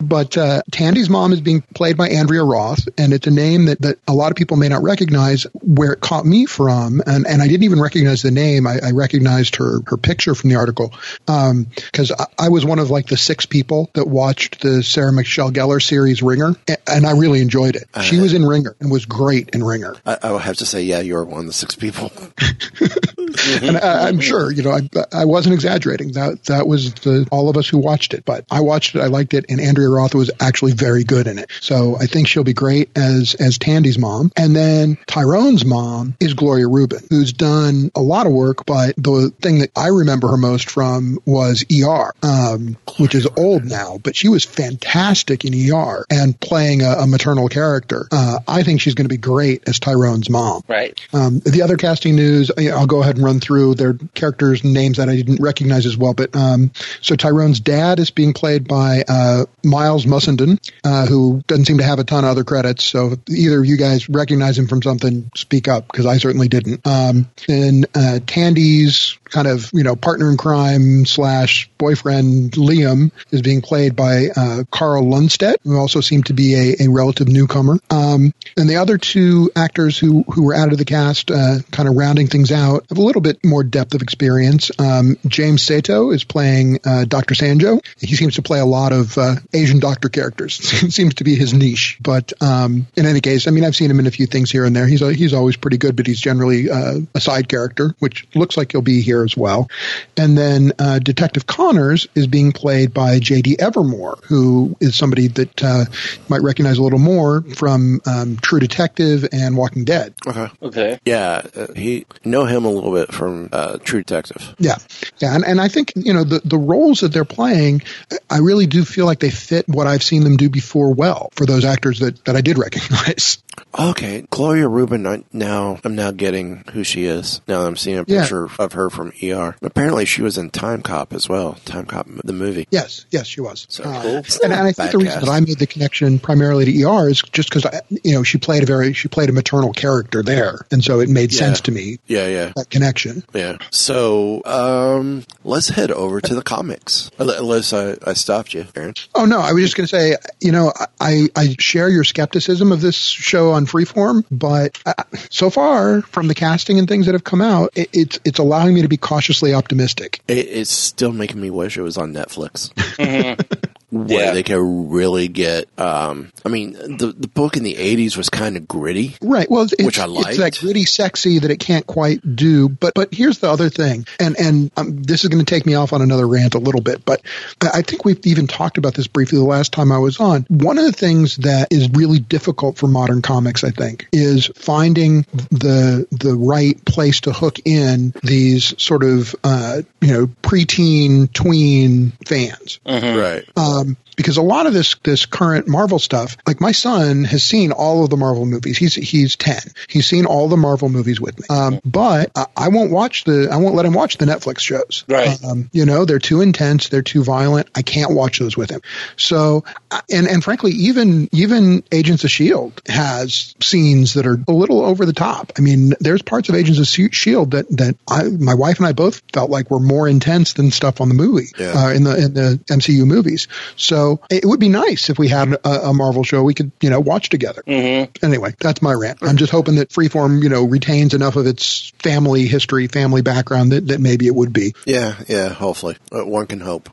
but 0.00 0.38
uh, 0.38 0.62
Tandy's 0.70 1.10
mom 1.10 1.32
is 1.32 1.40
being 1.40 1.60
played 1.74 1.96
by 1.96 2.08
Andrea 2.08 2.42
Roth, 2.44 2.88
and 2.96 3.12
it's 3.12 3.26
a 3.26 3.30
name 3.30 3.66
that, 3.66 3.82
that 3.82 3.98
a 4.08 4.14
lot 4.14 4.30
of 4.30 4.36
people 4.36 4.56
may 4.56 4.68
not 4.68 4.82
recognize. 4.82 5.44
Where 5.60 5.92
it 5.92 6.00
caught 6.00 6.24
me 6.24 6.46
from, 6.46 7.02
and, 7.06 7.26
and 7.26 7.42
I 7.42 7.48
didn't 7.48 7.64
even 7.64 7.80
recognize 7.80 8.22
the 8.22 8.30
name. 8.30 8.66
I, 8.66 8.78
I 8.82 8.90
recognized 8.92 9.56
her 9.56 9.80
her 9.86 9.96
picture 9.96 10.34
from 10.34 10.50
the 10.50 10.56
article 10.56 10.94
because 11.26 12.10
I, 12.12 12.26
I 12.38 12.48
was 12.48 12.64
one 12.64 12.78
of 12.78 12.90
like 12.90 13.06
the 13.08 13.16
six 13.16 13.44
people 13.44 13.90
that 13.94 14.06
watched 14.06 14.62
the 14.62 14.82
Sarah 14.82 15.12
Michelle 15.12 15.50
Gellar 15.50 15.82
series 15.82 16.22
Ringer, 16.22 16.54
and 16.86 17.06
I 17.06 17.12
really 17.12 17.40
enjoyed 17.42 17.76
it. 17.76 17.84
She 18.02 18.18
was 18.18 18.32
in 18.32 18.44
Ringer 18.44 18.76
and 18.80 18.90
was 18.90 19.04
great 19.04 19.50
in 19.50 19.62
Ringer. 19.62 19.96
I, 20.06 20.18
I 20.22 20.32
would 20.32 20.42
have 20.42 20.56
to 20.58 20.66
say, 20.66 20.82
yeah, 20.82 21.00
you're 21.00 21.24
one 21.24 21.40
of 21.40 21.46
the 21.46 21.52
six 21.52 21.74
people. 21.74 22.12
and 23.62 23.76
I, 23.76 24.08
I'm 24.08 24.20
sure, 24.20 24.50
you 24.50 24.62
know, 24.62 24.72
I, 24.72 24.88
I 25.12 25.24
wasn't 25.24 25.54
exaggerating. 25.54 26.12
That 26.12 26.44
that 26.44 26.66
was 26.70 26.94
the 26.94 27.28
all 27.30 27.50
of 27.50 27.56
us 27.56 27.68
who 27.68 27.78
watched 27.78 28.14
it. 28.14 28.24
But 28.24 28.44
I 28.50 28.60
watched 28.60 28.94
it, 28.94 29.00
I 29.00 29.06
liked 29.06 29.34
it, 29.34 29.46
and 29.48 29.60
Andrea 29.60 29.88
Roth 29.88 30.14
was 30.14 30.30
actually 30.40 30.72
very 30.72 31.04
good 31.04 31.26
in 31.26 31.38
it. 31.38 31.50
So 31.60 31.96
I 31.96 32.06
think 32.06 32.28
she'll 32.28 32.44
be 32.44 32.54
great 32.54 32.96
as 32.96 33.34
as 33.34 33.58
Tandy's 33.58 33.98
mom. 33.98 34.32
And 34.36 34.56
then 34.56 34.96
Tyrone's 35.06 35.64
mom 35.64 36.14
is 36.20 36.34
Gloria 36.34 36.68
Reuben, 36.68 37.00
who's 37.10 37.32
done 37.32 37.90
a 37.94 38.00
lot 38.00 38.26
of 38.26 38.32
work. 38.32 38.64
But 38.64 38.96
the 38.96 39.32
thing 39.42 39.58
that 39.58 39.70
I 39.76 39.88
remember 39.88 40.28
her 40.28 40.36
most 40.36 40.70
from 40.70 41.18
was 41.26 41.64
ER, 41.70 42.12
um, 42.22 42.76
which 42.98 43.14
is 43.14 43.26
old 43.36 43.64
now, 43.64 43.98
but 44.02 44.16
she 44.16 44.28
was 44.28 44.44
fantastic 44.44 45.44
in 45.44 45.54
ER 45.54 46.06
and 46.10 46.38
playing 46.38 46.82
a, 46.82 46.90
a 47.00 47.06
maternal 47.06 47.48
character. 47.48 48.06
Uh, 48.10 48.38
I 48.46 48.62
think 48.62 48.80
she's 48.80 48.94
going 48.94 49.08
to 49.08 49.14
be 49.14 49.18
great 49.18 49.68
as 49.68 49.78
Tyrone's 49.80 50.30
mom. 50.30 50.62
Right. 50.68 50.98
Um, 51.12 51.40
the 51.40 51.62
other 51.62 51.76
casting 51.76 52.16
news, 52.16 52.50
I'll 52.56 52.86
go 52.86 53.02
ahead 53.02 53.16
and 53.16 53.24
run 53.24 53.40
through 53.40 53.74
their 53.74 53.94
characters' 54.14 54.62
names 54.64 54.98
that 54.98 55.08
I 55.08 55.16
didn't 55.16 55.40
recognize 55.42 55.86
as 55.86 55.96
well. 55.96 56.14
But 56.14 56.34
um, 56.36 56.59
so 57.00 57.16
Tyrone's 57.16 57.60
dad 57.60 57.98
is 57.98 58.10
being 58.10 58.32
played 58.32 58.66
by 58.66 59.04
uh, 59.08 59.44
Miles 59.64 60.04
Mussenden, 60.04 60.58
uh, 60.84 61.06
who 61.06 61.42
doesn't 61.46 61.66
seem 61.66 61.78
to 61.78 61.84
have 61.84 61.98
a 61.98 62.04
ton 62.04 62.24
of 62.24 62.30
other 62.30 62.44
credits. 62.44 62.84
So 62.84 63.14
either 63.28 63.62
you 63.64 63.76
guys 63.76 64.08
recognize 64.08 64.58
him 64.58 64.66
from 64.66 64.82
something, 64.82 65.30
speak 65.34 65.68
up 65.68 65.86
because 65.86 66.06
I 66.06 66.18
certainly 66.18 66.48
didn't. 66.48 66.86
Um, 66.86 67.28
and 67.48 67.86
uh, 67.94 68.20
Tandy's 68.26 69.18
kind 69.30 69.46
of 69.46 69.70
you 69.72 69.82
know 69.82 69.96
partner 69.96 70.30
in 70.30 70.36
crime 70.36 71.06
slash 71.06 71.70
boyfriend 71.78 72.52
Liam 72.52 73.10
is 73.30 73.42
being 73.42 73.62
played 73.62 73.96
by 73.96 74.28
uh, 74.36 74.64
Carl 74.70 75.04
Lundstedt, 75.04 75.56
who 75.64 75.78
also 75.78 76.00
seemed 76.00 76.26
to 76.26 76.34
be 76.34 76.54
a, 76.54 76.84
a 76.84 76.88
relative 76.88 77.28
newcomer. 77.28 77.78
Um, 77.90 78.34
and 78.56 78.68
the 78.68 78.76
other 78.76 78.98
two 78.98 79.50
actors 79.56 79.98
who 79.98 80.22
who 80.24 80.44
were 80.44 80.54
added 80.54 80.70
to 80.70 80.76
the 80.76 80.84
cast, 80.84 81.30
uh, 81.30 81.58
kind 81.70 81.88
of 81.88 81.96
rounding 81.96 82.26
things 82.26 82.52
out, 82.52 82.86
have 82.88 82.98
a 82.98 83.02
little 83.02 83.22
bit 83.22 83.44
more 83.44 83.64
depth 83.64 83.94
of 83.94 84.02
experience. 84.02 84.70
Um, 84.78 85.16
James 85.26 85.62
Saito 85.62 86.10
is 86.10 86.24
playing 86.24 86.80
uh, 86.84 87.04
Dr. 87.04 87.34
Sanjo. 87.34 87.84
He 87.98 88.16
seems 88.16 88.36
to 88.36 88.42
play 88.42 88.60
a 88.60 88.66
lot 88.66 88.92
of 88.92 89.16
uh, 89.16 89.36
Asian 89.52 89.80
doctor 89.80 90.08
characters. 90.08 90.54
seems 90.94 91.14
to 91.14 91.24
be 91.24 91.34
his 91.34 91.54
niche. 91.54 91.98
But 92.00 92.32
um, 92.40 92.86
in 92.96 93.06
any 93.06 93.20
case, 93.20 93.46
I 93.46 93.50
mean, 93.50 93.64
I've 93.64 93.76
seen 93.76 93.90
him 93.90 94.00
in 94.00 94.06
a 94.06 94.10
few 94.10 94.26
things 94.26 94.50
here 94.50 94.64
and 94.64 94.74
there. 94.74 94.86
He's 94.86 95.00
he's 95.00 95.34
always 95.34 95.56
pretty 95.56 95.78
good, 95.78 95.96
but 95.96 96.06
he's 96.06 96.20
generally 96.20 96.70
uh, 96.70 97.00
a 97.14 97.20
side 97.20 97.48
character, 97.48 97.94
which 97.98 98.26
looks 98.34 98.56
like 98.56 98.72
he'll 98.72 98.82
be 98.82 99.00
here 99.00 99.19
as 99.24 99.36
well. 99.36 99.68
And 100.16 100.36
then 100.36 100.72
uh, 100.78 100.98
Detective 100.98 101.46
Connors 101.46 102.06
is 102.14 102.26
being 102.26 102.52
played 102.52 102.92
by 102.94 103.18
J.D. 103.18 103.56
Evermore, 103.58 104.18
who 104.24 104.76
is 104.80 104.96
somebody 104.96 105.28
that 105.28 105.62
uh, 105.64 105.84
you 105.90 106.18
might 106.28 106.42
recognize 106.42 106.78
a 106.78 106.82
little 106.82 106.98
more 106.98 107.42
from 107.42 108.00
um, 108.06 108.36
True 108.36 108.60
Detective 108.60 109.26
and 109.32 109.56
Walking 109.56 109.84
Dead. 109.84 110.14
Okay. 110.26 110.48
Okay. 110.62 110.98
Yeah, 111.04 111.42
uh, 111.56 111.72
he 111.74 112.06
know 112.24 112.44
him 112.44 112.64
a 112.64 112.70
little 112.70 112.92
bit 112.92 113.12
from 113.12 113.48
uh, 113.52 113.78
True 113.78 114.00
Detective. 114.00 114.54
Yeah, 114.58 114.76
yeah, 115.18 115.34
and, 115.34 115.44
and 115.44 115.60
I 115.60 115.68
think 115.68 115.92
you 115.96 116.12
know 116.12 116.24
the 116.24 116.40
the 116.44 116.58
roles 116.58 117.00
that 117.00 117.12
they're 117.12 117.24
playing, 117.24 117.82
I 118.28 118.38
really 118.38 118.66
do 118.66 118.84
feel 118.84 119.06
like 119.06 119.20
they 119.20 119.30
fit 119.30 119.68
what 119.68 119.86
I've 119.86 120.02
seen 120.02 120.24
them 120.24 120.36
do 120.36 120.48
before 120.48 120.92
well 120.94 121.30
for 121.34 121.46
those 121.46 121.64
actors 121.64 122.00
that 122.00 122.24
that 122.24 122.36
I 122.36 122.40
did 122.40 122.58
recognize. 122.58 123.38
Okay, 123.78 124.26
Gloria 124.30 124.66
Reuben. 124.68 125.06
I, 125.06 125.22
now 125.32 125.78
I'm 125.84 125.94
now 125.94 126.10
getting 126.12 126.64
who 126.72 126.82
she 126.82 127.04
is. 127.04 127.40
Now 127.46 127.66
I'm 127.66 127.76
seeing 127.76 127.98
a 127.98 128.04
Yeah. 128.06 128.22
picture 128.22 128.48
of 128.58 128.72
her 128.72 128.90
from 128.90 129.09
ER. 129.22 129.56
Apparently, 129.62 130.04
she 130.04 130.22
was 130.22 130.38
in 130.38 130.50
Time 130.50 130.82
Cop 130.82 131.12
as 131.12 131.28
well. 131.28 131.54
Time 131.64 131.86
Cop, 131.86 132.06
the 132.24 132.32
movie. 132.32 132.66
Yes, 132.70 133.06
yes, 133.10 133.26
she 133.26 133.40
was. 133.40 133.66
So 133.68 133.84
Uh, 133.84 134.02
cool. 134.02 134.16
and, 134.44 134.52
and 134.52 134.54
I 134.54 134.72
think 134.72 134.90
the 134.92 134.98
reason 134.98 135.12
cast. 135.14 135.26
that 135.26 135.32
I 135.32 135.40
made 135.40 135.58
the 135.58 135.66
connection 135.66 136.18
primarily 136.18 136.64
to 136.66 136.82
ER 136.84 137.08
is 137.08 137.22
just 137.32 137.48
because 137.52 137.66
you 138.04 138.14
know 138.14 138.22
she 138.22 138.38
played 138.38 138.62
a 138.62 138.66
very 138.66 138.92
she 138.92 139.08
played 139.08 139.28
a 139.28 139.32
maternal 139.32 139.72
character 139.72 140.22
there, 140.22 140.66
and 140.70 140.82
so 140.84 141.00
it 141.00 141.08
made 141.08 141.32
Yeah. 141.32 141.38
sense 141.38 141.60
to 141.62 141.72
me 141.72 141.98
Yeah, 142.06 142.26
yeah, 142.26 142.52
that 142.56 142.70
connection. 142.70 143.24
yeah. 143.34 143.56
So, 143.70 144.42
um, 144.44 145.24
let's 145.44 145.68
head 145.70 145.90
over 145.90 146.20
to 146.20 146.34
the 146.34 146.42
comics. 146.42 147.10
Unless 147.18 147.72
I, 147.72 147.96
I 148.06 148.12
stopped 148.14 148.54
you, 148.54 148.66
Aaron. 148.76 148.94
Oh 149.14 149.24
no, 149.24 149.40
I 149.40 149.52
was 149.52 149.64
just 149.64 149.76
going 149.76 149.86
to 149.86 149.90
say, 149.96 150.16
you 150.40 150.52
know, 150.52 150.72
I 151.00 151.28
I 151.36 151.56
share 151.58 151.88
your 151.88 152.04
skepticism 152.04 152.72
of 152.72 152.80
this 152.80 152.94
show 152.96 153.50
on 153.52 153.66
Freeform, 153.66 154.24
but 154.30 154.78
uh, 154.86 154.94
so 155.30 155.50
far 155.50 156.02
from 156.02 156.28
the 156.28 156.34
casting 156.34 156.78
and 156.78 156.88
things 156.88 157.06
that 157.06 157.14
have 157.14 157.24
come 157.24 157.40
out, 157.40 157.70
it, 157.74 157.88
it's 157.92 158.20
it's 158.24 158.38
allowing 158.38 158.74
me 158.74 158.82
to 158.82 158.88
be 158.88 158.96
cautiously 159.00 159.54
optimistic. 159.54 160.20
It, 160.28 160.46
it's 160.48 160.70
still 160.70 161.12
making 161.12 161.40
me 161.40 161.50
wish 161.50 161.76
it 161.76 161.82
was 161.82 161.98
on 161.98 162.12
Netflix. 162.12 162.70
Mm-hmm. 163.92 164.06
Where 164.06 164.26
Yeah. 164.26 164.32
they 164.32 164.42
could 164.42 164.60
really 164.60 165.28
get. 165.28 165.68
Um, 165.78 166.30
I 166.44 166.48
mean, 166.48 166.72
the 166.72 167.14
the 167.16 167.28
book 167.28 167.56
in 167.56 167.62
the 167.64 167.74
'80s 167.74 168.16
was 168.16 168.28
kind 168.30 168.56
of 168.56 168.68
gritty. 168.68 169.16
Right. 169.20 169.50
Well, 169.50 169.64
it's, 169.64 169.74
Which 169.82 169.98
I 169.98 170.06
like. 170.06 170.28
It's 170.28 170.38
that 170.38 170.58
gritty, 170.58 170.84
sexy 170.84 171.40
that 171.40 171.50
it 171.50 171.58
can't 171.58 171.86
quite 171.86 172.20
do. 172.36 172.68
But 172.68 172.94
but 172.94 173.12
here's 173.12 173.38
the 173.38 173.50
other 173.50 173.68
thing, 173.68 174.06
and 174.20 174.38
and 174.38 174.70
um, 174.76 175.02
this 175.02 175.24
is 175.24 175.28
going 175.30 175.44
to 175.44 175.48
take 175.54 175.66
me 175.66 175.74
off 175.74 175.92
on 175.92 176.02
another 176.02 176.26
rant 176.26 176.54
a 176.54 176.58
little 176.58 176.80
bit. 176.80 177.04
But 177.04 177.22
I 177.60 177.82
think 177.82 178.04
we've 178.04 178.24
even 178.24 178.46
talked 178.46 178.78
about 178.78 178.94
this 178.94 179.06
briefly 179.08 179.38
the 179.38 179.44
last 179.44 179.72
time 179.72 179.90
I 179.90 179.98
was 179.98 180.20
on. 180.20 180.46
One 180.48 180.78
of 180.78 180.84
the 180.84 180.92
things 180.92 181.36
that 181.38 181.68
is 181.72 181.90
really 181.90 182.20
difficult 182.20 182.76
for 182.78 182.86
modern 182.86 183.22
comics, 183.22 183.64
I 183.64 183.70
think, 183.70 184.06
is 184.12 184.46
finding 184.54 185.22
the 185.50 186.06
the 186.12 186.36
right 186.36 186.82
place 186.84 187.22
to 187.22 187.32
hook 187.32 187.58
in 187.64 188.14
these 188.22 188.72
sort 188.80 189.02
of 189.02 189.34
uh, 189.42 189.82
you 190.00 190.12
know 190.12 190.26
preteen 190.42 191.32
tween 191.32 192.12
fans 192.26 192.78
Right. 192.86 193.44
Um, 193.80 193.96
because 194.16 194.36
a 194.36 194.42
lot 194.42 194.66
of 194.66 194.72
this 194.72 194.96
this 195.02 195.26
current 195.26 195.66
Marvel 195.68 195.98
stuff, 195.98 196.36
like 196.46 196.60
my 196.60 196.72
son 196.72 197.24
has 197.24 197.42
seen 197.42 197.72
all 197.72 198.04
of 198.04 198.10
the 198.10 198.16
Marvel 198.16 198.44
movies. 198.46 198.76
He's 198.76 198.94
he's 198.94 199.36
ten. 199.36 199.60
He's 199.88 200.06
seen 200.06 200.26
all 200.26 200.48
the 200.48 200.56
Marvel 200.56 200.88
movies 200.88 201.20
with 201.20 201.38
me. 201.40 201.46
Um, 201.48 201.80
but 201.84 202.30
I, 202.36 202.46
I 202.56 202.68
won't 202.68 202.90
watch 202.90 203.24
the 203.24 203.48
I 203.50 203.56
won't 203.56 203.74
let 203.74 203.86
him 203.86 203.94
watch 203.94 204.18
the 204.18 204.26
Netflix 204.26 204.60
shows. 204.60 205.04
Right. 205.08 205.42
Um, 205.44 205.70
you 205.72 205.86
know 205.86 206.04
they're 206.04 206.18
too 206.18 206.40
intense. 206.40 206.88
They're 206.88 207.02
too 207.02 207.24
violent. 207.24 207.68
I 207.74 207.82
can't 207.82 208.12
watch 208.12 208.38
those 208.38 208.56
with 208.56 208.70
him. 208.70 208.80
So 209.16 209.64
and 210.10 210.26
and 210.28 210.44
frankly, 210.44 210.72
even 210.72 211.28
even 211.32 211.82
Agents 211.92 212.24
of 212.24 212.30
Shield 212.30 212.80
has 212.88 213.54
scenes 213.62 214.14
that 214.14 214.26
are 214.26 214.38
a 214.48 214.52
little 214.52 214.84
over 214.84 215.06
the 215.06 215.12
top. 215.12 215.52
I 215.56 215.60
mean, 215.62 215.94
there's 216.00 216.22
parts 216.22 216.48
of 216.48 216.54
Agents 216.54 216.78
of 216.78 217.14
Shield 217.14 217.52
that 217.52 217.68
that 217.78 217.96
I, 218.08 218.24
my 218.24 218.54
wife 218.54 218.78
and 218.78 218.86
I 218.86 218.92
both 218.92 219.22
felt 219.32 219.50
like 219.50 219.70
were 219.70 219.80
more 219.80 220.06
intense 220.08 220.52
than 220.54 220.70
stuff 220.70 221.00
on 221.00 221.08
the 221.08 221.14
movie 221.14 221.48
Yeah. 221.58 221.72
uh, 221.86 221.90
in 221.90 222.04
the 222.04 222.16
in 222.24 222.34
the 222.34 222.60
MCU 222.70 223.06
movies. 223.06 223.48
So 223.76 224.20
it 224.30 224.44
would 224.44 224.60
be 224.60 224.68
nice 224.68 225.10
if 225.10 225.18
we 225.18 225.28
had 225.28 225.52
a, 225.52 225.88
a 225.88 225.94
Marvel 225.94 226.24
show 226.24 226.42
we 226.42 226.54
could 226.54 226.72
you 226.80 226.90
know 226.90 227.00
watch 227.00 227.28
together. 227.28 227.62
Mm-hmm. 227.66 228.24
Anyway, 228.24 228.54
that's 228.58 228.82
my 228.82 228.92
rant. 228.92 229.18
I'm 229.22 229.36
just 229.36 229.52
hoping 229.52 229.76
that 229.76 229.90
Freeform 229.90 230.42
you 230.42 230.48
know 230.48 230.64
retains 230.64 231.14
enough 231.14 231.36
of 231.36 231.46
its 231.46 231.90
family 231.98 232.46
history, 232.46 232.86
family 232.86 233.22
background 233.22 233.72
that, 233.72 233.88
that 233.88 234.00
maybe 234.00 234.26
it 234.26 234.34
would 234.34 234.52
be. 234.52 234.74
Yeah, 234.86 235.16
yeah. 235.28 235.48
Hopefully, 235.48 235.96
uh, 236.12 236.24
one 236.24 236.46
can 236.46 236.60
hope. 236.60 236.88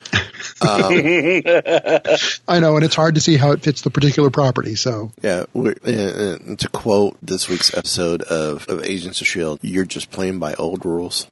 Um, 0.62 0.92
I 2.48 2.60
know, 2.60 2.76
and 2.76 2.84
it's 2.84 2.96
hard 2.96 3.16
to 3.16 3.22
see 3.22 3.38
how 3.38 3.52
it 3.52 3.62
fits 3.62 3.82
the 3.82 3.90
particular 3.90 4.30
property. 4.30 4.76
So 4.76 5.12
yeah. 5.22 5.46
We're, 5.54 5.76
uh, 5.86 5.92
uh, 5.92 6.56
to 6.56 6.70
quote 6.70 7.18
this 7.22 7.50
week's 7.50 7.76
episode 7.76 8.22
of, 8.24 8.68
of 8.68 8.84
Agents 8.84 9.22
of 9.22 9.28
Shield, 9.28 9.60
"You're 9.62 9.86
just 9.86 10.12
playing 10.12 10.40
by 10.40 10.54
old 10.56 10.86
rules." 10.86 11.28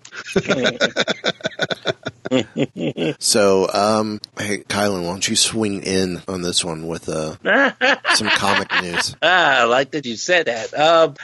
so, 3.20 3.70
um, 3.72 4.20
hey, 4.38 4.60
Kylan, 4.60 5.04
why 5.04 5.12
don't 5.12 5.28
you 5.28 5.36
swing 5.36 5.84
in 5.84 6.22
on 6.28 6.42
this 6.42 6.64
one 6.66 6.88
with 6.88 7.08
uh, 7.10 7.36
some 8.16 8.30
comic 8.30 8.70
news? 8.82 9.16
Ah, 9.22 9.62
I 9.62 9.64
like 9.66 9.92
that 9.92 10.06
you 10.06 10.16
said 10.16 10.48
that. 10.48 10.74
Um, 10.74 11.16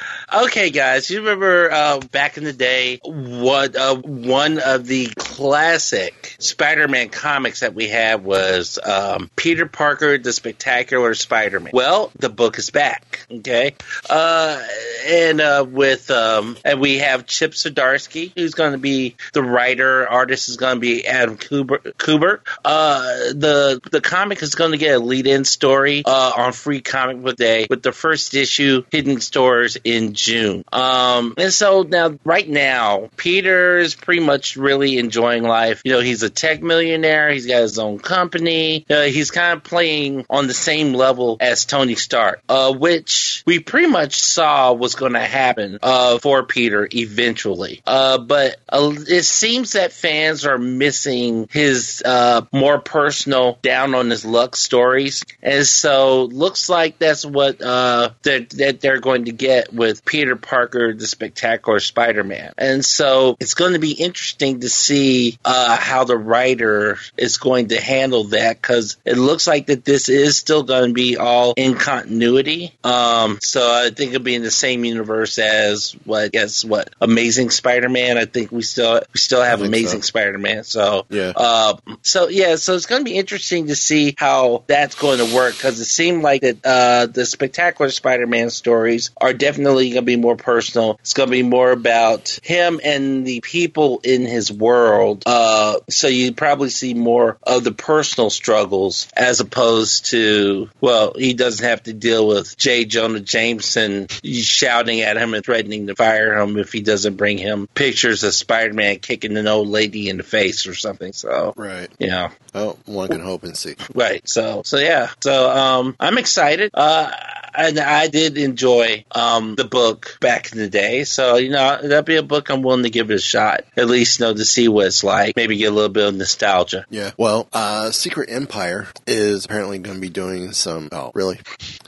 okay, 0.43 0.69
guys, 0.69 1.09
you 1.09 1.19
remember 1.19 1.71
uh, 1.71 1.99
back 2.11 2.37
in 2.37 2.43
the 2.43 2.53
day 2.53 2.99
what 3.03 3.75
uh, 3.75 3.95
one 3.95 4.59
of 4.59 4.85
the 4.85 5.07
classic 5.17 6.35
Spider-Man 6.39 7.09
comics 7.09 7.61
that 7.61 7.73
we 7.73 7.87
had 7.87 8.23
was 8.23 8.79
um, 8.83 9.29
Peter 9.35 9.65
Parker, 9.65 10.17
the 10.17 10.33
Spectacular 10.33 11.13
Spider-Man. 11.13 11.71
Well, 11.73 12.11
the 12.17 12.29
book 12.29 12.57
is 12.57 12.69
back. 12.69 13.25
Okay, 13.31 13.75
uh, 14.09 14.61
and 15.07 15.41
uh, 15.41 15.65
with 15.67 16.11
um, 16.11 16.57
and 16.63 16.79
we 16.79 16.99
have 16.99 17.25
Chip 17.25 17.51
Zdarsky, 17.51 18.31
who's 18.35 18.53
going 18.53 18.73
to 18.73 18.77
be 18.81 19.15
the 19.33 19.43
writer. 19.43 20.07
Artist 20.07 20.49
is 20.49 20.57
going 20.57 20.75
to 20.75 20.79
be 20.79 21.07
Adam 21.07 21.37
Kubert. 21.37 21.93
Kubert. 21.97 22.41
Uh, 22.63 23.01
the 23.33 23.81
the 23.91 24.01
comic 24.01 24.41
is 24.41 24.55
going 24.55 24.71
to 24.71 24.77
get 24.77 24.95
a 24.95 24.99
lead-in 24.99 25.45
story 25.45 26.03
uh, 26.05 26.31
on 26.37 26.53
Free 26.53 26.81
Comic 26.81 27.21
Book 27.21 27.37
Day 27.37 27.67
with 27.69 27.83
the 27.83 27.91
first 27.91 28.33
issue 28.33 28.83
hitting 28.91 29.19
stores 29.19 29.77
in 29.83 30.13
June. 30.13 30.63
Um, 30.71 31.35
and 31.37 31.53
so 31.53 31.83
now, 31.83 32.17
right 32.23 32.47
now, 32.47 33.09
Peter 33.17 33.79
is 33.79 33.95
pretty 33.95 34.21
much 34.21 34.57
really 34.57 34.97
enjoying 34.97 35.21
enjoying 35.21 35.43
life. 35.43 35.81
You 35.85 35.91
know, 35.93 35.99
he's 35.99 36.23
a 36.23 36.29
tech 36.29 36.61
millionaire. 36.61 37.29
He's 37.29 37.45
got 37.45 37.61
his 37.61 37.77
own 37.79 37.99
company. 37.99 38.85
Uh, 38.89 39.03
he's 39.03 39.31
kind 39.31 39.57
of 39.57 39.63
playing 39.63 40.25
on 40.29 40.47
the 40.47 40.53
same 40.53 40.93
level 40.93 41.37
as 41.39 41.65
Tony 41.65 41.95
Stark, 41.95 42.41
uh, 42.49 42.73
which 42.73 43.43
we 43.45 43.59
pretty 43.59 43.87
much 43.87 44.15
saw 44.15 44.73
was 44.73 44.95
going 44.95 45.13
to 45.13 45.19
happen 45.19 45.79
uh, 45.81 46.17
for 46.19 46.43
Peter 46.43 46.87
eventually. 46.91 47.81
Uh, 47.85 48.17
but 48.17 48.57
uh, 48.71 48.93
it 49.07 49.23
seems 49.23 49.73
that 49.73 49.91
fans 49.91 50.45
are 50.45 50.57
missing 50.57 51.47
his 51.51 52.01
uh, 52.05 52.41
more 52.51 52.79
personal, 52.79 53.59
down 53.61 53.95
on 53.95 54.09
his 54.09 54.25
luck 54.25 54.55
stories, 54.55 55.23
and 55.41 55.65
so 55.65 56.23
looks 56.23 56.69
like 56.69 56.97
that's 56.99 57.25
what 57.25 57.61
uh, 57.61 58.11
that, 58.23 58.49
that 58.51 58.81
they're 58.81 58.99
going 58.99 59.25
to 59.25 59.31
get 59.31 59.73
with 59.73 60.05
Peter 60.05 60.35
Parker, 60.35 60.93
the 60.93 61.07
Spectacular 61.07 61.79
Spider-Man, 61.79 62.53
and 62.57 62.85
so 62.85 63.35
it's 63.39 63.53
going 63.53 63.73
to 63.73 63.79
be 63.79 63.91
interesting 63.91 64.61
to 64.61 64.69
see 64.69 65.37
uh, 65.43 65.75
how 65.75 66.03
the 66.03 66.17
writer 66.17 66.97
is 67.17 67.37
going 67.37 67.69
to 67.69 67.81
handle 67.81 68.25
that 68.25 68.61
because 68.61 68.97
it 69.05 69.17
looks 69.17 69.47
like 69.47 69.67
that 69.67 69.85
this 69.85 70.09
is 70.09 70.37
still 70.37 70.63
going 70.63 70.89
to 70.89 70.93
be 70.93 71.17
all 71.17 71.53
in 71.57 71.75
continuity. 71.75 72.73
Um, 72.83 73.39
so 73.41 73.61
I 73.61 73.89
think 73.89 74.13
it'll 74.13 74.23
be 74.23 74.35
in 74.35 74.43
the 74.43 74.51
same 74.51 74.85
universe 74.85 75.37
as 75.39 75.91
what 76.05 76.31
guess 76.31 76.63
what 76.63 76.89
Amazing 77.01 77.49
Spider-Man. 77.49 78.17
I 78.17 78.25
think 78.25 78.51
we 78.51 78.60
still 78.63 79.01
we 79.13 79.19
still 79.19 79.41
have 79.41 79.61
Amazing 79.61 80.01
so. 80.01 80.07
Spider-Man. 80.07 80.63
So 80.63 81.05
Yeah. 81.09 81.33
uh, 81.35 81.77
so 82.01 82.27
yeah, 82.29 82.55
so 82.55 82.75
it's 82.75 82.85
going 82.85 83.01
to 83.01 83.09
be 83.09 83.17
interesting 83.17 83.67
to 83.67 83.75
see 83.75 84.15
how 84.17 84.63
that's 84.67 84.95
going 84.95 85.19
to 85.19 85.35
work 85.35 85.55
because 85.55 85.79
it 85.79 85.85
seemed 85.85 86.23
like 86.23 86.41
that 86.41 86.65
uh, 86.65 87.05
the 87.07 87.25
Spectacular 87.25 87.91
Spider-Man 87.91 88.49
stories 88.49 89.11
are 89.19 89.33
definitely 89.33 89.89
going 89.89 90.01
to 90.01 90.01
be 90.03 90.15
more 90.15 90.35
personal. 90.35 90.97
It's 91.01 91.13
going 91.13 91.27
to 91.27 91.31
be 91.31 91.43
more 91.43 91.71
about 91.71 92.39
him 92.43 92.79
and 92.83 93.25
the 93.25 93.41
people 93.41 94.01
in 94.03 94.25
his 94.25 94.51
world. 94.51 95.23
Uh, 95.25 95.79
so 95.89 96.07
you 96.07 96.33
probably 96.33 96.69
see 96.69 96.93
more 96.93 97.37
of 97.43 97.63
the 97.63 97.71
personal 97.71 98.29
struggles 98.29 99.07
as 99.15 99.39
opposed 99.39 100.05
to 100.11 100.69
well, 100.79 101.13
he 101.17 101.33
doesn't 101.33 101.65
have 101.65 101.83
to 101.83 101.93
deal 101.93 102.27
with 102.27 102.57
J. 102.57 102.85
Jonah 102.85 103.19
Jameson 103.19 104.07
shouting 104.23 105.01
at 105.01 105.17
him 105.17 105.33
and 105.33 105.43
threatening 105.43 105.87
to 105.87 105.95
fire 105.95 106.37
him 106.37 106.57
if 106.57 106.71
he 106.71 106.81
doesn't 106.81 107.15
bring 107.15 107.37
him 107.37 107.67
pictures 107.73 108.23
of 108.23 108.33
Spider-Man 108.51 108.99
kicking 108.99 109.37
an 109.37 109.47
old 109.47 109.69
lady 109.69 110.09
in 110.09 110.17
the 110.17 110.23
face 110.23 110.67
or 110.67 110.73
something. 110.75 111.13
So 111.13 111.53
Right. 111.55 111.89
yeah. 111.99 112.31
Oh, 112.53 112.77
one 112.85 113.07
can 113.07 113.21
hope 113.21 113.43
and 113.43 113.55
see. 113.55 113.75
Right. 113.95 114.27
So 114.27 114.61
so 114.65 114.77
yeah. 114.77 115.09
So 115.21 115.49
um 115.49 115.95
I'm 116.01 116.17
excited. 116.17 116.71
Uh 116.73 117.09
and 117.55 117.79
I 117.79 118.07
did 118.07 118.37
enjoy 118.37 119.05
um 119.11 119.55
the 119.55 119.63
book 119.63 120.17
back 120.19 120.51
in 120.51 120.57
the 120.57 120.69
day. 120.69 121.05
So, 121.05 121.37
you 121.37 121.49
know, 121.49 121.79
that'd 121.81 122.03
be 122.03 122.17
a 122.17 122.23
book 122.23 122.49
I'm 122.49 122.61
willing 122.61 122.83
to 122.83 122.89
give 122.89 123.09
it 123.09 123.15
a 123.15 123.19
shot. 123.19 123.61
At 123.77 123.87
least 123.87 124.19
you 124.19 124.25
know 124.25 124.33
to 124.33 124.43
see 124.43 124.67
what 124.67 124.87
it's 124.87 125.01
like. 125.03 125.37
Maybe 125.37 125.55
get 125.55 125.71
a 125.71 125.75
little 125.75 125.87
bit 125.89 126.07
of 126.09 126.15
nostalgia. 126.15 126.85
Yeah. 126.89 127.11
Well, 127.17 127.47
uh, 127.53 127.91
Secret 127.91 128.29
Empire 128.29 128.87
is 129.07 129.45
apparently 129.45 129.79
going 129.79 129.95
to 129.95 130.01
be 130.01 130.09
doing 130.09 130.51
some. 130.51 130.89
Oh, 130.91 131.11
really? 131.15 131.39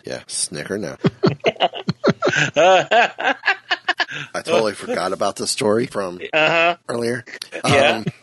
Yeah. 0.05 0.21
Snicker 0.27 0.77
now. 0.77 0.95
I 4.33 4.41
totally 4.41 4.73
forgot 4.73 5.13
about 5.13 5.37
the 5.37 5.47
story 5.47 5.85
from 5.87 6.19
Uh-huh. 6.33 6.75
earlier. 6.89 7.23
Yeah. 7.65 8.03
Um, 8.03 8.05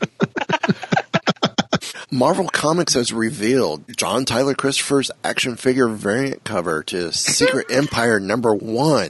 Marvel 2.12 2.48
Comics 2.48 2.94
has 2.94 3.12
revealed 3.12 3.84
John 3.96 4.24
Tyler 4.24 4.54
Christopher's 4.54 5.10
action 5.22 5.54
figure 5.56 5.88
variant 5.88 6.42
cover 6.44 6.82
to 6.84 7.12
Secret 7.12 7.66
Empire 7.70 8.18
number 8.18 8.54
one. 8.54 9.08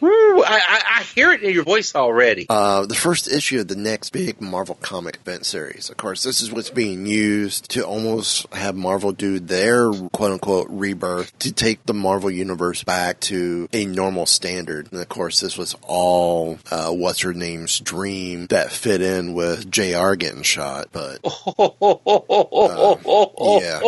Woo, 0.00 0.42
I, 0.42 0.60
I, 0.68 0.82
I 0.98 1.02
hear 1.02 1.32
it 1.32 1.42
in 1.42 1.52
your 1.52 1.64
voice 1.64 1.94
already. 1.94 2.46
Uh, 2.48 2.86
the 2.86 2.94
first 2.94 3.30
issue 3.30 3.60
of 3.60 3.68
the 3.68 3.76
next 3.76 4.10
big 4.10 4.40
Marvel 4.40 4.76
comic 4.80 5.16
event 5.16 5.46
series. 5.46 5.90
Of 5.90 5.96
course, 5.96 6.22
this 6.22 6.40
is 6.40 6.52
what's 6.52 6.70
being 6.70 7.06
used 7.06 7.70
to 7.70 7.84
almost 7.84 8.52
have 8.54 8.76
Marvel 8.76 9.12
do 9.12 9.40
their 9.40 9.90
quote 9.92 10.32
unquote 10.32 10.68
rebirth 10.70 11.36
to 11.40 11.52
take 11.52 11.84
the 11.86 11.94
Marvel 11.94 12.30
universe 12.30 12.84
back 12.84 13.20
to 13.20 13.68
a 13.72 13.84
normal 13.86 14.26
standard. 14.26 14.90
And 14.92 15.00
of 15.00 15.08
course, 15.08 15.40
this 15.40 15.58
was 15.58 15.76
all 15.82 16.58
uh, 16.70 16.90
what's 16.90 17.20
her 17.20 17.34
name's 17.34 17.80
dream 17.80 18.46
that 18.46 18.70
fit 18.72 19.00
in 19.00 19.34
with 19.34 19.70
JR 19.70 20.14
getting 20.14 20.42
shot. 20.42 20.88
But 20.92 21.18
Oh, 21.24 23.60
yeah, 23.62 23.80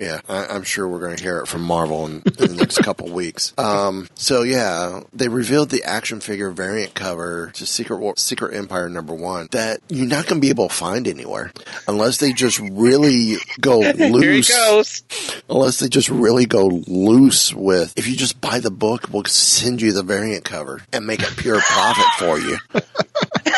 yeah, 0.00 0.20
I, 0.28 0.46
I'm 0.54 0.62
sure 0.62 0.88
we're 0.88 1.00
going 1.00 1.16
to 1.16 1.22
hear 1.22 1.40
it 1.40 1.48
from 1.48 1.62
Marvel 1.62 2.06
in, 2.06 2.22
in 2.38 2.48
the 2.48 2.56
next 2.56 2.78
couple 2.82 3.08
weeks. 3.10 3.52
Um, 3.58 4.08
so 4.14 4.42
yeah, 4.42 5.00
they 5.12 5.28
revealed 5.32 5.70
the 5.70 5.82
action 5.84 6.20
figure 6.20 6.50
variant 6.50 6.94
cover 6.94 7.50
to 7.54 7.66
Secret 7.66 7.98
War, 7.98 8.14
Secret 8.16 8.54
Empire 8.54 8.88
number 8.88 9.14
one 9.14 9.48
that 9.52 9.80
you're 9.88 10.06
not 10.06 10.26
going 10.26 10.40
to 10.40 10.44
be 10.44 10.50
able 10.50 10.68
to 10.68 10.74
find 10.74 11.06
anywhere 11.08 11.52
unless 11.88 12.18
they 12.18 12.32
just 12.32 12.58
really 12.60 13.36
go 13.60 13.78
loose. 13.98 14.48
goes. 14.48 15.02
Unless 15.48 15.80
they 15.80 15.88
just 15.88 16.08
really 16.08 16.46
go 16.46 16.66
loose 16.86 17.52
with, 17.54 17.92
if 17.96 18.06
you 18.06 18.16
just 18.16 18.40
buy 18.40 18.58
the 18.60 18.70
book, 18.70 19.08
we'll 19.12 19.24
send 19.24 19.80
you 19.82 19.92
the 19.92 20.02
variant 20.02 20.44
cover 20.44 20.82
and 20.92 21.06
make 21.06 21.22
a 21.22 21.34
pure 21.34 21.60
profit 21.60 22.04
for 22.18 22.38
you. 22.38 22.56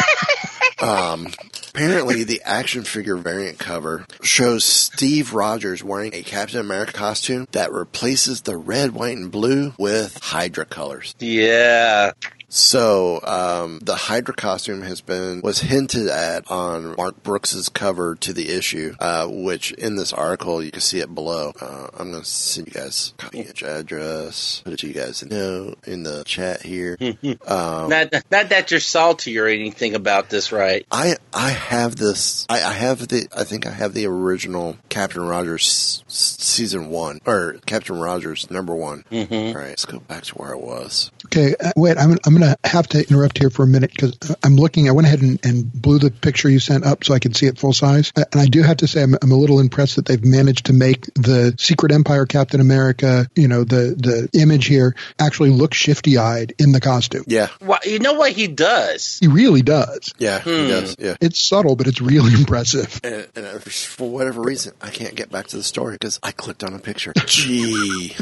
Um, 0.85 1.29
apparently, 1.75 2.25
the 2.25 2.43
action 2.45 2.85
figure 2.85 3.17
variant 3.17 3.59
cover 3.59 4.07
shows 4.23 4.65
Steve 4.65 5.33
Rogers 5.33 5.83
wearing 5.83 6.15
a 6.15 6.23
Captain 6.23 6.61
America 6.61 6.93
costume 6.93 7.49
that 7.53 7.73
replaces 7.73 8.43
the 8.43 8.57
red, 8.57 8.93
white, 8.93 9.17
and 9.17 9.31
blue 9.31 9.73
with 9.79 10.19
Hydra 10.23 10.67
colors. 10.67 11.15
Yeah. 11.19 12.13
So 12.55 13.19
um, 13.25 13.81
the 13.83 13.97
Hydra 13.97 14.33
costume 14.33 14.83
has 14.83 15.01
been 15.01 15.41
was 15.41 15.59
hinted 15.59 16.07
at 16.07 16.49
on 16.49 16.95
Mark 16.97 17.21
Brooks's 17.25 17.69
cover 17.69 18.15
to 18.15 18.33
the 18.33 18.49
issue, 18.49 18.95
uh, 19.01 19.27
which 19.27 19.73
in 19.73 19.97
this 19.97 20.13
article 20.13 20.63
you 20.63 20.71
can 20.71 20.81
see 20.81 21.01
it 21.01 21.13
below. 21.13 21.53
Uh, 21.61 21.89
I'm 21.99 22.13
going 22.13 22.23
to 22.23 22.29
send 22.29 22.69
you 22.69 22.73
guys 22.73 23.13
copy 23.19 23.41
of 23.41 23.61
your 23.61 23.71
address, 23.71 24.63
put 24.65 24.75
it 24.75 24.79
to 24.79 24.87
you 24.87 24.95
guys 24.95 25.25
know 25.25 25.75
in 25.85 26.05
the 26.05 26.23
chat 26.23 26.63
here. 26.63 26.97
um, 27.01 27.89
Not, 27.89 28.13
not 28.31 28.49
that 28.51 28.71
you're 28.71 28.79
salty 28.79 29.37
or 29.37 29.49
anything 29.49 29.97
about 29.97 30.31
this, 30.31 30.53
right? 30.53 30.87
I 30.93 31.17
I 31.33 31.51
have 31.51 31.97
this. 31.97 32.47
I, 32.49 32.63
I 32.63 32.73
have 32.73 33.09
the. 33.09 33.27
I 33.37 33.43
think 33.43 33.67
I 33.67 33.73
have 33.73 33.95
the 33.95 34.07
original 34.07 34.77
Captain 34.91 35.23
Rogers 35.23 36.05
s- 36.07 36.37
season 36.39 36.89
one 36.89 37.21
or 37.27 37.55
Captain 37.67 37.99
Rogers 37.99 38.49
number 38.49 38.77
one. 38.77 39.05
Mm-hmm. 39.11 39.35
All 39.35 39.55
right, 39.55 39.71
let's 39.71 39.87
go 39.87 39.99
back 39.99 40.23
to 40.25 40.35
where 40.37 40.53
I 40.53 40.57
was. 40.57 41.11
Okay, 41.27 41.57
uh, 41.59 41.73
wait. 41.75 41.99
I'm 41.99 42.13
I'm 42.25 42.37
going 42.37 42.44
to 42.45 42.69
have 42.69 42.87
to 42.89 42.99
interrupt 43.01 43.39
here 43.39 43.51
for 43.51 43.63
a 43.63 43.67
minute 43.67 43.91
because 43.93 44.17
I'm 44.43 44.57
looking. 44.57 44.89
I 44.89 44.93
went 44.93 45.07
ahead 45.07 45.23
and, 45.23 45.45
and 45.45 45.73
blew 45.73 45.99
the 45.99 46.11
picture 46.11 46.49
you 46.49 46.59
sent 46.61 46.85
up 46.85 47.05
so 47.05 47.15
I 47.15 47.19
could 47.19 47.37
see 47.37 47.47
it 47.47 47.59
full 47.59 47.73
size. 47.73 48.13
Uh, 48.17 48.25
And 48.33 48.41
I 48.41 48.47
do 48.47 48.63
have 48.63 48.79
to 48.79 48.87
say, 48.87 49.03
I'm, 49.03 49.15
I'm 49.23 49.33
a 49.33 49.37
little 49.37 49.61
impressed 49.61 49.97
that 49.97 50.07
they've 50.07 50.25
managed 50.25 50.67
to 50.67 50.73
make 50.73 51.07
the 51.15 51.55
Secret 51.59 51.93
Empire 51.93 52.27
Captain 52.27 52.61
America, 52.61 53.29
you 53.35 53.49
know, 53.49 53.65
the 53.65 53.95
the 53.97 54.41
image 54.41 54.67
here 54.67 54.95
actually 55.19 55.51
look 55.51 55.75
shifty 55.75 56.19
eyed 56.19 56.55
in 56.59 56.73
the 56.73 56.81
costume. 56.81 57.25
Yeah, 57.27 57.49
Well, 57.61 57.79
you 57.85 57.99
know 57.99 58.15
what 58.15 58.33
he 58.33 58.47
does? 58.49 59.19
He 59.21 59.29
really 59.29 59.63
does. 59.63 60.13
yeah, 60.19 60.41
Hmm. 60.41 60.51
he 60.51 60.69
does. 60.69 60.97
Yeah. 60.99 61.17
It's 61.21 61.39
subtle, 61.41 61.77
but 61.77 61.87
it's 61.87 62.01
really 62.01 62.33
impressive. 62.41 63.01
And, 63.05 63.27
and 63.37 63.47
uh, 63.47 63.59
for 63.61 64.09
whatever 64.11 64.41
reason, 64.43 64.73
I 64.81 64.91
can't 64.91 65.15
get 65.15 65.31
back 65.31 65.47
to 65.49 65.57
the 65.57 65.63
story 65.63 65.95
because 65.95 66.19
I 66.23 66.33
clicked 66.33 66.65
on 66.65 66.75
a 66.75 66.79
picture. 66.79 67.13
Gee. 67.27 68.15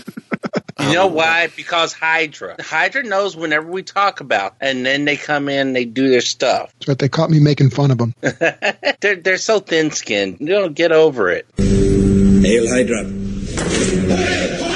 You 0.82 0.94
know 0.94 1.06
why? 1.06 1.48
Because 1.54 1.92
Hydra. 1.92 2.56
Hydra 2.60 3.04
knows 3.04 3.36
whenever 3.36 3.70
we 3.70 3.82
talk 3.82 4.20
about, 4.20 4.56
and 4.60 4.84
then 4.84 5.04
they 5.04 5.16
come 5.16 5.48
in, 5.48 5.72
they 5.72 5.84
do 5.84 6.08
their 6.08 6.20
stuff. 6.20 6.74
But 6.86 6.98
they 6.98 7.08
caught 7.08 7.30
me 7.30 7.40
making 7.40 7.70
fun 7.70 7.92
of 7.92 7.98
them. 7.98 8.14
they're 9.00 9.16
they're 9.16 9.36
so 9.36 9.60
thin 9.60 9.92
skinned. 9.92 10.38
You 10.40 10.48
don't 10.48 10.74
get 10.74 10.92
over 10.92 11.30
it. 11.30 11.46
Hail 11.56 12.68
Hydra. 12.68 14.71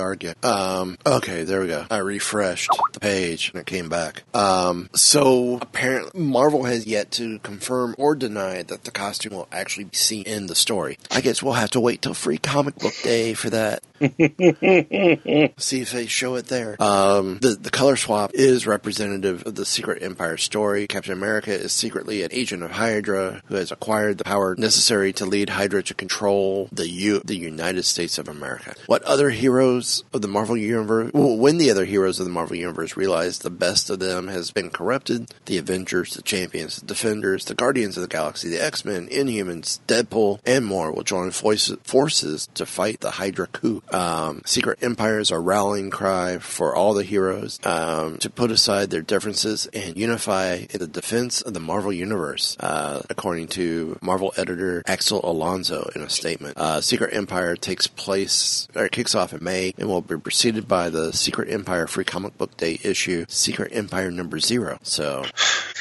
There 0.00 0.06
they 0.06 0.08
are 0.08 0.12
again. 0.12 0.34
Um, 0.42 0.96
okay, 1.04 1.44
there 1.44 1.60
we 1.60 1.66
go. 1.66 1.84
I 1.90 1.98
refreshed 1.98 2.70
the 2.92 3.00
page 3.00 3.50
and 3.50 3.60
it 3.60 3.66
came 3.66 3.88
back. 3.90 4.22
Um, 4.34 4.88
so 4.94 5.58
apparently 5.60 6.18
Marvel 6.18 6.64
has 6.64 6.86
yet 6.86 7.10
to 7.12 7.38
confirm 7.40 7.94
or 7.98 8.14
deny 8.14 8.62
that 8.62 8.84
the 8.84 8.90
costume 8.90 9.34
will 9.34 9.48
actually 9.52 9.84
be 9.84 9.96
seen 9.96 10.24
in 10.24 10.46
the 10.46 10.54
story. 10.54 10.98
I 11.10 11.20
guess 11.20 11.42
we'll 11.42 11.52
have 11.54 11.70
to 11.72 11.80
wait 11.80 12.00
till 12.02 12.14
free 12.14 12.38
comic 12.38 12.76
book 12.76 12.94
day 13.02 13.34
for 13.34 13.50
that. 13.50 13.82
See 14.00 15.82
if 15.82 15.92
they 15.92 16.06
show 16.06 16.36
it 16.36 16.46
there. 16.46 16.82
Um, 16.82 17.38
the 17.42 17.50
the 17.60 17.68
color 17.68 17.96
swap 17.96 18.30
is 18.32 18.66
representative 18.66 19.46
of 19.46 19.56
the 19.56 19.66
Secret 19.66 20.02
Empire 20.02 20.38
story. 20.38 20.86
Captain 20.86 21.12
America 21.12 21.52
is 21.52 21.72
secretly 21.72 22.22
an 22.22 22.30
agent 22.32 22.62
of 22.62 22.70
Hydra 22.70 23.42
who 23.46 23.56
has 23.56 23.70
acquired 23.70 24.16
the 24.16 24.24
power 24.24 24.54
necessary 24.56 25.12
to 25.14 25.26
lead 25.26 25.50
Hydra 25.50 25.82
to 25.82 25.92
control 25.92 26.70
the 26.72 26.88
U- 26.88 27.20
the 27.22 27.36
United 27.36 27.82
States 27.82 28.16
of 28.16 28.26
America. 28.26 28.74
What 28.86 29.02
other 29.02 29.28
heroes 29.28 29.89
heroes 29.90 30.04
of 30.12 30.22
the 30.22 30.28
Marvel 30.28 30.56
Universe, 30.56 31.12
well, 31.12 31.36
when 31.36 31.58
the 31.58 31.70
other 31.70 31.84
heroes 31.84 32.20
of 32.20 32.26
the 32.26 32.32
Marvel 32.32 32.56
Universe 32.56 32.96
realize 32.96 33.38
the 33.38 33.50
best 33.50 33.90
of 33.90 33.98
them 33.98 34.28
has 34.28 34.50
been 34.50 34.70
corrupted, 34.70 35.32
the 35.46 35.58
Avengers, 35.58 36.14
the 36.14 36.22
Champions, 36.22 36.80
the 36.80 36.86
Defenders, 36.86 37.44
the 37.44 37.54
Guardians 37.54 37.96
of 37.96 38.02
the 38.02 38.08
Galaxy, 38.08 38.48
the 38.48 38.62
X-Men, 38.62 39.08
Inhumans, 39.08 39.80
Deadpool, 39.86 40.40
and 40.46 40.64
more 40.64 40.92
will 40.92 41.02
join 41.02 41.30
forces 41.30 42.48
to 42.54 42.66
fight 42.66 43.00
the 43.00 43.12
Hydra 43.12 43.46
coup. 43.48 43.82
Um, 43.90 44.42
secret 44.44 44.82
empires 44.82 45.30
are 45.32 45.40
rallying 45.40 45.90
cry 45.90 46.38
for 46.38 46.74
all 46.74 46.94
the 46.94 47.04
heroes 47.04 47.58
um, 47.64 48.18
to 48.18 48.30
put 48.30 48.50
aside 48.50 48.90
their 48.90 49.02
differences 49.02 49.66
and 49.72 49.96
unify 49.96 50.66
in 50.70 50.78
the 50.78 50.86
defense 50.86 51.42
of 51.42 51.54
the 51.54 51.60
Marvel 51.60 51.92
Universe, 51.92 52.56
uh, 52.60 53.02
according 53.10 53.48
to 53.48 53.98
Marvel 54.00 54.32
editor 54.36 54.82
Axel 54.86 55.20
Alonso 55.24 55.90
in 55.94 56.02
a 56.02 56.10
statement. 56.10 56.56
Uh, 56.56 56.80
Secret 56.80 57.14
Empire 57.14 57.56
takes 57.56 57.86
place 57.86 58.68
or 58.74 58.88
kicks 58.88 59.14
off 59.14 59.32
in 59.32 59.42
May 59.42 59.72
and 59.80 59.88
will 59.88 60.02
be 60.02 60.18
preceded 60.18 60.68
by 60.68 60.90
the 60.90 61.12
Secret 61.12 61.50
Empire 61.50 61.86
Free 61.86 62.04
Comic 62.04 62.36
Book 62.38 62.56
Day 62.56 62.78
issue, 62.84 63.24
Secret 63.28 63.72
Empire 63.74 64.10
number 64.10 64.38
zero. 64.38 64.78
So, 64.82 65.24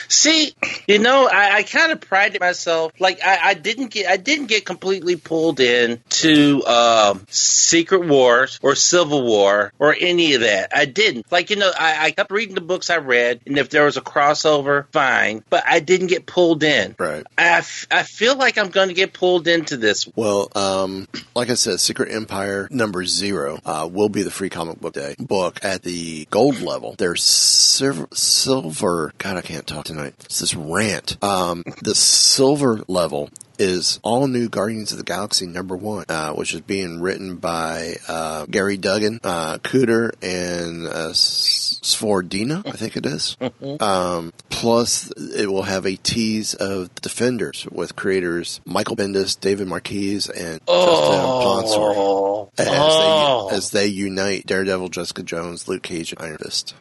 see, 0.07 0.53
you 0.87 0.99
know, 0.99 1.27
I, 1.31 1.57
I 1.57 1.63
kind 1.63 1.91
of 1.91 2.01
prided 2.01 2.39
myself 2.39 2.93
like 2.99 3.19
I, 3.23 3.49
I, 3.49 3.53
didn't 3.53 3.91
get 3.91 4.07
I 4.07 4.17
didn't 4.17 4.47
get 4.47 4.65
completely 4.65 5.17
pulled 5.17 5.59
in 5.59 6.01
to 6.09 6.65
um, 6.65 7.25
Secret 7.29 8.07
Wars 8.07 8.59
or 8.61 8.75
Civil 8.75 9.23
War 9.23 9.73
or 9.77 9.95
any 9.99 10.33
of 10.33 10.41
that. 10.41 10.71
I 10.73 10.85
didn't. 10.85 11.29
Like 11.31 11.49
you 11.49 11.57
know, 11.57 11.71
I, 11.77 12.05
I 12.05 12.11
kept 12.11 12.31
reading 12.31 12.55
the 12.55 12.61
books 12.61 12.89
I 12.89 12.97
read, 12.97 13.41
and 13.45 13.57
if 13.57 13.69
there 13.69 13.85
was 13.85 13.97
a 13.97 14.01
crossover, 14.01 14.87
fine. 14.91 15.43
But 15.49 15.65
I 15.67 15.79
didn't 15.79 16.07
get 16.07 16.25
pulled 16.25 16.63
in. 16.63 16.95
Right. 16.97 17.25
I, 17.37 17.57
f- 17.59 17.87
I 17.91 18.03
feel 18.03 18.37
like 18.37 18.57
I'm 18.57 18.69
going 18.69 18.87
to 18.87 18.93
get 18.93 19.13
pulled 19.13 19.47
into 19.47 19.77
this. 19.77 20.07
Well, 20.15 20.49
um, 20.55 21.07
like 21.35 21.49
I 21.49 21.55
said, 21.55 21.79
Secret 21.79 22.11
Empire 22.11 22.67
number 22.71 23.03
zero 23.05 23.59
uh, 23.65 23.88
will 23.91 24.09
be 24.09 24.23
the 24.23 24.31
free 24.31 24.49
comic 24.49 24.79
book 24.79 24.93
day 24.93 25.15
book 25.19 25.59
at 25.63 25.83
the 25.83 26.25
gold 26.31 26.61
level. 26.61 26.95
There's 26.97 27.23
silver, 27.23 28.07
silver. 28.13 29.13
God, 29.17 29.37
I 29.37 29.41
can't 29.41 29.67
talk 29.67 29.85
tonight. 29.85 30.13
It's 30.21 30.39
this 30.39 30.55
rant. 30.55 31.21
Um, 31.23 31.63
the 31.81 31.95
silver 31.95 32.81
level 32.87 33.29
is 33.59 33.99
all 34.03 34.27
new 34.27 34.49
Guardians 34.49 34.91
of 34.91 34.97
the 34.97 35.03
Galaxy 35.03 35.45
number 35.45 35.75
one, 35.75 36.05
uh, 36.09 36.33
which 36.33 36.53
is 36.53 36.61
being 36.61 37.01
written 37.01 37.35
by 37.35 37.95
uh, 38.07 38.45
Gary 38.49 38.77
Duggan, 38.77 39.19
uh, 39.23 39.57
Kuder, 39.57 40.11
and 40.21 40.87
uh, 40.87 41.11
Svordina, 41.11 42.65
I 42.65 42.71
think 42.71 42.97
it 42.97 43.05
is. 43.05 43.37
Mm-hmm. 43.49 43.83
Um, 43.83 44.31
plus, 44.49 45.11
it 45.11 45.51
will 45.51 45.63
have 45.63 45.85
a 45.85 45.95
tease 45.95 46.53
of 46.53 46.93
Defenders 46.95 47.65
with 47.71 47.95
creators 47.95 48.61
Michael 48.63 48.95
Bendis, 48.95 49.39
David 49.39 49.67
Marquez, 49.67 50.29
and 50.29 50.61
oh. 50.67 50.85
Justin 50.85 51.19
Ponsor 51.25 52.49
as, 52.57 52.67
oh. 52.69 53.49
they, 53.49 53.55
as 53.55 53.71
they 53.71 53.87
unite 53.87 54.45
Daredevil, 54.45 54.89
Jessica 54.89 55.23
Jones, 55.23 55.67
Luke 55.67 55.83
Cage, 55.83 56.13
and 56.13 56.21
Iron 56.21 56.37
Fist. 56.37 56.75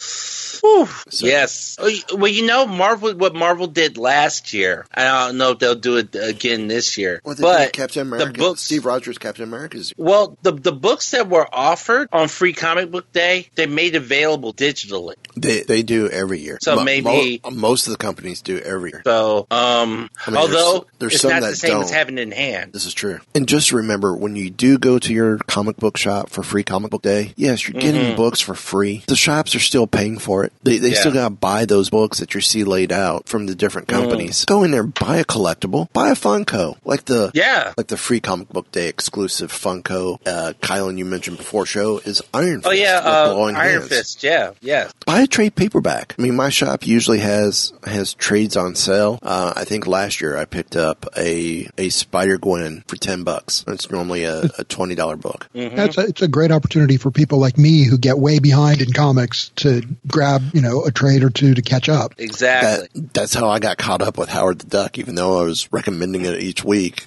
So. 0.60 1.26
Yes. 1.26 1.76
Well, 2.12 2.28
you 2.28 2.46
know, 2.46 2.66
Marvel. 2.66 3.14
What 3.14 3.34
Marvel 3.34 3.66
did 3.66 3.96
last 3.98 4.52
year. 4.52 4.86
I 4.92 5.04
don't 5.04 5.38
know 5.38 5.52
if 5.52 5.58
they'll 5.58 5.74
do 5.74 5.96
it 5.96 6.14
again 6.14 6.68
this 6.68 6.98
year. 6.98 7.20
Well, 7.24 7.36
but 7.38 7.72
Captain 7.72 8.02
America, 8.02 8.32
the 8.32 8.38
books, 8.38 8.60
Steve 8.62 8.84
Rogers, 8.84 9.18
Captain 9.18 9.44
America's. 9.44 9.92
Well, 9.96 10.36
the 10.42 10.52
the 10.52 10.72
books 10.72 11.10
that 11.12 11.28
were 11.28 11.48
offered 11.52 12.08
on 12.12 12.28
Free 12.28 12.52
Comic 12.52 12.90
Book 12.90 13.10
Day, 13.12 13.48
they 13.54 13.66
made 13.66 13.94
available 13.96 14.52
digitally. 14.54 15.14
They 15.36 15.62
they 15.62 15.82
do 15.82 16.08
every 16.08 16.40
year. 16.40 16.58
So 16.60 16.82
maybe 16.84 17.40
mo- 17.44 17.50
most 17.50 17.86
of 17.86 17.92
the 17.92 17.98
companies 17.98 18.42
do 18.42 18.58
every 18.58 18.90
year. 18.90 19.02
So, 19.04 19.46
um, 19.50 20.10
I 20.26 20.30
mean, 20.30 20.36
although 20.38 20.86
there's, 20.98 20.98
there's 20.98 21.12
it's 21.14 21.22
some 21.22 21.30
not 21.32 21.40
that 21.42 21.50
the 21.50 21.56
same 21.56 21.70
don't. 21.72 21.82
as 21.84 21.90
having 21.90 22.18
it 22.18 22.22
in 22.22 22.32
hand. 22.32 22.72
This 22.72 22.86
is 22.86 22.94
true. 22.94 23.20
And 23.34 23.48
just 23.48 23.72
remember, 23.72 24.14
when 24.14 24.36
you 24.36 24.50
do 24.50 24.78
go 24.78 24.98
to 24.98 25.12
your 25.12 25.38
comic 25.38 25.76
book 25.76 25.96
shop 25.96 26.30
for 26.30 26.42
free 26.42 26.62
comic 26.64 26.90
book 26.90 27.02
day, 27.02 27.32
yes, 27.36 27.66
you're 27.68 27.80
getting 27.80 28.12
Mhm. 28.12 28.16
books 28.16 28.40
for 28.40 28.54
free. 28.54 29.04
The 29.06 29.16
shops 29.16 29.54
are 29.54 29.60
still 29.60 29.86
paying 29.86 30.18
for 30.18 30.44
it. 30.44 30.47
They, 30.62 30.78
they 30.78 30.90
Yeah. 30.90 31.00
still 31.00 31.12
got 31.12 31.24
to 31.24 31.30
buy 31.30 31.64
those 31.64 31.90
books 31.90 32.18
that 32.18 32.34
you 32.34 32.40
see 32.40 32.64
laid 32.64 32.92
out 32.92 33.28
from 33.28 33.46
the 33.46 33.54
different 33.54 33.88
Mm. 33.88 34.00
companies. 34.00 34.44
Go 34.44 34.62
in 34.64 34.70
there, 34.70 34.82
buy 34.84 35.16
a 35.18 35.24
collectible, 35.24 35.92
buy 35.92 36.10
a 36.10 36.14
Funko, 36.14 36.76
like 36.84 37.04
the 37.06 37.30
Yeah. 37.34 37.72
like 37.76 37.88
the 37.88 37.96
free 37.96 38.20
comic 38.20 38.48
book 38.48 38.70
day 38.72 38.88
exclusive 38.88 39.52
Funko. 39.52 40.18
Uh, 40.26 40.52
Kylan, 40.60 40.98
you 40.98 41.04
mentioned 41.04 41.36
before 41.38 41.66
show 41.66 41.98
is 42.04 42.22
Iron 42.34 42.60
Fist. 42.60 42.66
Oh 42.66 42.70
yeah, 42.70 42.98
with 42.98 43.36
uh, 43.36 43.42
Iron 43.42 43.54
hands. 43.54 43.88
Fist. 43.88 44.22
Yeah, 44.22 44.50
yeah. 44.60 44.88
Buy 45.06 45.20
a 45.22 45.26
trade 45.26 45.54
paperback. 45.54 46.14
I 46.18 46.22
mean, 46.22 46.36
my 46.36 46.48
shop 46.50 46.86
usually 46.86 47.18
has 47.20 47.72
has 47.84 48.14
trades 48.14 48.56
on 48.56 48.74
sale. 48.74 49.18
Uh, 49.22 49.52
I 49.56 49.64
think 49.64 49.86
last 49.86 50.20
year 50.20 50.36
I 50.36 50.44
picked 50.44 50.76
up 50.76 51.06
a 51.16 51.68
a 51.78 51.88
Spider 51.90 52.38
Gwen 52.38 52.84
for 52.86 52.96
ten 52.96 53.22
bucks. 53.24 53.64
It's 53.68 53.90
normally 53.90 54.24
a, 54.24 54.42
a 54.58 54.64
twenty 54.64 54.94
dollar 54.94 55.16
book. 55.16 55.48
Mm-hmm. 55.54 55.76
That's 55.76 55.98
a, 55.98 56.00
it's 56.02 56.22
a 56.22 56.28
great 56.28 56.50
opportunity 56.50 56.96
for 56.96 57.10
people 57.10 57.38
like 57.38 57.56
me 57.58 57.84
who 57.84 57.98
get 57.98 58.18
way 58.18 58.38
behind 58.38 58.80
in 58.82 58.92
comics 58.92 59.50
to 59.56 59.82
grab 60.06 60.37
you 60.52 60.60
know 60.60 60.84
a 60.84 60.90
trade 60.90 61.22
or 61.24 61.30
two 61.30 61.54
to 61.54 61.62
catch 61.62 61.88
up. 61.88 62.14
Exactly. 62.18 62.88
That, 62.94 63.14
that's 63.14 63.34
how 63.34 63.48
I 63.48 63.58
got 63.58 63.78
caught 63.78 64.02
up 64.02 64.18
with 64.18 64.28
Howard 64.28 64.58
the 64.60 64.66
Duck. 64.66 64.98
Even 64.98 65.14
though 65.14 65.40
I 65.40 65.44
was 65.44 65.70
recommending 65.72 66.24
it 66.24 66.40
each 66.40 66.64
week, 66.64 67.04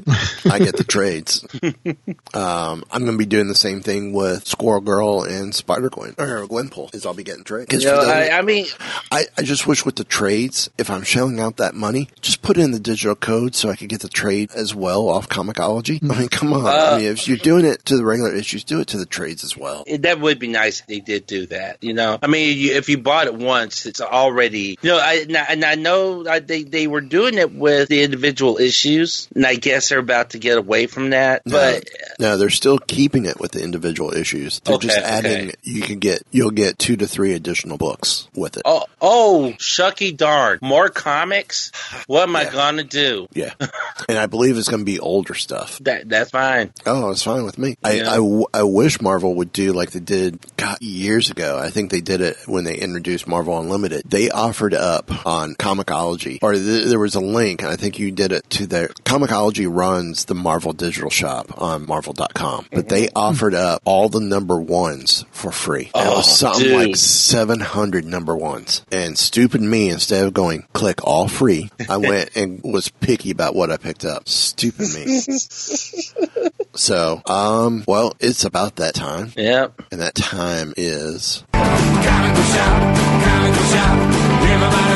I 0.49 0.59
get 0.59 0.77
the 0.77 0.83
trades. 0.87 1.45
Um, 2.33 2.83
I'm 2.91 3.01
going 3.03 3.11
to 3.13 3.17
be 3.17 3.25
doing 3.25 3.47
the 3.47 3.55
same 3.55 3.81
thing 3.81 4.13
with 4.13 4.47
Squirrel 4.47 4.81
Girl 4.81 5.23
and 5.23 5.53
Spider 5.53 5.89
Gwen 5.89 6.15
or 6.17 6.47
Gwenpool. 6.47 6.93
Is 6.95 7.05
I'll 7.05 7.13
be 7.13 7.23
getting 7.23 7.43
trades. 7.43 7.73
You 7.83 7.89
know, 7.91 7.99
I, 8.01 8.29
I 8.37 8.41
mean, 8.41 8.65
I, 9.11 9.25
I 9.37 9.41
just 9.41 9.67
wish 9.67 9.85
with 9.85 9.95
the 9.97 10.03
trades, 10.03 10.69
if 10.77 10.89
I'm 10.89 11.03
shelling 11.03 11.39
out 11.39 11.57
that 11.57 11.75
money, 11.75 12.07
just 12.21 12.41
put 12.41 12.57
in 12.57 12.71
the 12.71 12.79
digital 12.79 13.15
code 13.15 13.55
so 13.55 13.69
I 13.69 13.75
could 13.75 13.89
get 13.89 13.99
the 14.01 14.07
trade 14.09 14.49
as 14.55 14.73
well 14.73 15.09
off 15.09 15.27
Comixology. 15.27 15.99
I 16.09 16.19
mean, 16.19 16.29
come 16.29 16.53
on. 16.53 16.65
Uh, 16.65 16.69
I 16.69 16.97
mean, 16.99 17.07
if 17.07 17.27
you're 17.27 17.37
doing 17.37 17.65
it 17.65 17.85
to 17.85 17.97
the 17.97 18.05
regular 18.05 18.33
issues, 18.33 18.63
do 18.63 18.79
it 18.79 18.87
to 18.89 18.97
the 18.97 19.05
trades 19.05 19.43
as 19.43 19.57
well. 19.57 19.83
it- 19.87 20.01
that 20.03 20.19
would 20.19 20.39
be 20.39 20.47
nice 20.47 20.79
if 20.79 20.87
they 20.87 20.99
did 20.99 21.27
do 21.27 21.45
that. 21.47 21.77
You 21.83 21.93
know, 21.93 22.17
I 22.21 22.27
mean, 22.27 22.57
you, 22.57 22.73
if 22.73 22.89
you 22.89 22.97
bought 22.97 23.20
it 23.27 23.35
once, 23.35 23.85
it's 23.85 24.01
already. 24.01 24.77
You 24.81 24.89
know, 24.91 24.97
I 24.99 25.25
and 25.49 25.63
I, 25.65 25.75
know 25.75 26.27
I, 26.27 26.39
they 26.39 26.63
they 26.63 26.87
were 26.87 27.01
doing 27.01 27.37
it 27.37 27.51
with 27.53 27.89
the 27.89 28.03
individual 28.03 28.57
issues, 28.57 29.27
and 29.35 29.45
I 29.45 29.55
guess 29.55 29.89
they're 29.89 29.99
about 29.99 30.31
to 30.31 30.39
get 30.39 30.57
away 30.57 30.87
from 30.87 31.11
that. 31.11 31.41
But 31.45 31.89
No, 32.19 32.37
they're 32.37 32.49
still 32.49 32.77
keeping 32.79 33.25
it 33.25 33.39
with 33.39 33.51
the 33.51 33.63
individual 33.63 34.13
issues. 34.13 34.59
They're 34.61 34.77
just 34.77 34.97
adding. 34.97 35.47
okay. 35.49 35.55
You 35.63 35.81
can 35.81 35.99
get 35.99 36.23
you'll 36.31 36.51
get 36.51 36.77
two 36.79 36.97
to 36.97 37.07
three 37.07 37.33
additional 37.33 37.77
books 37.77 38.27
with 38.35 38.57
it. 38.57 38.63
oh, 38.65 38.85
oh, 39.01 39.53
shucky 39.57 40.15
darn, 40.15 40.59
more 40.61 40.89
comics. 40.89 41.71
What 42.07 42.23
am 42.23 42.35
I 42.35 42.45
gonna 42.45 42.83
do? 42.83 43.27
Yeah, 43.33 43.53
and 44.09 44.17
I 44.17 44.25
believe 44.25 44.57
it's 44.57 44.67
going 44.67 44.81
to 44.81 44.85
be 44.85 44.99
older 44.99 45.33
stuff. 45.33 45.79
That 45.79 46.09
that's 46.09 46.31
fine. 46.31 46.73
Oh, 46.85 47.11
it's 47.11 47.23
fine 47.23 47.43
with 47.45 47.57
me. 47.57 47.77
I, 47.83 47.93
Yeah. 47.93 48.09
I 48.11 48.15
w- 48.15 48.45
I 48.53 48.63
wish 48.63 49.01
Marvel 49.01 49.35
would 49.35 49.53
do 49.53 49.71
like 49.73 49.91
they 49.91 49.99
did 49.99 50.39
God, 50.57 50.77
years 50.81 51.29
ago. 51.29 51.57
I 51.61 51.69
think 51.69 51.91
they 51.91 52.01
did 52.01 52.21
it 52.21 52.37
when 52.47 52.63
they 52.63 52.75
introduced 52.75 53.01
Marvel 53.27 53.59
Unlimited. 53.59 54.03
They 54.09 54.29
offered 54.29 54.73
up 54.73 55.25
on 55.25 55.55
Comixology, 55.55 56.39
or 56.41 56.53
th- 56.53 56.85
there 56.85 56.99
was 56.99 57.15
a 57.15 57.19
link, 57.21 57.61
and 57.61 57.69
I 57.71 57.75
think 57.75 57.99
you 57.99 58.11
did 58.11 58.31
it 58.31 58.49
to 58.51 58.65
their 58.67 58.87
Comixology 58.89 59.67
runs 59.69 60.25
the 60.25 60.35
Marvel 60.35 60.73
digital 60.73 61.09
shop 61.09 61.61
on 61.61 61.85
Marvel.com, 61.87 62.67
but 62.71 62.89
they 62.89 63.07
Mm-hmm. 63.07 63.17
offered 63.17 63.53
up 63.55 63.81
all 63.85 64.09
the 64.09 64.19
number 64.21 64.59
ones 64.59 65.25
for 65.31 65.51
free. 65.51 65.85
It 65.85 65.91
Oh, 65.95 66.17
was 66.17 66.37
something 66.37 66.63
dude. 66.63 66.87
like 66.89 66.95
700 66.95 68.05
number 68.05 68.35
ones. 68.35 68.83
And 68.91 69.17
stupid 69.17 69.61
me, 69.61 69.89
instead 69.89 70.23
of 70.25 70.33
going 70.33 70.65
click 70.73 71.03
all 71.03 71.27
free, 71.27 71.69
I 71.89 71.97
went 71.97 72.29
and 72.35 72.61
was 72.63 72.89
picky 72.89 73.31
about 73.31 73.55
what 73.55 73.71
I 73.71 73.77
picked 73.77 74.05
up. 74.05 74.29
Stupid 74.29 74.87
me. 74.93 75.21
So, 76.73 77.21
um, 77.25 77.83
well, 77.85 78.13
it's 78.21 78.45
about 78.45 78.77
that 78.77 78.93
time. 78.95 79.33
Yep. 79.35 79.81
And 79.91 79.99
that 79.99 80.15
time 80.15 80.73
is. 80.77 81.43
Shop, 81.71 82.81
comic 83.23 83.53
book 83.53 83.65
shop. 83.71 83.95
Everybody 84.43 84.71
going 84.71 84.85
to 84.85 84.90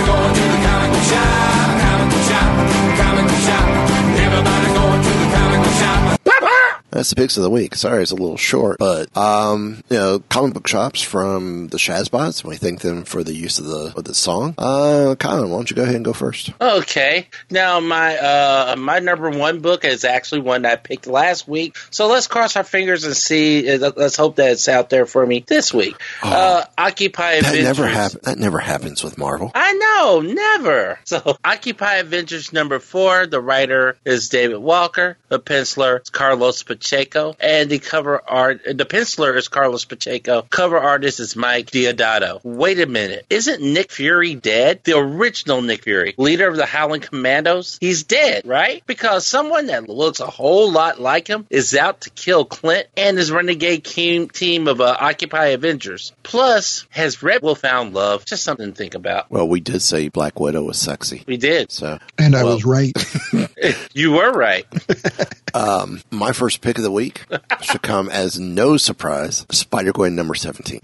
That's 6.95 7.09
the 7.09 7.15
picks 7.17 7.35
of 7.35 7.43
the 7.43 7.49
week. 7.49 7.75
Sorry, 7.75 8.01
it's 8.01 8.11
a 8.11 8.15
little 8.15 8.37
short, 8.37 8.77
but 8.79 9.15
um, 9.17 9.83
you 9.89 9.97
know, 9.97 10.19
comic 10.29 10.53
book 10.53 10.67
shops 10.67 11.01
from 11.01 11.67
the 11.67 11.77
Shazbots. 11.77 12.43
We 12.43 12.55
thank 12.55 12.79
them 12.79 13.03
for 13.03 13.21
the 13.23 13.33
use 13.35 13.59
of 13.59 13.65
the 13.65 13.93
of 13.97 14.05
the 14.05 14.15
song. 14.15 14.55
Uh, 14.57 15.15
Colin, 15.19 15.49
why 15.49 15.57
don't 15.57 15.69
you 15.69 15.75
go 15.75 15.83
ahead 15.83 15.95
and 15.95 16.05
go 16.05 16.13
first? 16.13 16.51
Okay. 16.61 17.27
Now 17.51 17.81
my 17.81 18.17
uh 18.17 18.75
my 18.77 18.99
number 18.99 19.29
one 19.29 19.59
book 19.59 19.83
is 19.83 20.05
actually 20.05 20.39
one 20.41 20.65
I 20.65 20.77
picked 20.77 21.05
last 21.05 21.47
week. 21.47 21.75
So 21.91 22.07
let's 22.07 22.27
cross 22.27 22.55
our 22.55 22.63
fingers 22.63 23.03
and 23.03 23.15
see. 23.15 23.69
uh, 23.71 23.91
Let's 23.95 24.15
hope 24.15 24.37
that 24.37 24.51
it's 24.51 24.69
out 24.69 24.89
there 24.89 25.05
for 25.05 25.25
me 25.25 25.43
this 25.45 25.73
week. 25.73 25.95
uh, 26.23 26.63
Occupy 26.77 27.25
Oh. 27.37 27.41
That 27.41 27.49
Avengers. 27.49 27.63
never 27.65 27.87
happen. 27.87 28.19
That 28.23 28.37
never 28.37 28.59
happens 28.59 29.03
with 29.03 29.17
Marvel. 29.17 29.51
I 29.53 29.73
know, 29.73 30.21
never. 30.21 30.99
So, 31.05 31.37
Occupy 31.43 31.95
Avengers 31.95 32.53
number 32.53 32.79
four. 32.79 33.27
The 33.27 33.41
writer 33.41 33.97
is 34.05 34.29
David 34.29 34.57
Walker. 34.59 35.17
The 35.29 35.39
penciler 35.39 36.01
is 36.01 36.09
Carlos 36.09 36.63
Pacheco. 36.63 36.84
Pacheco, 36.85 37.35
and 37.39 37.67
the 37.67 37.79
cover 37.79 38.21
art, 38.27 38.61
the 38.63 38.85
penciler 38.85 39.35
is 39.35 39.47
Carlos 39.47 39.85
Pacheco. 39.85 40.43
Cover 40.43 40.77
artist 40.77 41.19
is 41.19 41.35
Mike 41.35 41.71
Deodato. 41.71 42.39
Wait 42.43 42.79
a 42.79 42.85
minute, 42.85 43.25
isn't 43.27 43.59
Nick 43.59 43.91
Fury 43.91 44.35
dead? 44.35 44.81
The 44.83 44.95
original 44.95 45.63
Nick 45.63 45.83
Fury, 45.83 46.13
leader 46.19 46.47
of 46.47 46.57
the 46.57 46.67
Howling 46.67 47.01
Commandos, 47.01 47.79
he's 47.81 48.03
dead, 48.03 48.45
right? 48.45 48.83
Because 48.85 49.25
someone 49.25 49.65
that 49.67 49.89
looks 49.89 50.19
a 50.19 50.27
whole 50.27 50.71
lot 50.71 51.01
like 51.01 51.27
him 51.27 51.47
is 51.49 51.75
out 51.75 52.01
to 52.01 52.11
kill 52.11 52.45
Clint 52.45 52.87
and 52.95 53.17
his 53.17 53.31
renegade 53.31 53.83
team, 53.83 54.29
team 54.29 54.67
of 54.67 54.79
uh, 54.79 54.95
Occupy 54.99 55.47
Avengers. 55.47 56.13
Plus, 56.21 56.85
has 56.91 57.23
Red 57.23 57.41
Wolf 57.41 57.61
found 57.61 57.95
love? 57.95 58.25
Just 58.25 58.43
something 58.43 58.71
to 58.71 58.77
think 58.77 58.93
about. 58.93 59.31
Well, 59.31 59.47
we 59.47 59.59
did 59.59 59.81
say 59.81 60.09
Black 60.09 60.39
Widow 60.39 60.61
was 60.63 60.79
sexy. 60.79 61.23
We 61.25 61.37
did. 61.37 61.71
So, 61.71 61.97
And 62.19 62.35
I 62.35 62.43
was 62.43 62.63
right. 62.63 62.93
You 63.93 64.11
were 64.11 64.31
right. 64.31 64.65
um, 65.53 66.01
my 66.11 66.33
first 66.33 66.61
pick 66.65 66.77
of 66.79 66.83
the 66.83 66.91
week 66.91 67.23
should 67.61 67.83
come 67.83 68.09
as 68.09 68.39
no 68.39 68.75
surprise 68.75 69.45
Spider 69.51 69.91
Gwen 69.91 70.15
number 70.15 70.33
17. 70.33 70.79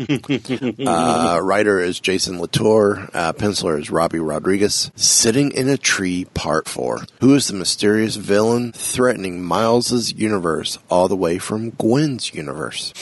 uh, 0.87 1.39
writer 1.41 1.79
is 1.79 1.99
Jason 1.99 2.39
Latour. 2.39 3.09
Uh, 3.15 3.33
penciler 3.33 3.79
is 3.79 3.89
Robbi 3.89 4.25
Rodriguez. 4.25 4.91
Sitting 4.95 5.51
in 5.51 5.67
a 5.67 5.77
Tree, 5.77 6.25
Part 6.35 6.67
4. 6.67 7.01
Who 7.21 7.33
is 7.33 7.47
the 7.47 7.55
mysterious 7.55 8.15
villain 8.15 8.73
threatening 8.73 9.41
Miles's 9.41 10.13
universe 10.13 10.77
all 10.89 11.07
the 11.07 11.15
way 11.15 11.39
from 11.39 11.71
Gwen's 11.71 12.31
universe? 12.31 12.93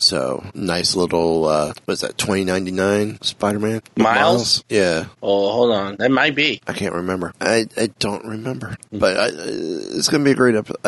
So, 0.00 0.44
nice 0.54 0.96
little, 0.96 1.46
uh, 1.46 1.72
what's 1.84 2.02
that, 2.02 2.18
2099 2.18 3.22
Spider 3.22 3.58
Man? 3.58 3.80
Miles? 3.96 4.62
Yeah. 4.68 5.06
Oh, 5.22 5.50
hold 5.50 5.72
on. 5.72 5.96
That 5.96 6.10
might 6.10 6.34
be. 6.34 6.60
I 6.66 6.74
can't 6.74 6.94
remember. 6.94 7.32
I, 7.40 7.66
I 7.76 7.86
don't 8.00 8.24
remember. 8.26 8.76
But 8.92 9.16
I, 9.18 9.28
it's 9.32 10.08
going 10.08 10.22
to 10.22 10.28
be 10.28 10.32
a 10.32 10.34
great 10.34 10.56
episode. 10.56 10.78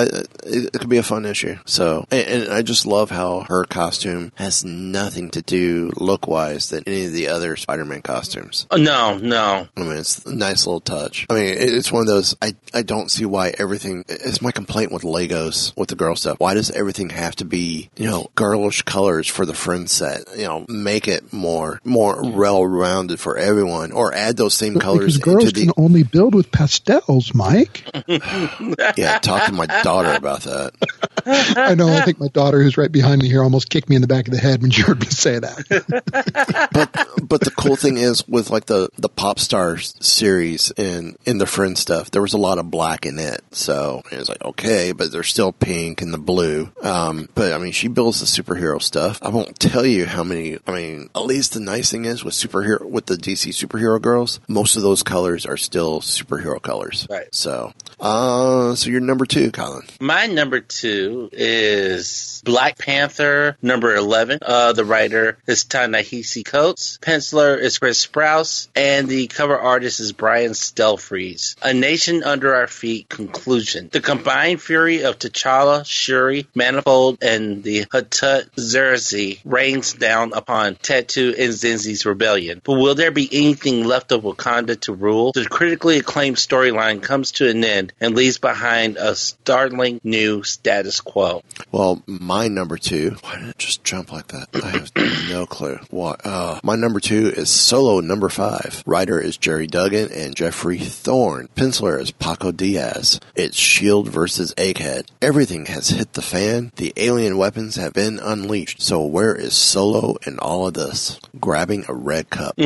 It, 0.45 0.75
it 0.75 0.79
could 0.79 0.91
be 0.91 0.99
a 0.99 1.03
fun 1.03 1.25
issue. 1.25 1.36
So, 1.65 2.07
and, 2.11 2.45
and 2.45 2.53
I 2.53 2.63
just 2.63 2.87
love 2.87 3.11
how 3.11 3.41
her 3.49 3.65
costume 3.65 4.33
has 4.37 4.65
nothing 4.65 5.31
to 5.31 5.43
do 5.43 5.93
look 5.97 6.27
wise 6.27 6.71
than 6.71 6.85
any 6.87 7.07
of 7.07 7.13
the 7.13 7.29
other 7.29 7.57
Spider 7.57 7.85
Man 7.85 8.03
costumes. 8.03 8.67
Oh, 8.71 8.77
no, 8.77 9.19
no. 9.19 9.69
I 9.77 9.81
mean, 9.81 9.93
it's 9.93 10.25
a 10.25 10.35
nice 10.35 10.67
little 10.67 10.81
touch. 10.81 11.27
I 11.31 11.35
mean, 11.35 11.45
it, 11.45 11.75
it's 11.75 11.93
one 11.93 12.03
of 12.03 12.07
those, 12.07 12.35
I, 12.41 12.55
I 12.75 12.83
don't 12.83 13.11
see 13.11 13.25
why 13.25 13.53
everything, 13.59 14.05
it's 14.09 14.43
my 14.43 14.51
complaint 14.51 14.93
with 14.93 15.03
Legos, 15.03 15.77
with 15.77 15.89
the 15.89 15.97
girl 15.97 16.17
stuff. 16.17 16.41
Why 16.41 16.55
does 16.55 16.71
everything 16.71 17.11
have 17.11 17.37
to 17.37 17.45
be, 17.45 17.91
you 17.97 18.07
know, 18.07 18.31
girlish 18.35 18.83
colors 18.83 19.29
for 19.29 19.47
the 19.47 19.55
friend 19.55 19.89
set? 19.89 20.25
You 20.37 20.45
know, 20.45 20.67
make 20.69 21.09
it 21.09 21.33
more, 21.33 21.81
more 21.85 22.23
well 22.23 22.67
rounded 22.67 23.21
for 23.21 23.37
everyone 23.37 23.93
or 23.93 24.15
add 24.15 24.37
those 24.37 24.55
same 24.55 24.79
colors 24.79 25.17
because 25.17 25.35
girls 25.35 25.45
into 25.49 25.61
the, 25.61 25.67
can 25.67 25.85
only 25.85 26.03
build 26.03 26.35
with 26.35 26.51
pastels, 26.51 27.35
Mike. 27.35 27.85
yeah, 28.07 29.19
talk 29.19 29.47
to 29.47 29.53
my 29.53 29.67
daughter 29.83 30.13
about 30.13 30.43
that. 30.43 30.73
I 31.27 31.75
know. 31.75 31.89
I 31.89 32.03
think 32.03 32.21
my 32.21 32.29
daughter, 32.29 32.63
who's 32.63 32.79
right 32.79 32.91
behind 32.91 33.23
me 33.23 33.29
here, 33.29 33.43
almost 33.43 33.69
kicked 33.69 33.89
me 33.89 33.97
in 33.97 34.03
the 34.03 34.09
back 34.09 34.29
of 34.29 34.35
the 34.35 34.41
head 34.41 34.63
when 34.63 34.71
she 34.71 34.83
heard 34.83 35.01
me 35.01 35.07
say 35.07 35.39
that. 35.39 35.67
but 36.73 37.29
but 37.29 37.41
the 37.41 37.51
cool 37.51 37.77
thing 37.77 37.97
is 37.97 38.27
with 38.29 38.51
like 38.51 38.67
the 38.67 38.89
the 38.97 39.09
pop 39.09 39.39
stars 39.39 39.95
series 40.01 40.71
and 40.73 41.17
in 41.25 41.39
the 41.39 41.47
friend 41.47 41.77
stuff, 41.77 42.11
there 42.11 42.23
was 42.23 42.33
a 42.33 42.39
lot 42.39 42.59
of 42.59 42.71
black 42.71 43.07
in 43.07 43.19
it. 43.19 43.43
So 43.51 44.03
it 44.13 44.17
was 44.17 44.29
like 44.29 44.45
okay, 44.45 44.93
but 44.93 45.11
there's 45.11 45.29
still 45.29 45.53
pink 45.53 46.03
and 46.03 46.15
the 46.15 46.19
blue. 46.19 46.71
Um, 46.83 47.29
but 47.35 47.53
I 47.53 47.59
mean, 47.59 47.73
she 47.73 47.89
builds 47.89 48.21
the 48.21 48.27
superhero 48.27 48.81
stuff. 48.81 49.19
I 49.23 49.29
won't 49.29 49.59
tell 49.59 49.85
you 49.85 50.07
how 50.07 50.23
many. 50.23 50.59
I 50.67 50.73
mean, 50.73 51.11
at 51.15 51.25
least 51.25 51.55
the 51.55 51.61
nice 51.61 51.91
thing 51.91 52.05
is 52.05 52.25
with 52.25 52.35
superhero 52.35 52.85
with 52.89 53.07
the 53.07 53.17
DC 53.17 53.51
superhero 53.51 54.01
girls, 54.01 54.41
most 54.49 54.77
of 54.77 54.83
those 54.83 55.03
colors 55.03 55.45
are 55.45 55.57
still 55.57 56.01
superhero 56.01 56.63
colors. 56.63 57.07
Right. 57.11 57.35
So, 57.35 57.73
uh, 57.99 58.75
so 58.75 58.91
you're 58.91 59.01
number 59.01 59.27
two, 59.27 59.51
Colin. 59.51 59.87
My 60.01 60.27
number 60.27 60.61
two 60.61 61.16
is 61.33 62.43
Black 62.45 62.79
Panther, 62.79 63.57
number 63.63 63.95
11. 63.95 64.39
Uh, 64.43 64.73
the 64.73 64.85
writer 64.85 65.39
is 65.47 65.65
Ta-Nehisi 65.65 66.45
Coates. 66.45 66.99
Penciler 66.99 67.59
is 67.59 67.79
Chris 67.79 68.07
Sprouse. 68.07 68.69
And 68.75 69.09
the 69.09 69.27
cover 69.27 69.59
artist 69.59 70.01
is 70.01 70.13
Brian 70.13 70.53
Stelfreeze. 70.53 71.57
A 71.63 71.75
Nation 71.75 72.23
Under 72.23 72.55
Our 72.55 72.67
Feet 72.67 73.09
conclusion. 73.09 73.89
The 73.93 74.01
combined 74.01 74.61
fury 74.61 75.03
of 75.03 75.19
T'Challa, 75.19 75.85
Shuri, 75.85 76.47
Manifold, 76.55 77.19
and 77.23 77.63
the 77.63 77.85
Hatut 77.87 78.51
Zeraze 78.57 79.41
rains 79.45 79.93
down 79.95 80.33
upon 80.33 80.77
Tetu 80.77 81.29
and 81.39 81.53
Zenzi's 81.53 82.07
rebellion. 82.07 82.61
But 82.65 82.75
will 82.75 82.95
there 82.95 83.11
be 83.11 83.29
anything 83.31 83.85
left 83.85 84.13
of 84.13 84.23
Wakanda 84.23 84.79
to 84.83 84.93
rule? 84.93 85.33
The 85.33 85.47
critically 85.47 85.99
acclaimed 85.99 86.37
storyline 86.37 87.03
comes 87.03 87.33
to 87.33 87.49
an 87.49 87.65
end 87.65 87.93
and 88.01 88.15
leaves 88.15 88.39
behind 88.39 88.97
a 88.97 89.15
startling 89.15 90.01
new 90.05 90.43
status 90.43 91.01
quo. 91.07 91.43
Well, 91.73 92.03
my 92.07 92.49
number 92.49 92.77
two. 92.77 93.17
Why 93.23 93.39
did 93.39 93.49
it 93.49 93.59
just 93.59 93.83
jump 93.85 94.13
like 94.13 94.27
that? 94.29 94.49
I 94.63 94.69
have 94.69 94.91
no 95.31 95.47
clue. 95.47 95.79
What? 95.91 96.21
Uh, 96.27 96.61
my 96.63 96.77
number 96.77 97.01
two 97.01 97.29
is 97.29 97.49
Solo 97.49 98.01
number 98.01 98.29
five. 98.29 98.83
Writer 98.85 99.19
is 99.19 99.37
Gerry 99.39 99.67
Duggan 99.67 100.11
and 100.13 100.37
Geoffrey 100.37 100.79
Thorne. 100.79 101.49
Penciler 101.57 101.99
is 102.01 102.11
Paco 102.11 102.53
Diaz. 102.53 103.21
It's 103.35 103.57
Shield 103.57 104.09
versus 104.09 104.53
Egghead. 104.57 105.07
Everything 105.23 105.67
has 105.67 105.89
hit 105.91 106.13
the 106.13 106.23
fan. 106.23 106.73
The 106.77 106.93
alien 106.97 107.39
weapons 107.39 107.77
have 107.77 107.95
been 107.95 108.19
unleashed. 108.19 108.83
So 108.83 109.05
where 109.05 109.35
is 109.35 109.55
Solo 109.55 110.17
in 110.27 110.39
all 110.39 110.67
of 110.67 110.75
this? 110.75 111.19
Grabbing 111.39 111.85
a 111.89 111.95
red 111.95 112.29
cup. 112.31 112.57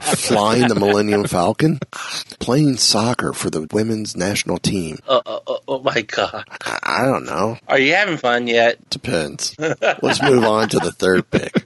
Flying 0.00 0.68
the 0.68 0.76
Millennium 0.78 1.24
Falcon. 1.24 1.80
Playing 2.38 2.76
soccer 2.76 3.32
for 3.32 3.50
the 3.50 3.66
women's 3.72 4.16
national 4.16 4.58
team. 4.58 4.98
Oh, 5.08 5.20
oh, 5.26 5.42
oh, 5.46 5.58
oh 5.68 5.78
my 5.80 6.02
god. 6.02 6.27
I, 6.82 7.04
don't 7.04 7.24
know. 7.24 7.58
Are 7.68 7.78
you 7.78 7.94
having 7.94 8.16
fun 8.16 8.46
yet? 8.46 8.88
Depends. 8.90 9.54
Let's 10.02 10.22
move 10.22 10.44
on 10.44 10.68
to 10.70 10.78
the 10.78 10.92
third 10.92 11.30
pick. 11.30 11.64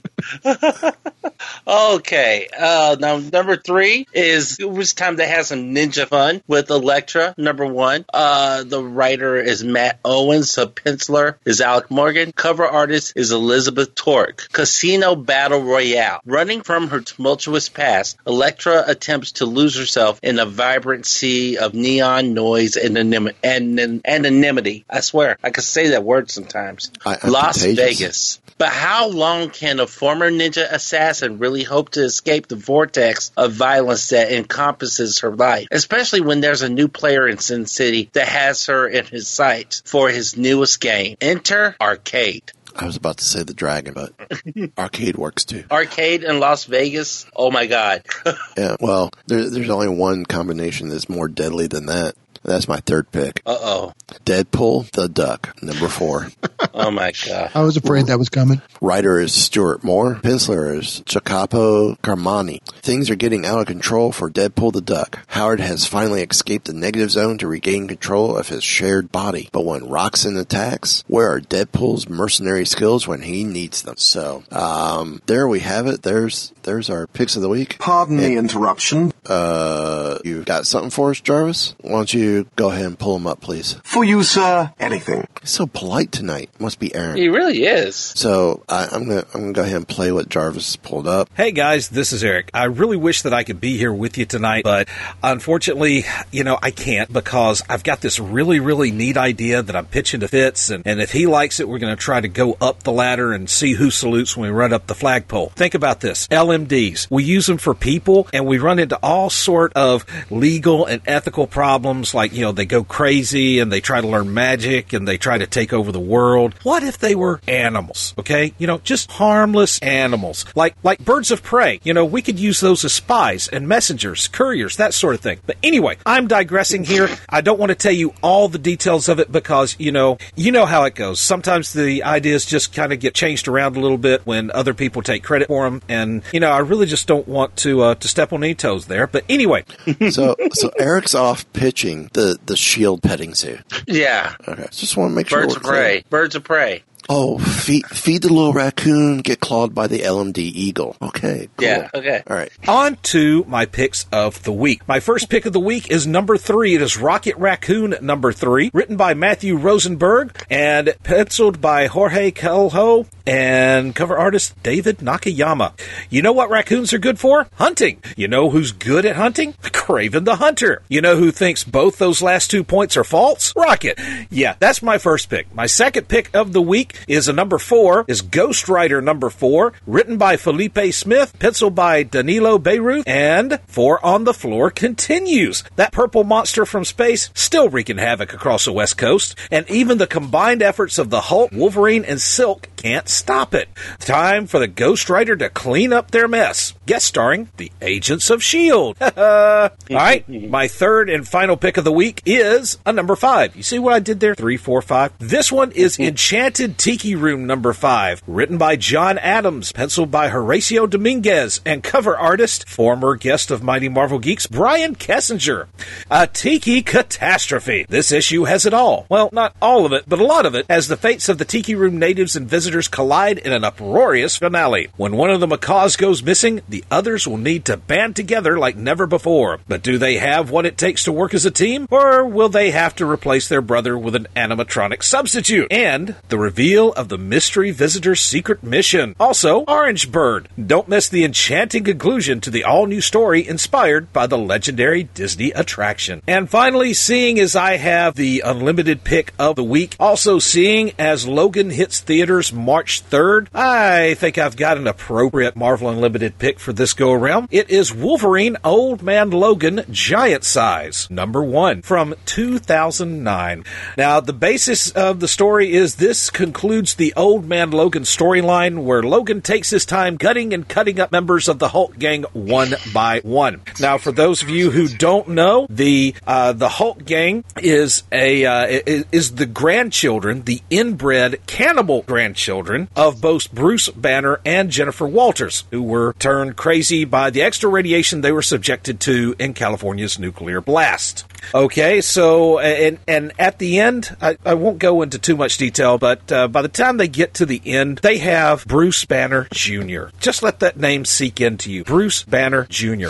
Okay. 1.67 2.47
Uh, 2.57 2.95
now 2.99 3.17
number 3.17 3.55
three 3.57 4.07
is 4.13 4.57
it 4.59 4.69
was 4.69 4.93
time 4.93 5.17
to 5.17 5.25
have 5.25 5.45
some 5.45 5.73
ninja 5.73 6.07
fun 6.07 6.41
with 6.47 6.69
Elektra. 6.69 7.33
Number 7.37 7.65
one. 7.65 8.05
Uh, 8.13 8.63
the 8.63 8.83
writer 8.83 9.37
is 9.37 9.63
Matt 9.63 9.99
Owens. 10.03 10.55
The 10.55 10.67
penciler 10.67 11.35
is 11.45 11.61
Alec 11.61 11.89
Morgan. 11.89 12.31
Cover 12.31 12.65
artist 12.65 13.13
is 13.15 13.31
Elizabeth 13.31 13.95
Torque. 13.95 14.47
Casino 14.51 15.15
Battle 15.15 15.61
Royale. 15.61 16.19
Running 16.25 16.61
from 16.61 16.87
her 16.89 17.01
tumultuous 17.01 17.69
past, 17.69 18.17
Elektra 18.27 18.83
attempts 18.87 19.33
to 19.33 19.45
lose 19.45 19.77
herself 19.77 20.19
in 20.23 20.39
a 20.39 20.45
vibrant 20.45 21.05
sea 21.05 21.57
of 21.57 21.73
neon 21.73 22.33
noise 22.33 22.75
and 22.75 22.97
anim- 22.97 23.31
and 23.43 24.01
anonymity. 24.05 24.85
I 24.89 24.99
swear, 25.01 25.37
I 25.43 25.49
can 25.49 25.63
say 25.63 25.89
that 25.89 26.03
word 26.03 26.29
sometimes. 26.31 26.91
I- 27.05 27.17
Las 27.27 27.61
contagious. 27.63 27.99
Vegas. 27.99 28.41
But 28.63 28.71
how 28.71 29.09
long 29.09 29.49
can 29.49 29.81
a 29.81 29.87
former 29.87 30.31
ninja 30.31 30.65
assassin 30.71 31.37
really 31.37 31.63
hope 31.63 31.89
to 31.89 32.03
escape 32.05 32.47
the 32.47 32.55
vortex 32.55 33.29
of 33.35 33.51
violence 33.51 34.07
that 34.07 34.31
encompasses 34.31 35.19
her 35.19 35.35
life? 35.35 35.67
Especially 35.69 36.21
when 36.21 36.39
there's 36.39 36.61
a 36.61 36.69
new 36.69 36.87
player 36.87 37.27
in 37.27 37.39
Sin 37.39 37.65
City 37.65 38.09
that 38.13 38.29
has 38.29 38.67
her 38.67 38.87
in 38.87 39.05
his 39.05 39.27
sights 39.27 39.83
for 39.85 40.07
his 40.09 40.37
newest 40.37 40.79
game. 40.79 41.17
Enter 41.19 41.75
Arcade. 41.81 42.53
I 42.73 42.85
was 42.85 42.95
about 42.95 43.17
to 43.17 43.25
say 43.25 43.43
the 43.43 43.53
dragon, 43.53 43.95
but 43.95 44.13
arcade 44.77 45.17
works 45.17 45.43
too. 45.43 45.65
Arcade 45.69 46.23
in 46.23 46.39
Las 46.39 46.63
Vegas. 46.63 47.25
Oh 47.35 47.51
my 47.51 47.65
God. 47.65 48.03
Yeah, 48.55 48.75
well, 48.79 49.09
there, 49.25 49.49
there's 49.49 49.69
only 49.69 49.89
one 49.89 50.25
combination 50.25 50.87
that's 50.87 51.09
more 51.09 51.27
deadly 51.27 51.65
than 51.65 51.87
that. 51.87 52.15
That's 52.43 52.67
my 52.67 52.77
third 52.77 53.11
pick. 53.11 53.41
Uh 53.45 53.57
oh. 53.59 53.93
Deadpool 54.25 54.89
the 54.91 55.07
Duck, 55.07 55.55
number 55.61 55.87
four. 55.87 56.27
Oh 56.75 56.89
my 56.89 57.11
God. 57.27 57.51
I 57.53 57.61
was 57.61 57.77
afraid 57.77 58.07
that 58.07 58.17
was 58.17 58.29
coming. 58.29 58.61
Writer 58.81 59.19
is 59.19 59.33
Stuart 59.33 59.83
Moore. 59.83 60.15
Penciler 60.15 60.75
is 60.79 61.01
Jacopo 61.01 61.95
Camagni. 61.95 62.63
Things 62.81 63.09
are 63.09 63.15
getting 63.15 63.45
out 63.45 63.59
of 63.59 63.67
control 63.67 64.11
for 64.11 64.29
Deadpool 64.31 64.73
the 64.73 64.81
Duck. 64.81 65.19
Howard 65.27 65.59
has 65.59 65.85
finally 65.85 66.23
escaped 66.23 66.65
the 66.65 66.73
negative 66.73 67.11
zone 67.11 67.37
to 67.39 67.47
regain 67.47 67.87
control 67.87 68.35
of 68.35 68.47
his 68.47 68.63
shared 68.63 69.11
body. 69.11 69.49
But 69.51 69.65
when 69.65 69.81
Roxxon 69.81 70.39
attacks, 70.39 71.03
where 71.07 71.29
are 71.31 71.41
Deadpool's 71.41 72.09
mercenary 72.09 72.65
skills 72.65 73.07
when 73.07 73.21
he 73.21 73.43
needs 73.43 73.83
them? 73.83 73.97
So, 73.97 74.43
um, 74.51 75.21
there 75.27 75.47
we 75.47 75.59
have 75.59 75.85
it. 75.85 76.01
There's 76.01 76.53
there's 76.63 76.89
our 76.89 77.07
picks 77.07 77.35
of 77.35 77.41
the 77.41 77.49
week. 77.49 77.77
Pardon 77.79 78.17
the 78.17 78.35
interruption. 78.37 79.11
Uh, 79.25 80.17
you 80.23 80.43
got 80.43 80.65
something 80.65 80.89
for 80.89 81.11
us, 81.11 81.19
Jarvis? 81.21 81.75
Why 81.81 81.91
don't 81.91 82.13
you 82.13 82.32
go 82.55 82.69
ahead 82.71 82.85
and 82.85 82.99
pull 82.99 83.13
them 83.13 83.27
up, 83.27 83.41
please? 83.41 83.73
For 83.83 84.03
you, 84.03 84.23
sir, 84.23 84.71
anything. 84.79 85.27
He's 85.41 85.51
so 85.51 85.67
polite 85.67 86.11
tonight. 86.11 86.49
must 86.59 86.79
be 86.79 86.93
Aaron. 86.95 87.17
He 87.17 87.29
really 87.29 87.63
is. 87.63 87.95
So 87.95 88.63
I, 88.67 88.87
I'm 88.91 89.07
gonna 89.07 89.25
I'm 89.33 89.41
gonna 89.41 89.53
go 89.53 89.61
ahead 89.61 89.75
and 89.75 89.87
play 89.87 90.11
what 90.11 90.29
Jarvis 90.29 90.75
pulled 90.75 91.07
up. 91.07 91.29
Hey 91.35 91.51
guys, 91.51 91.89
this 91.89 92.11
is 92.11 92.23
Eric. 92.23 92.49
I 92.53 92.65
really 92.65 92.97
wish 92.97 93.21
that 93.21 93.33
I 93.33 93.43
could 93.43 93.61
be 93.61 93.77
here 93.77 93.93
with 93.93 94.17
you 94.17 94.25
tonight, 94.25 94.63
but 94.63 94.87
unfortunately, 95.21 96.05
you 96.31 96.43
know, 96.43 96.57
I 96.61 96.71
can't 96.71 97.11
because 97.11 97.61
I've 97.69 97.83
got 97.83 98.01
this 98.01 98.19
really, 98.19 98.59
really 98.59 98.91
neat 98.91 99.17
idea 99.17 99.61
that 99.61 99.75
I'm 99.75 99.85
pitching 99.85 100.21
to 100.21 100.27
Fitz, 100.27 100.69
and, 100.69 100.85
and 100.85 101.01
if 101.01 101.11
he 101.11 101.27
likes 101.27 101.59
it, 101.59 101.67
we're 101.67 101.79
going 101.79 101.95
to 101.95 102.01
try 102.01 102.21
to 102.21 102.27
go 102.27 102.57
up 102.61 102.83
the 102.83 102.91
ladder 102.91 103.33
and 103.33 103.49
see 103.49 103.73
who 103.73 103.91
salutes 103.91 104.35
when 104.35 104.49
we 104.49 104.55
run 104.55 104.73
up 104.73 104.87
the 104.87 104.95
flagpole. 104.95 105.49
Think 105.49 105.73
about 105.73 105.99
this. 105.99 106.27
LMDs. 106.29 107.07
We 107.09 107.23
use 107.23 107.45
them 107.45 107.57
for 107.57 107.73
people, 107.73 108.27
and 108.33 108.45
we 108.45 108.57
run 108.57 108.79
into 108.79 108.97
all 109.03 109.29
sort 109.29 109.73
of 109.73 110.05
legal 110.31 110.85
and 110.85 111.01
ethical 111.05 111.47
problems, 111.47 112.13
like, 112.13 112.22
you 112.31 112.41
know, 112.41 112.51
they 112.53 112.65
go 112.65 112.83
crazy 112.83 113.59
and 113.59 113.71
they 113.71 113.81
try 113.81 113.99
to 113.99 114.07
learn 114.07 114.33
magic 114.33 114.93
and 114.93 115.05
they 115.07 115.17
try 115.17 115.37
to 115.37 115.47
take 115.47 115.73
over 115.73 115.91
the 115.91 115.99
world. 115.99 116.55
What 116.63 116.83
if 116.83 116.97
they 116.97 117.15
were 117.15 117.41
animals? 117.47 118.13
Okay? 118.17 118.53
You 118.57 118.67
know, 118.67 118.77
just 118.79 119.11
harmless 119.11 119.79
animals. 119.79 120.45
Like 120.55 120.75
like 120.83 121.03
birds 121.03 121.31
of 121.31 121.43
prey. 121.43 121.79
You 121.83 121.93
know, 121.93 122.05
we 122.05 122.21
could 122.21 122.39
use 122.39 122.59
those 122.59 122.85
as 122.85 122.93
spies 122.93 123.47
and 123.47 123.67
messengers, 123.67 124.27
couriers, 124.27 124.77
that 124.77 124.93
sort 124.93 125.15
of 125.15 125.21
thing. 125.21 125.39
But 125.45 125.57
anyway, 125.63 125.97
I'm 126.05 126.27
digressing 126.27 126.83
here. 126.83 127.09
I 127.27 127.41
don't 127.41 127.59
want 127.59 127.71
to 127.71 127.75
tell 127.75 127.91
you 127.91 128.13
all 128.21 128.47
the 128.47 128.59
details 128.59 129.09
of 129.09 129.19
it 129.19 129.31
because, 129.31 129.75
you 129.79 129.91
know, 129.91 130.17
you 130.35 130.51
know 130.51 130.65
how 130.65 130.83
it 130.83 130.95
goes. 130.95 131.19
Sometimes 131.19 131.73
the 131.73 132.03
ideas 132.03 132.45
just 132.45 132.73
kind 132.73 132.93
of 132.93 132.99
get 132.99 133.13
changed 133.13 133.47
around 133.47 133.75
a 133.75 133.79
little 133.79 133.97
bit 133.97 134.25
when 134.25 134.51
other 134.51 134.73
people 134.73 135.01
take 135.01 135.23
credit 135.23 135.47
for 135.47 135.65
them 135.65 135.81
and, 135.89 136.21
you 136.31 136.39
know, 136.39 136.51
I 136.51 136.59
really 136.59 136.85
just 136.85 137.07
don't 137.07 137.27
want 137.27 137.55
to 137.57 137.81
uh, 137.81 137.95
to 137.95 138.07
step 138.07 138.33
on 138.33 138.43
any 138.43 138.55
toes 138.55 138.85
there. 138.85 139.07
But 139.07 139.25
anyway, 139.29 139.65
so 140.09 140.35
so 140.53 140.69
Eric's 140.79 141.15
off 141.15 141.51
pitching 141.53 142.09
the 142.13 142.37
the 142.45 142.55
shield 142.57 143.01
petting 143.03 143.33
zoo. 143.35 143.59
Yeah. 143.87 144.35
Okay. 144.47 144.67
Just 144.71 144.95
want 144.97 145.11
to 145.11 145.15
make 145.15 145.27
sure 145.29 145.41
Birds 145.41 145.55
of 145.55 145.63
prey. 145.63 146.01
clear. 146.01 146.03
Birds 146.09 146.35
of 146.35 146.43
prey. 146.43 146.83
Oh, 147.09 147.37
feed 147.37 147.85
feed 147.87 148.21
the 148.21 148.33
little 148.33 148.53
raccoon, 148.53 149.19
get 149.19 149.39
clawed 149.39 149.75
by 149.75 149.87
the 149.87 149.99
LMD 149.99 150.37
eagle. 150.37 150.95
Okay. 151.01 151.49
Cool. 151.57 151.67
Yeah. 151.67 151.89
Okay. 151.93 152.23
All 152.27 152.35
right. 152.35 152.51
On 152.67 152.95
to 153.03 153.43
my 153.45 153.65
picks 153.65 154.05
of 154.11 154.43
the 154.43 154.53
week. 154.53 154.87
My 154.87 154.99
first 154.99 155.29
pick 155.29 155.45
of 155.45 155.53
the 155.53 155.59
week 155.59 155.91
is 155.91 156.07
number 156.07 156.37
three. 156.37 156.75
It 156.75 156.81
is 156.81 156.97
Rocket 156.97 157.35
Raccoon 157.37 157.95
number 158.01 158.31
three, 158.31 158.71
written 158.73 158.95
by 158.97 159.13
Matthew 159.13 159.57
Rosenberg 159.57 160.45
and 160.49 160.93
penciled 161.03 161.61
by 161.61 161.87
Jorge 161.87 162.31
Coelho 162.31 163.05
and 163.25 163.95
cover 163.95 164.17
artist 164.17 164.61
David 164.63 164.97
Nakayama. 164.97 165.73
You 166.09 166.21
know 166.21 166.33
what 166.33 166.49
raccoons 166.49 166.93
are 166.93 166.99
good 166.99 167.19
for? 167.19 167.47
Hunting. 167.55 168.01
You 168.17 168.27
know 168.27 168.49
who's 168.49 168.71
good 168.71 169.05
at 169.05 169.15
hunting? 169.15 169.53
Kraven 169.61 170.25
the 170.25 170.37
Hunter. 170.37 170.81
You 170.89 171.01
know 171.01 171.15
who 171.17 171.31
thinks 171.31 171.63
both 171.63 171.97
those 171.97 172.21
last 172.21 172.49
two 172.51 172.63
points 172.63 172.97
are 172.97 173.03
false? 173.03 173.53
Rocket. 173.55 173.99
Yeah, 174.29 174.55
that's 174.59 174.81
my 174.81 174.97
first 174.97 175.29
pick. 175.29 175.53
My 175.53 175.65
second 175.65 176.07
pick 176.07 176.33
of 176.33 176.53
the 176.53 176.61
week 176.61 176.92
is 177.07 177.27
a 177.27 177.33
number 177.33 177.57
four, 177.57 178.05
is 178.07 178.21
Ghost 178.21 178.69
Rider 178.69 179.01
number 179.01 179.29
four, 179.29 179.73
written 179.85 180.17
by 180.17 180.37
Felipe 180.37 180.93
Smith, 180.93 181.37
penciled 181.39 181.75
by 181.75 182.03
Danilo 182.03 182.57
Beyruth, 182.57 183.07
and 183.07 183.59
Four 183.67 184.03
on 184.05 184.23
the 184.23 184.33
Floor 184.33 184.69
continues. 184.71 185.63
That 185.75 185.91
purple 185.91 186.23
monster 186.23 186.65
from 186.65 186.85
space 186.85 187.29
still 187.33 187.69
wreaking 187.69 187.97
havoc 187.97 188.33
across 188.33 188.65
the 188.65 188.73
West 188.73 188.97
Coast, 188.97 189.37
and 189.51 189.69
even 189.69 189.97
the 189.97 190.07
combined 190.07 190.61
efforts 190.61 190.97
of 190.97 191.09
the 191.09 191.21
Hulk, 191.21 191.51
Wolverine, 191.51 192.05
and 192.05 192.21
Silk 192.21 192.67
can't 192.83 193.07
stop 193.07 193.55
it. 193.55 193.69
Time 193.99 194.45
for 194.45 194.59
the 194.59 194.67
Ghost 194.67 195.09
Rider 195.09 195.37
to 195.37 195.49
clean 195.49 195.93
up 195.93 196.11
their 196.11 196.27
mess. 196.27 196.73
Guest 196.85 197.05
starring 197.05 197.47
the 197.55 197.71
Agents 197.81 198.29
of 198.29 198.41
S.H.I.E.L.D. 198.41 198.99
All 199.15 199.69
right, 199.89 200.27
my 200.49 200.67
third 200.67 201.09
and 201.09 201.25
final 201.25 201.55
pick 201.55 201.77
of 201.77 201.85
the 201.85 201.93
week 201.93 202.21
is 202.25 202.77
a 202.85 202.91
number 202.91 203.15
five. 203.15 203.55
You 203.55 203.63
see 203.63 203.79
what 203.79 203.93
I 203.93 203.99
did 203.99 204.19
there? 204.19 204.35
Three, 204.35 204.57
four, 204.57 204.81
five. 204.81 205.13
This 205.17 205.49
one 205.49 205.71
is 205.71 205.97
Enchanted 205.99 206.77
Tiki 206.77 207.15
Room 207.15 207.47
number 207.47 207.71
five, 207.71 208.21
written 208.27 208.57
by 208.57 208.75
John 208.75 209.17
Adams, 209.17 209.71
penciled 209.71 210.11
by 210.11 210.29
Horacio 210.29 210.89
Dominguez, 210.89 211.61
and 211.65 211.83
cover 211.83 212.17
artist, 212.17 212.67
former 212.67 213.15
guest 213.15 213.49
of 213.49 213.63
Mighty 213.63 213.87
Marvel 213.87 214.19
Geeks, 214.19 214.45
Brian 214.47 214.93
Kesinger. 214.93 215.67
A 216.11 216.27
Tiki 216.27 216.81
catastrophe. 216.81 217.85
This 217.87 218.11
issue 218.11 218.43
has 218.43 218.65
it 218.65 218.73
all. 218.73 219.05
Well, 219.07 219.29
not 219.31 219.55
all 219.61 219.85
of 219.85 219.93
it, 219.93 220.03
but 220.05 220.19
a 220.19 220.25
lot 220.25 220.45
of 220.45 220.53
it, 220.53 220.65
as 220.67 220.89
the 220.89 220.97
fates 220.97 221.29
of 221.29 221.37
the 221.37 221.45
Tiki 221.45 221.75
Room 221.75 221.97
natives 221.97 222.35
and 222.35 222.49
visitors 222.49 222.72
collide 222.81 223.37
in 223.37 223.53
an 223.53 223.63
uproarious 223.63 224.37
finale. 224.37 224.89
When 224.97 225.15
one 225.15 225.29
of 225.29 225.39
the 225.39 225.47
macaws 225.47 225.95
goes 225.95 226.23
missing, 226.23 226.61
the 226.67 226.83
others 226.89 227.27
will 227.27 227.37
need 227.37 227.65
to 227.65 227.77
band 227.77 228.15
together 228.15 228.57
like 228.57 228.75
never 228.75 229.05
before. 229.05 229.59
But 229.67 229.83
do 229.83 229.97
they 229.97 230.17
have 230.17 230.49
what 230.49 230.65
it 230.65 230.77
takes 230.77 231.03
to 231.03 231.11
work 231.11 231.33
as 231.33 231.45
a 231.45 231.51
team, 231.51 231.87
or 231.91 232.25
will 232.25 232.49
they 232.49 232.71
have 232.71 232.95
to 232.95 233.09
replace 233.09 233.47
their 233.47 233.61
brother 233.61 233.97
with 233.97 234.15
an 234.15 234.27
animatronic 234.35 235.03
substitute? 235.03 235.71
And 235.71 236.15
the 236.29 236.37
reveal 236.37 236.93
of 236.93 237.09
the 237.09 237.17
mystery 237.17 237.71
visitor's 237.71 238.21
secret 238.21 238.63
mission. 238.63 239.15
Also, 239.19 239.61
Orange 239.67 240.11
Bird. 240.11 240.49
Don't 240.63 240.87
miss 240.87 241.09
the 241.09 241.23
enchanting 241.23 241.83
conclusion 241.83 242.41
to 242.41 242.49
the 242.49 242.63
all 242.63 242.85
new 242.85 243.01
story 243.01 243.47
inspired 243.47 244.11
by 244.13 244.27
the 244.27 244.37
legendary 244.37 245.03
Disney 245.03 245.51
attraction. 245.51 246.21
And 246.27 246.49
finally, 246.49 246.93
seeing 246.93 247.39
as 247.39 247.55
I 247.55 247.77
have 247.77 248.15
the 248.15 248.41
unlimited 248.45 249.03
pick 249.03 249.33
of 249.37 249.55
the 249.55 249.63
week, 249.63 249.95
also 249.99 250.39
seeing 250.39 250.93
as 250.97 251.27
Logan 251.27 251.69
hits 251.69 251.99
theaters 251.99 252.53
March 252.63 253.03
3rd, 253.09 253.47
I 253.53 254.13
think 254.13 254.37
I've 254.37 254.55
got 254.55 254.77
an 254.77 254.87
appropriate 254.87 255.55
Marvel 255.55 255.89
Unlimited 255.89 256.39
pick 256.39 256.59
for 256.59 256.71
this 256.71 256.93
go 256.93 257.11
around. 257.11 257.49
It 257.51 257.69
is 257.69 257.93
Wolverine 257.93 258.55
Old 258.63 259.03
Man 259.03 259.31
Logan 259.31 259.83
Giant 259.91 260.45
Size, 260.45 261.09
number 261.11 261.43
one, 261.43 261.81
from 261.81 262.15
2009. 262.25 263.65
Now, 263.97 264.21
the 264.21 264.31
basis 264.31 264.91
of 264.91 265.19
the 265.19 265.27
story 265.27 265.73
is 265.73 265.95
this 265.95 266.29
concludes 266.29 266.95
the 266.95 267.13
Old 267.17 267.45
Man 267.45 267.71
Logan 267.71 268.03
storyline 268.03 268.83
where 268.83 269.03
Logan 269.03 269.41
takes 269.41 269.69
his 269.69 269.85
time 269.85 270.15
gutting 270.15 270.53
and 270.53 270.67
cutting 270.67 271.01
up 271.01 271.11
members 271.11 271.49
of 271.49 271.59
the 271.59 271.69
Hulk 271.69 271.99
gang 271.99 272.23
one 272.31 272.75
by 272.93 273.19
one. 273.23 273.61
Now, 273.81 273.97
for 273.97 274.13
those 274.13 274.41
of 274.41 274.49
you 274.49 274.71
who 274.71 274.87
don't 274.87 275.27
know, 275.29 275.67
the 275.69 276.15
uh, 276.25 276.53
the 276.53 276.69
Hulk 276.69 277.03
gang 277.03 277.43
is 277.57 278.03
a 278.09 278.45
uh, 278.45 278.65
is 278.87 279.35
the 279.35 279.45
grandchildren, 279.45 280.43
the 280.43 280.61
inbred 280.69 281.45
cannibal 281.45 282.03
grandchildren 282.03 282.52
of 282.95 283.21
both 283.21 283.51
Bruce 283.51 283.89
Banner 283.89 284.39
and 284.45 284.69
Jennifer 284.69 285.07
Walters, 285.07 285.63
who 285.71 285.81
were 285.81 286.13
turned 286.19 286.55
crazy 286.55 287.05
by 287.05 287.29
the 287.29 287.41
extra 287.41 287.69
radiation 287.69 288.21
they 288.21 288.31
were 288.31 288.41
subjected 288.41 288.99
to 289.01 289.35
in 289.39 289.53
California's 289.53 290.19
nuclear 290.19 290.61
blast. 290.61 291.25
Okay, 291.53 292.01
so 292.01 292.59
and 292.59 292.99
and 293.07 293.33
at 293.37 293.59
the 293.59 293.79
end, 293.79 294.15
I, 294.21 294.37
I 294.45 294.53
won't 294.53 294.79
go 294.79 295.01
into 295.01 295.19
too 295.19 295.35
much 295.35 295.57
detail, 295.57 295.97
but 295.97 296.31
uh, 296.31 296.47
by 296.47 296.61
the 296.61 296.67
time 296.67 296.97
they 296.97 297.07
get 297.07 297.33
to 297.35 297.45
the 297.45 297.61
end, 297.65 297.99
they 297.99 298.19
have 298.19 298.65
Bruce 298.65 299.05
Banner 299.05 299.47
Jr. 299.51 300.05
Just 300.19 300.43
let 300.43 300.59
that 300.59 300.77
name 300.77 301.05
seek 301.05 301.41
into 301.41 301.71
you, 301.71 301.83
Bruce 301.83 302.23
Banner 302.23 302.65
Jr. 302.69 303.09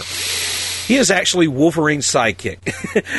He 0.93 0.99
is 0.99 1.09
actually 1.09 1.47
Wolverine's 1.47 2.05
sidekick. 2.05 2.59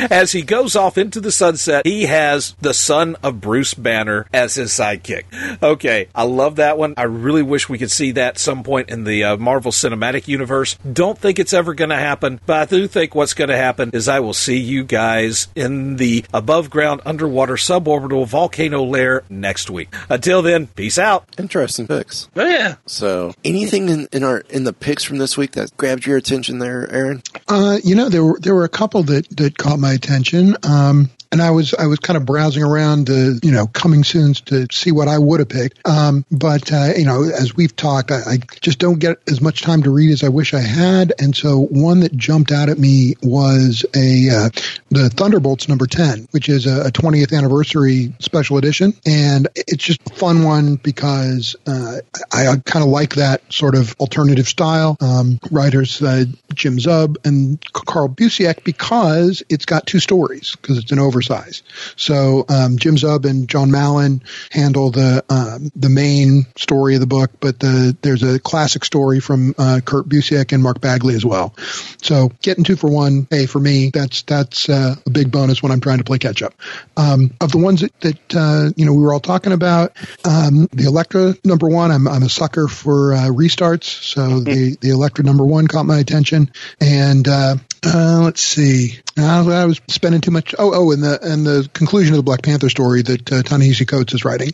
as 0.12 0.30
he 0.30 0.42
goes 0.42 0.76
off 0.76 0.96
into 0.96 1.20
the 1.20 1.32
sunset, 1.32 1.84
he 1.84 2.04
has 2.04 2.54
the 2.60 2.72
son 2.72 3.16
of 3.20 3.40
Bruce 3.40 3.74
Banner 3.74 4.28
as 4.32 4.54
his 4.54 4.70
sidekick. 4.70 5.24
Okay, 5.60 6.06
I 6.14 6.22
love 6.22 6.54
that 6.56 6.78
one. 6.78 6.94
I 6.96 7.02
really 7.02 7.42
wish 7.42 7.68
we 7.68 7.78
could 7.78 7.90
see 7.90 8.12
that 8.12 8.38
some 8.38 8.62
point 8.62 8.90
in 8.90 9.02
the 9.02 9.24
uh, 9.24 9.36
Marvel 9.38 9.72
Cinematic 9.72 10.28
Universe. 10.28 10.78
Don't 10.92 11.18
think 11.18 11.40
it's 11.40 11.52
ever 11.52 11.74
going 11.74 11.90
to 11.90 11.96
happen, 11.96 12.40
but 12.46 12.56
I 12.58 12.64
do 12.66 12.86
think 12.86 13.16
what's 13.16 13.34
going 13.34 13.50
to 13.50 13.56
happen 13.56 13.90
is 13.92 14.06
I 14.06 14.20
will 14.20 14.34
see 14.34 14.58
you 14.58 14.84
guys 14.84 15.48
in 15.56 15.96
the 15.96 16.24
above 16.32 16.70
ground 16.70 17.00
underwater 17.04 17.54
suborbital 17.54 18.28
volcano 18.28 18.84
lair 18.84 19.24
next 19.28 19.68
week. 19.68 19.92
Until 20.08 20.42
then, 20.42 20.68
peace 20.68 20.96
out. 20.96 21.26
Interesting 21.38 21.88
picks. 21.88 22.28
Oh 22.36 22.46
yeah. 22.46 22.76
So, 22.86 23.34
anything 23.44 23.88
in, 23.88 24.06
in 24.12 24.22
our 24.22 24.44
in 24.48 24.62
the 24.62 24.72
picks 24.72 25.02
from 25.02 25.18
this 25.18 25.36
week 25.36 25.52
that 25.52 25.76
grabbed 25.76 26.06
your 26.06 26.16
attention 26.16 26.60
there, 26.60 26.88
Aaron? 26.92 27.20
Uh, 27.64 27.78
you 27.82 27.94
know, 27.94 28.10
there 28.10 28.22
were 28.22 28.38
there 28.40 28.54
were 28.54 28.64
a 28.64 28.68
couple 28.68 29.02
that 29.04 29.28
that 29.36 29.56
caught 29.56 29.78
my 29.78 29.92
attention. 29.92 30.56
Um, 30.64 31.10
and 31.34 31.42
I 31.42 31.50
was 31.50 31.74
I 31.74 31.86
was 31.86 31.98
kind 31.98 32.16
of 32.16 32.24
browsing 32.24 32.62
around 32.62 33.08
the 33.08 33.40
you 33.42 33.50
know 33.50 33.66
coming 33.66 34.04
soon's 34.04 34.40
to 34.42 34.68
see 34.70 34.92
what 34.92 35.08
I 35.08 35.18
would 35.18 35.40
have 35.40 35.48
picked. 35.48 35.80
Um, 35.84 36.24
but 36.30 36.72
uh, 36.72 36.92
you 36.96 37.04
know, 37.04 37.24
as 37.24 37.56
we've 37.56 37.74
talked, 37.74 38.12
I, 38.12 38.20
I 38.24 38.38
just 38.60 38.78
don't 38.78 39.00
get 39.00 39.18
as 39.28 39.40
much 39.40 39.62
time 39.62 39.82
to 39.82 39.90
read 39.90 40.12
as 40.12 40.22
I 40.22 40.28
wish 40.28 40.54
I 40.54 40.60
had. 40.60 41.12
And 41.18 41.34
so 41.34 41.58
one 41.58 42.00
that 42.00 42.16
jumped 42.16 42.52
out 42.52 42.68
at 42.68 42.78
me 42.78 43.16
was 43.20 43.84
a 43.96 44.30
uh, 44.30 44.48
the 44.90 45.10
Thunderbolts 45.10 45.68
number 45.68 45.88
ten, 45.88 46.28
which 46.30 46.48
is 46.48 46.66
a, 46.66 46.86
a 46.86 46.92
20th 46.92 47.36
anniversary 47.36 48.14
special 48.20 48.56
edition, 48.56 48.94
and 49.04 49.48
it's 49.56 49.82
just 49.82 50.08
a 50.08 50.14
fun 50.14 50.44
one 50.44 50.76
because 50.76 51.56
uh, 51.66 51.96
I, 52.32 52.46
I 52.46 52.56
kind 52.64 52.84
of 52.84 52.90
like 52.90 53.16
that 53.16 53.52
sort 53.52 53.74
of 53.74 53.96
alternative 53.98 54.46
style. 54.46 54.96
Um, 55.00 55.40
writers 55.50 56.00
uh, 56.00 56.26
Jim 56.54 56.76
Zub 56.76 57.16
and 57.24 57.60
Carl 57.72 58.08
Busiek 58.08 58.62
because 58.62 59.42
it's 59.48 59.64
got 59.64 59.84
two 59.88 59.98
stories 59.98 60.54
because 60.54 60.78
it's 60.78 60.92
an 60.92 61.00
over 61.00 61.23
precise. 61.26 61.62
So 61.96 62.44
um, 62.48 62.78
Jim 62.78 62.96
Zub 62.96 63.28
and 63.28 63.48
Jon 63.48 63.70
Malin 63.70 64.22
handle 64.50 64.90
the 64.90 65.24
um, 65.28 65.70
the 65.74 65.88
main 65.88 66.46
story 66.56 66.94
of 66.94 67.00
the 67.00 67.06
book, 67.06 67.30
but 67.40 67.58
the, 67.58 67.96
there's 68.02 68.22
a 68.22 68.38
classic 68.38 68.84
story 68.84 69.20
from 69.20 69.54
uh, 69.58 69.80
Kurt 69.84 70.08
Busiek 70.08 70.52
and 70.52 70.62
Mark 70.62 70.80
Bagley 70.80 71.14
as 71.14 71.24
well. 71.24 71.54
So 72.02 72.30
getting 72.42 72.64
two 72.64 72.76
for 72.76 72.90
one, 72.90 73.26
hey, 73.30 73.46
for 73.46 73.60
me, 73.60 73.90
that's 73.90 74.22
that's 74.22 74.68
uh, 74.68 74.96
a 75.06 75.10
big 75.10 75.30
bonus 75.30 75.62
when 75.62 75.72
I'm 75.72 75.80
trying 75.80 75.98
to 75.98 76.04
play 76.04 76.18
catch 76.18 76.42
up. 76.42 76.54
Um, 76.96 77.32
of 77.40 77.52
the 77.52 77.58
ones 77.58 77.80
that, 77.80 78.00
that 78.00 78.34
uh, 78.34 78.70
you 78.76 78.86
know 78.86 78.92
we 78.92 79.02
were 79.02 79.12
all 79.12 79.20
talking 79.20 79.52
about, 79.52 79.96
um, 80.24 80.68
the 80.72 80.84
Elektra 80.84 81.34
number 81.44 81.68
one, 81.68 81.90
I'm 81.90 82.06
I'm 82.08 82.22
a 82.22 82.28
sucker 82.28 82.68
for 82.68 83.14
uh, 83.14 83.28
restarts, 83.28 83.84
so 83.84 84.40
the 84.40 84.76
the 84.80 84.90
Elektra 84.90 85.24
number 85.24 85.44
one 85.44 85.66
caught 85.66 85.86
my 85.86 85.98
attention, 85.98 86.52
and 86.80 87.26
uh, 87.26 87.56
uh, 87.86 88.20
let's 88.22 88.40
see. 88.40 88.98
I 89.16 89.66
was 89.66 89.80
spending 89.88 90.20
too 90.20 90.30
much. 90.30 90.54
Oh, 90.58 90.72
oh, 90.74 90.90
and 90.90 91.03
the 91.04 91.18
and 91.22 91.46
the 91.46 91.68
conclusion 91.72 92.14
of 92.14 92.16
the 92.18 92.22
Black 92.22 92.42
Panther 92.42 92.68
story 92.68 93.02
that 93.02 93.32
uh, 93.32 93.42
Ta-Nehisi 93.42 93.86
Coates 93.86 94.14
is 94.14 94.24
writing. 94.24 94.52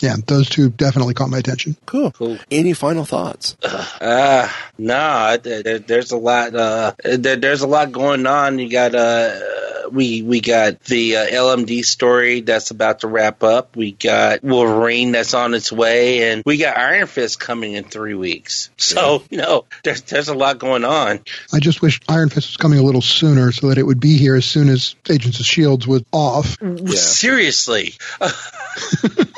Yeah, 0.00 0.16
those 0.26 0.48
two 0.48 0.70
definitely 0.70 1.14
caught 1.14 1.30
my 1.30 1.38
attention. 1.38 1.76
Cool. 1.86 2.10
Cool. 2.12 2.38
Any 2.50 2.72
final 2.72 3.04
thoughts? 3.04 3.56
Uh, 4.00 4.48
nah, 4.78 5.36
there, 5.38 5.62
there- 5.62 5.78
there's 5.80 6.12
a 6.12 6.16
lot, 6.16 6.54
uh, 6.54 6.92
there, 7.02 7.36
there's 7.36 7.62
a 7.62 7.66
lot 7.66 7.90
going 7.92 8.26
on. 8.26 8.58
You 8.58 8.70
got, 8.70 8.94
uh, 8.94 9.88
we, 9.90 10.22
we 10.22 10.40
got 10.40 10.80
the 10.84 11.16
uh, 11.16 11.26
LMD 11.26 11.84
story 11.84 12.40
that's 12.42 12.70
about 12.70 13.00
to 13.00 13.08
wrap 13.08 13.42
up. 13.42 13.74
We 13.74 13.92
got 13.92 14.42
Wolverine 14.44 15.12
that's 15.12 15.34
on 15.34 15.54
its 15.54 15.72
way 15.72 16.30
and 16.30 16.42
we 16.46 16.58
got 16.58 16.76
Iron 16.78 17.06
Fist 17.06 17.40
coming 17.40 17.72
in 17.72 17.84
three 17.84 18.14
weeks. 18.14 18.70
So, 18.76 19.22
you 19.30 19.38
know, 19.38 19.64
there's, 19.82 20.02
there's 20.02 20.28
a 20.28 20.34
lot 20.34 20.58
going 20.58 20.84
on. 20.84 21.20
I 21.52 21.58
just 21.58 21.82
wish 21.82 22.00
Iron 22.08 22.28
Fist 22.28 22.48
was 22.50 22.56
coming 22.56 22.78
a 22.78 22.82
little 22.82 23.00
sooner 23.02 23.50
so 23.50 23.68
that 23.68 23.78
it 23.78 23.82
would 23.84 24.00
be 24.00 24.16
here 24.16 24.36
as 24.36 24.44
soon 24.44 24.68
as 24.68 24.94
Agents 25.10 25.40
of 25.40 25.46
Shields 25.46 25.86
was 25.88 26.04
off. 26.12 26.58
Mm, 26.58 26.88
seriously. 26.90 27.94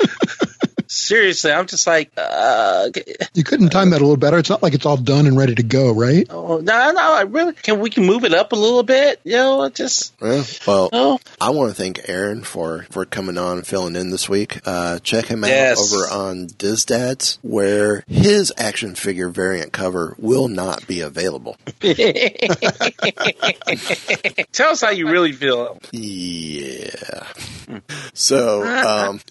Seriously, 1.11 1.51
I'm 1.51 1.67
just 1.67 1.85
like, 1.87 2.09
uh, 2.15 2.87
You 3.33 3.43
couldn't 3.43 3.71
time 3.71 3.89
that 3.89 3.97
a 3.99 4.05
little 4.05 4.15
better. 4.15 4.37
It's 4.39 4.49
not 4.49 4.63
like 4.63 4.73
it's 4.73 4.85
all 4.85 4.95
done 4.95 5.27
and 5.27 5.35
ready 5.35 5.55
to 5.55 5.63
go, 5.63 5.91
right? 5.93 6.25
oh, 6.29 6.59
no, 6.59 6.91
no, 6.91 7.01
I 7.13 7.23
really, 7.23 7.51
can 7.51 7.81
we 7.81 7.89
can 7.89 8.05
move 8.05 8.23
it 8.23 8.33
up 8.33 8.53
a 8.53 8.55
little 8.55 8.81
bit? 8.83 9.19
You 9.25 9.33
know, 9.33 9.67
just, 9.67 10.13
Yeah. 10.21 10.43
Well, 10.65 10.87
Oh. 10.93 11.19
I 11.41 11.49
want 11.49 11.69
to 11.69 11.75
thank 11.75 11.99
Aaron 12.07 12.43
for, 12.43 12.85
for 12.91 13.03
coming 13.03 13.37
on 13.37 13.57
and 13.57 13.67
filling 13.67 13.97
in 13.97 14.09
this 14.11 14.29
week. 14.29 14.61
Uh, 14.65 14.99
check 14.99 15.25
him 15.25 15.43
out 15.43 15.49
Yes. 15.49 15.93
over 15.93 16.07
on 16.07 16.47
Dizdads, 16.47 17.39
where 17.41 18.05
his 18.07 18.53
action 18.57 18.95
figure 18.95 19.27
variant 19.27 19.73
cover 19.73 20.15
will 20.17 20.47
not 20.47 20.87
be 20.87 21.01
available. 21.01 21.57
tell 24.53 24.71
us 24.71 24.79
how 24.79 24.91
you 24.91 25.09
really 25.09 25.33
feel. 25.33 25.77
Yeah. 25.91 27.27
So, 28.13 28.61
um, 28.63 29.21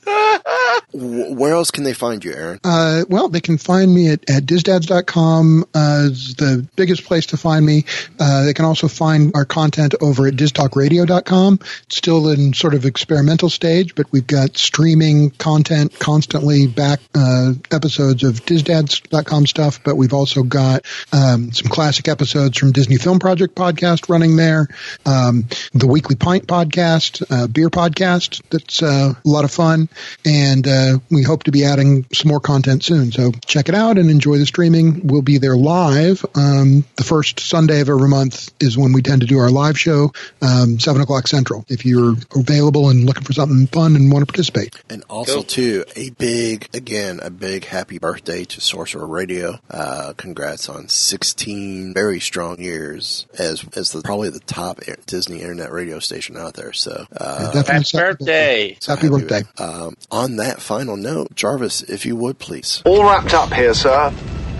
wh- 0.93 1.37
where 1.39 1.53
else 1.53 1.71
can 1.71 1.85
they 1.85 1.93
find 1.93 2.25
you, 2.25 2.33
Aaron? 2.33 2.61
Uh, 2.65 3.05
well, 3.09 3.29
they 3.29 3.41
can 3.41 3.59
find 3.59 3.95
me 3.95 4.09
at, 4.09 4.29
at 4.31 4.45
dizdads.com 4.45 5.65
uh, 5.75 6.09
is 6.11 6.35
the 6.37 6.67
biggest 6.77 7.05
place 7.05 7.27
to 7.27 7.37
find 7.37 7.65
me. 7.65 7.85
Uh, 8.19 8.45
they 8.45 8.55
can 8.55 8.65
also 8.65 8.89
find 8.89 9.33
our 9.35 9.45
content 9.45 9.95
over 10.01 10.27
at 10.27 10.35
diztalkradio.com. 10.35 11.59
It's 11.87 11.97
still 11.97 12.29
in 12.31 12.55
sort 12.55 12.75
of 12.75 12.85
experimental 12.87 13.51
stage, 13.51 13.95
but 13.95 14.11
we've 14.13 14.27
got 14.27 14.57
streaming 14.57 15.31
content 15.31 15.99
constantly 15.99 16.67
back 16.67 17.01
uh, 17.15 17.53
episodes 17.71 18.23
of 18.25 18.45
dizdads.com 18.47 19.47
stuff, 19.47 19.83
but 19.85 19.97
we've 19.97 20.15
also 20.15 20.43
got 20.43 20.85
um, 21.13 21.53
some 21.53 21.69
classic 21.69 22.09
episodes 22.09 22.59
from 22.59 22.73
Disney 22.73 22.97
Film 22.97 23.19
Project 23.19 23.55
podcast 23.55 24.09
running 24.09 24.37
there, 24.37 24.69
um, 25.05 25.45
the 25.75 25.87
Weekly 25.87 26.17
Pint 26.17 26.47
podcast, 26.47 27.23
uh, 27.31 27.47
beer 27.47 27.69
podcast 27.69 28.30
that's 28.51 28.83
uh, 28.83 29.15
a 29.25 29.29
lot 29.29 29.45
of 29.45 29.51
fun, 29.51 29.89
and 30.25 30.67
uh, 30.67 30.99
we 31.11 31.23
hope 31.23 31.45
to 31.45 31.51
be 31.51 31.65
adding 31.65 32.07
some 32.13 32.29
more 32.29 32.41
content 32.41 32.85
soon. 32.85 33.13
So 33.13 33.33
check 33.47 33.69
it 33.69 33.75
out 33.75 33.99
and 33.99 34.11
enjoy 34.11 34.39
the 34.39 34.47
streaming. 34.47 35.07
We'll 35.07 35.23
be 35.23 35.39
there 35.39 35.57
live. 35.57 36.25
Um, 36.35 36.85
the 36.97 37.05
first 37.05 37.41
Sunday 37.41 37.81
of 37.81 37.89
every 37.89 38.09
month 38.09 38.53
is 38.61 38.77
when 38.77 38.93
we 38.93 39.03
tend 39.03 39.23
to 39.23 39.27
do 39.27 39.39
our 39.39 39.51
live 39.51 39.79
show, 39.79 40.13
um, 40.43 40.79
seven 40.79 41.03
o'clock 41.03 41.29
central. 41.29 41.65
If 41.69 41.85
you're 41.85 42.15
available 42.35 42.89
and 42.89 43.05
looking 43.05 43.25
for 43.25 43.33
something 43.33 43.67
fun 43.67 43.97
and 43.97 44.11
want 44.13 44.23
to 44.23 44.27
participate, 44.27 44.77
And 44.89 45.05
also, 45.09 45.43
too, 45.43 45.85
a 45.97 46.11
big, 46.11 46.69
again, 46.75 47.21
a 47.23 47.31
big 47.31 47.65
happy 47.65 47.99
birthday 47.99 48.45
to 48.45 48.61
Sorcerer 48.61 49.07
Radio. 49.07 49.59
Uh, 49.71 50.13
congrats 50.17 50.69
on 50.69 50.89
16 50.89 51.95
very 51.95 52.21
strong 52.21 52.61
years 52.61 53.27
as, 53.39 53.65
as 53.77 53.93
the, 53.93 54.03
probably 54.03 54.31
the 54.31 54.41
top 54.41 54.81
Disney 55.07 55.41
internet 55.41 55.73
radio 55.73 55.99
station 55.99 56.37
out 56.37 56.55
there. 56.55 56.73
So, 56.73 57.07
uh, 57.17 57.53
definitely 57.53 57.85
Happy 58.11 58.25
happy 58.25 58.25
birthday. 58.25 58.77
happy 58.87 59.09
birthday. 59.09 59.43
Um, 59.63 59.95
on 60.11 60.37
that 60.37 60.61
final 60.61 60.97
note, 60.97 61.35
Jarvis, 61.35 61.83
if 61.83 62.05
you 62.05 62.17
would 62.17 62.39
please. 62.39 62.83
All 62.85 63.05
wrapped 63.05 63.35
up 63.35 63.53
here, 63.53 63.75
sir. 63.75 64.13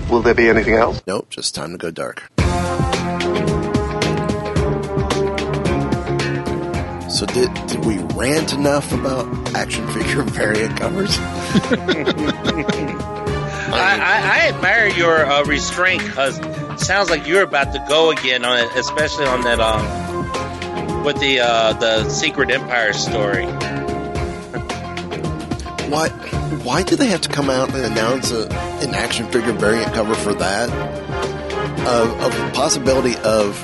Will 0.09 0.23
there 0.23 0.35
be 0.35 0.49
anything 0.49 0.75
else? 0.75 1.03
Nope, 1.07 1.31
just 1.31 1.55
time 1.55 1.73
to 1.73 1.79
go 1.79 1.91
dark. 1.91 2.23
So 7.11 7.27
did 7.27 7.53
did 7.67 7.85
we 7.85 7.99
rant 8.15 8.53
enough 8.53 8.93
about 8.93 9.27
action 9.55 9.87
figure 9.89 10.23
variant 10.27 10.79
covers? 10.79 11.17
I, 13.73 13.99
I, 14.01 14.41
I 14.45 14.49
admire 14.49 14.89
your 14.89 15.27
uh, 15.27 15.45
restraint 15.45 16.03
because 16.05 16.37
sounds 16.85 17.11
like 17.11 17.27
you're 17.27 17.43
about 17.43 17.73
to 17.73 17.85
go 17.89 18.11
again 18.11 18.45
on 18.45 18.59
it, 18.59 18.71
especially 18.77 19.27
on 19.27 19.43
that 19.43 19.61
um 19.61 20.10
with 21.05 21.19
the 21.21 21.41
uh, 21.41 21.73
the 21.75 22.09
Secret 22.09 22.51
Empire 22.51 22.93
story. 22.93 23.47
Why 25.91 26.09
why 26.63 26.83
do 26.83 26.95
they 26.97 27.07
have 27.09 27.21
to 27.23 27.29
come 27.29 27.51
out 27.51 27.75
and 27.75 27.85
announce 27.85 28.31
a, 28.31 28.49
an 28.83 28.95
action 28.95 29.27
figure 29.31 29.53
variant 29.53 29.93
cover 29.93 30.15
for 30.15 30.35
that? 30.35 30.71
Of, 31.81 32.11
of 32.21 32.37
the 32.37 32.51
possibility 32.55 33.17
of 33.25 33.59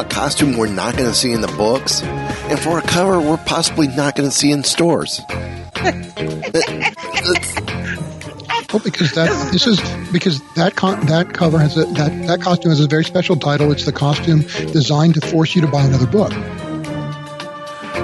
a 0.00 0.04
costume 0.04 0.56
we're 0.58 0.66
not 0.66 0.96
going 0.96 1.08
to 1.08 1.14
see 1.14 1.32
in 1.32 1.40
the 1.40 1.46
books, 1.56 2.02
and 2.02 2.58
for 2.58 2.78
a 2.78 2.82
cover 2.82 3.20
we're 3.20 3.36
possibly 3.38 3.86
not 3.86 4.16
going 4.16 4.28
to 4.28 4.34
see 4.34 4.50
in 4.50 4.64
stores. 4.64 5.20
It- 5.76 6.96
Well, 8.72 8.80
because 8.84 9.10
that 9.14 9.50
this 9.50 9.66
is 9.66 9.80
because 10.12 10.40
that 10.54 10.76
con- 10.76 11.04
that 11.06 11.32
cover 11.34 11.58
has 11.58 11.76
a 11.76 11.86
that 11.94 12.26
that 12.28 12.40
costume 12.40 12.70
has 12.70 12.78
a 12.78 12.86
very 12.86 13.04
special 13.04 13.34
title. 13.34 13.72
It's 13.72 13.84
the 13.84 13.90
costume 13.92 14.42
designed 14.72 15.14
to 15.14 15.20
force 15.20 15.56
you 15.56 15.62
to 15.62 15.66
buy 15.66 15.82
another 15.82 16.06
book. 16.06 16.32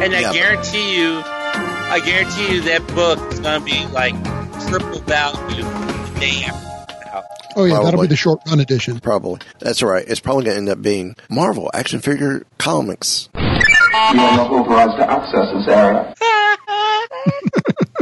And 0.03 0.15
I 0.15 0.21
Yeah, 0.21 0.29
but- 0.29 0.35
guarantee 0.35 0.97
you, 1.01 1.23
I 1.25 2.01
guarantee 2.05 2.55
you 2.55 2.61
that 2.63 2.87
book 2.89 3.19
is 3.33 3.41
going 3.41 3.61
to 3.61 3.65
be 3.65 3.87
like 3.93 4.15
triple 4.69 5.01
value 5.01 5.63
the 5.63 6.17
day 6.21 6.45
after. 6.47 6.63
Oh 7.59 7.65
yeah, 7.65 7.81
that'll 7.83 8.03
be 8.03 8.07
the 8.07 8.17
short 8.17 8.41
run 8.47 8.61
edition. 8.61 9.01
Probably. 9.01 9.41
That's 9.61 9.83
right. 9.83 10.05
It's 10.07 10.21
probably 10.21 10.45
going 10.45 10.57
to 10.57 10.59
end 10.59 10.69
up 10.69 10.83
being 10.83 11.17
Marvel 11.31 11.71
action 11.73 12.01
figure 12.01 12.45
comics. 12.59 13.31
You 13.35 13.41
are 13.95 14.15
not 14.15 14.51
authorized 14.51 14.99
to 14.99 15.11
access 15.11 15.53
this 15.55 15.67
area. 15.69 16.15